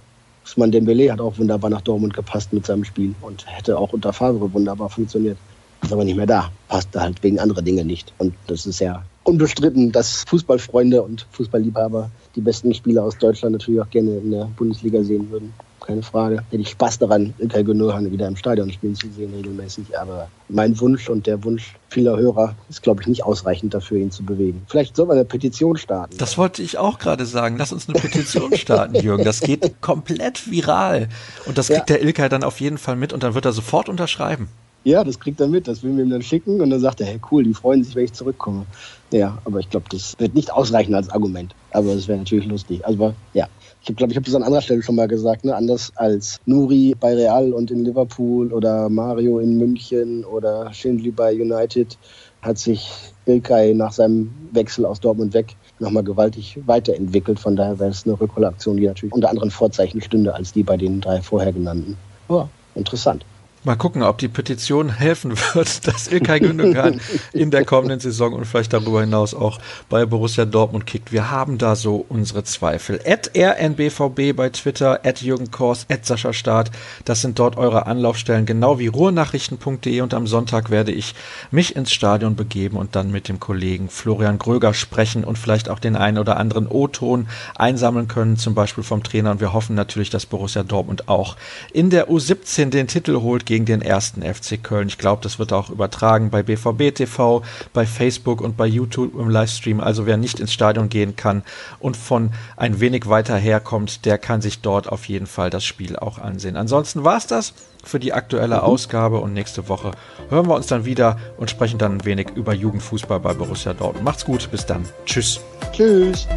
Usman 0.44 0.72
Dembele 0.72 1.10
hat 1.12 1.22
auch 1.22 1.38
wunderbar 1.38 1.70
nach 1.70 1.82
Dortmund 1.82 2.13
gepasst 2.13 2.52
mit 2.52 2.65
seinem 2.65 2.84
Spiel 2.84 3.15
und 3.22 3.46
hätte 3.48 3.78
auch 3.78 3.94
unter 3.94 4.12
Favre 4.12 4.52
wunderbar 4.52 4.89
funktioniert. 4.89 5.38
Ist 5.82 5.94
aber 5.94 6.04
nicht 6.04 6.18
mehr 6.18 6.26
da. 6.26 6.52
Passt 6.68 6.94
halt 6.96 7.24
wegen 7.24 7.39
anderer 7.39 7.62
Dinge 7.62 7.86
nicht. 7.86 8.12
Und 8.18 8.34
das 8.48 8.65
ist 8.65 8.80
ja 8.80 9.04
unbestritten, 9.24 9.94
dass 9.94 10.26
Fußballfreunde 10.28 11.02
und 11.02 11.26
Fußballliebhaber 11.32 12.12
die 12.36 12.42
besten 12.42 12.74
Spieler 12.74 13.04
aus 13.04 13.18
Deutschland 13.18 13.54
natürlich 13.54 13.80
auch 13.80 13.89
gerne 13.89 14.18
in 14.18 14.32
der 14.32 14.50
Bundesliga 14.58 15.02
sehen 15.02 15.32
würden 15.32 15.54
keine 15.89 16.04
Frage. 16.04 16.43
Hätte 16.52 16.62
ich 16.62 16.69
Spaß 16.69 16.99
daran, 16.99 17.34
Ilkay 17.39 17.63
Gündogan 17.63 18.12
wieder 18.12 18.28
im 18.28 18.36
Stadion 18.36 18.71
spielen 18.71 18.95
zu 18.95 19.10
sehen, 19.10 19.34
regelmäßig. 19.34 19.97
Aber 19.99 20.30
mein 20.47 20.80
Wunsch 20.80 21.10
und 21.10 21.25
der 21.25 21.43
Wunsch 21.43 21.73
vieler 21.89 22.15
Hörer 22.15 22.56
ist, 22.69 22.84
glaube 22.84 23.02
ich, 23.02 23.08
nicht 23.08 23.23
ausreichend 23.23 23.73
dafür, 23.73 23.97
ihn 23.97 24.12
zu 24.12 24.23
bewegen. 24.23 24.62
Vielleicht 24.67 24.95
soll 24.95 25.08
man 25.08 25.17
eine 25.17 25.25
Petition 25.25 25.78
starten. 25.78 26.15
Das 26.19 26.38
wollte 26.38 26.62
ich 26.62 26.78
auch 26.78 26.99
gerade 26.99 27.25
sagen. 27.25 27.58
Lass 27.58 27.73
uns 27.73 27.89
eine 27.89 27.99
Petition 27.99 28.56
starten, 28.56 28.95
Jürgen. 29.02 29.25
Das 29.25 29.41
geht 29.41 29.82
komplett 29.82 30.52
viral. 30.52 31.10
Und 31.47 31.58
das 31.58 31.67
kriegt 31.67 31.89
ja. 31.89 31.97
der 31.97 32.04
Ilkay 32.04 32.30
dann 32.30 32.43
auf 32.43 32.62
jeden 32.62 32.78
Fall 32.78 32.95
mit 32.95 33.12
und 33.12 33.23
dann 33.23 33.34
wird 33.34 33.45
er 33.45 33.52
sofort 33.52 33.89
unterschreiben. 33.89 34.47
Ja, 34.84 35.04
das 35.04 35.19
kriegt 35.19 35.41
er 35.41 35.47
mit, 35.47 35.67
das 35.67 35.84
will 35.84 35.97
wir 35.97 36.04
ihm 36.04 36.10
dann 36.10 36.21
schicken 36.21 36.62
und 36.62 36.69
dann 36.69 36.80
sagt 36.80 37.02
er, 37.02 37.08
hey 37.08 37.19
cool, 37.32 37.43
die 37.43 37.54
freuen 37.54 37.84
sich, 37.84 37.95
wenn 37.95 38.06
ich 38.06 38.13
zurückkomme. 38.13 38.65
Ja, 39.12 39.39
aber 39.43 39.60
ich 39.60 39.69
glaube, 39.69 39.88
das 39.89 40.15
wird 40.19 40.36
nicht 40.36 40.52
ausreichen 40.54 40.93
als 40.93 41.10
Argument. 41.10 41.54
Aber 41.71 41.94
es 41.94 42.08
wäre 42.08 42.19
natürlich 42.19 42.46
lustig. 42.46 42.85
Also 42.85 43.13
ja, 43.33 43.48
ich 43.90 43.96
glaube, 43.96 44.12
ich 44.12 44.17
habe 44.17 44.25
das 44.25 44.35
an 44.35 44.44
anderer 44.44 44.62
Stelle 44.62 44.83
schon 44.83 44.96
mal 44.96 45.08
gesagt, 45.08 45.46
ne? 45.46 45.56
anders 45.56 45.92
als 45.96 46.40
Nuri 46.46 46.96
bei 47.00 47.15
Real 47.15 47.54
und 47.54 47.71
in 47.71 47.83
Liverpool 47.83 48.54
oder 48.54 48.87
Mario 48.87 49.40
in 49.40 49.58
München 49.58 50.23
oder 50.25 50.71
Schindli 50.73 51.12
bei 51.12 51.33
United 51.33 51.98
hat 52.42 52.58
sich 52.58 52.92
Ilkay 53.25 53.73
nach 53.73 53.92
seinem 53.92 54.31
Wechsel 54.52 54.85
aus 54.85 55.00
Dortmund 55.00 55.33
weg 55.33 55.56
nochmal 55.79 56.04
gewaltig 56.04 56.60
weiterentwickelt. 56.65 57.40
Von 57.40 57.56
daher 57.56 57.79
wäre 57.79 57.90
es 57.90 58.06
eine 58.06 58.19
Rückholaktion, 58.19 58.77
die 58.77 58.85
natürlich 58.85 59.13
unter 59.13 59.29
anderen 59.29 59.52
Vorzeichen 59.52 60.02
stünde 60.02 60.33
als 60.33 60.54
die 60.54 60.63
bei 60.63 60.77
den 60.77 61.02
drei 61.02 61.21
vorher 61.21 61.52
genannten. 61.52 61.98
Oh, 62.27 62.46
interessant. 62.75 63.25
Mal 63.65 63.75
gucken, 63.75 64.03
ob 64.03 64.19
die 64.19 64.29
Petition 64.29 64.89
helfen 64.97 65.33
wird, 65.53 65.85
dass 65.85 66.07
Ilkay 66.07 66.39
Gündogan 66.39 67.01
in 67.33 67.51
der 67.51 67.65
kommenden 67.65 67.99
Saison 67.99 68.31
und 68.31 68.45
vielleicht 68.45 68.71
darüber 68.71 69.01
hinaus 69.01 69.33
auch 69.33 69.60
bei 69.89 70.05
Borussia 70.05 70.45
Dortmund 70.45 70.85
kickt. 70.85 71.12
Wir 71.12 71.29
haben 71.29 71.57
da 71.57 71.75
so 71.75 72.05
unsere 72.07 72.45
Zweifel. 72.45 73.01
At 73.05 73.31
rnbvb 73.35 74.33
bei 74.33 74.49
Twitter, 74.49 75.01
at 75.03 75.21
Jürgen 75.21 75.51
Kors, 75.51 75.85
at 75.89 76.05
Sascha 76.05 76.31
Staat. 76.31 76.71
Das 77.03 77.19
sind 77.19 77.37
dort 77.37 77.57
eure 77.57 77.85
Anlaufstellen, 77.85 78.45
genau 78.45 78.79
wie 78.79 78.87
ruhrnachrichten.de 78.87 79.99
und 79.99 80.13
am 80.13 80.25
Sonntag 80.25 80.69
werde 80.69 80.93
ich 80.93 81.13
mich 81.51 81.75
ins 81.75 81.91
Stadion 81.91 82.37
begeben 82.37 82.77
und 82.77 82.95
dann 82.95 83.12
mit 83.12 83.27
dem 83.27 83.41
Kollegen 83.41 83.89
Florian 83.89 84.39
Gröger 84.39 84.73
sprechen 84.73 85.25
und 85.25 85.37
vielleicht 85.37 85.67
auch 85.67 85.79
den 85.79 85.97
einen 85.97 86.17
oder 86.17 86.37
anderen 86.37 86.65
O-Ton 86.65 87.27
einsammeln 87.55 88.07
können, 88.07 88.37
zum 88.37 88.55
Beispiel 88.55 88.85
vom 88.85 89.03
Trainer. 89.03 89.31
Und 89.31 89.41
wir 89.41 89.51
hoffen 89.51 89.75
natürlich, 89.75 90.10
dass 90.10 90.25
Borussia 90.25 90.63
Dortmund 90.63 91.10
auch 91.10 91.35
in 91.73 91.89
der 91.89 92.10
U17 92.10 92.69
den 92.69 92.87
Titel 92.87 93.17
holt 93.17 93.48
gegen 93.50 93.65
den 93.65 93.81
ersten 93.81 94.21
FC 94.21 94.63
Köln. 94.63 94.89
Ich 94.89 95.00
glaube, 95.00 95.23
das 95.23 95.39
wird 95.39 95.54
auch 95.54 95.71
übertragen 95.71 96.29
bei 96.29 96.43
BVB 96.43 96.93
TV, 96.93 97.41
bei 97.73 97.87
Facebook 97.87 98.41
und 98.41 98.56
bei 98.56 98.67
YouTube 98.67 99.19
im 99.19 99.27
Livestream. 99.27 99.79
Also 99.79 100.06
wer 100.06 100.17
nicht 100.17 100.39
ins 100.39 100.54
Stadion 100.54 100.87
gehen 100.87 101.15
kann 101.15 101.41
und 101.79 101.97
von 101.97 102.29
ein 102.58 102.79
wenig 102.79 103.10
weiter 103.10 103.37
herkommt, 103.37 104.06
der 104.06 104.19
kann 104.19 104.41
sich 104.41 104.62
dort 104.62 104.87
auf 104.87 105.06
jeden 105.06 105.25
Fall 105.25 105.50
das 105.50 105.65
Spiel 105.65 105.95
auch 105.95 106.19
ansehen. 106.19 106.56
Ansonsten 106.56 107.04
war 107.04 107.17
es 107.17 107.25
das 107.25 107.56
für 107.83 108.00
die 108.00 108.13
aktuelle 108.13 108.58
mhm. 108.58 108.62
Ausgabe 108.62 109.17
und 109.17 109.33
nächste 109.33 109.67
Woche 109.67 109.93
hören 110.29 110.47
wir 110.47 110.54
uns 110.54 110.67
dann 110.67 110.85
wieder 110.85 111.17
und 111.37 111.50
sprechen 111.50 111.79
dann 111.79 111.93
ein 111.93 112.06
wenig 112.06 112.27
über 112.35 112.54
Jugendfußball 112.54 113.19
bei 113.19 113.33
Borussia 113.33 113.73
Dortmund. 113.73 114.06
Macht's 114.06 114.25
gut, 114.25 114.52
bis 114.52 114.63
dann. 114.63 114.85
Tschüss. 115.08 115.39
Tschüss. 115.71 116.27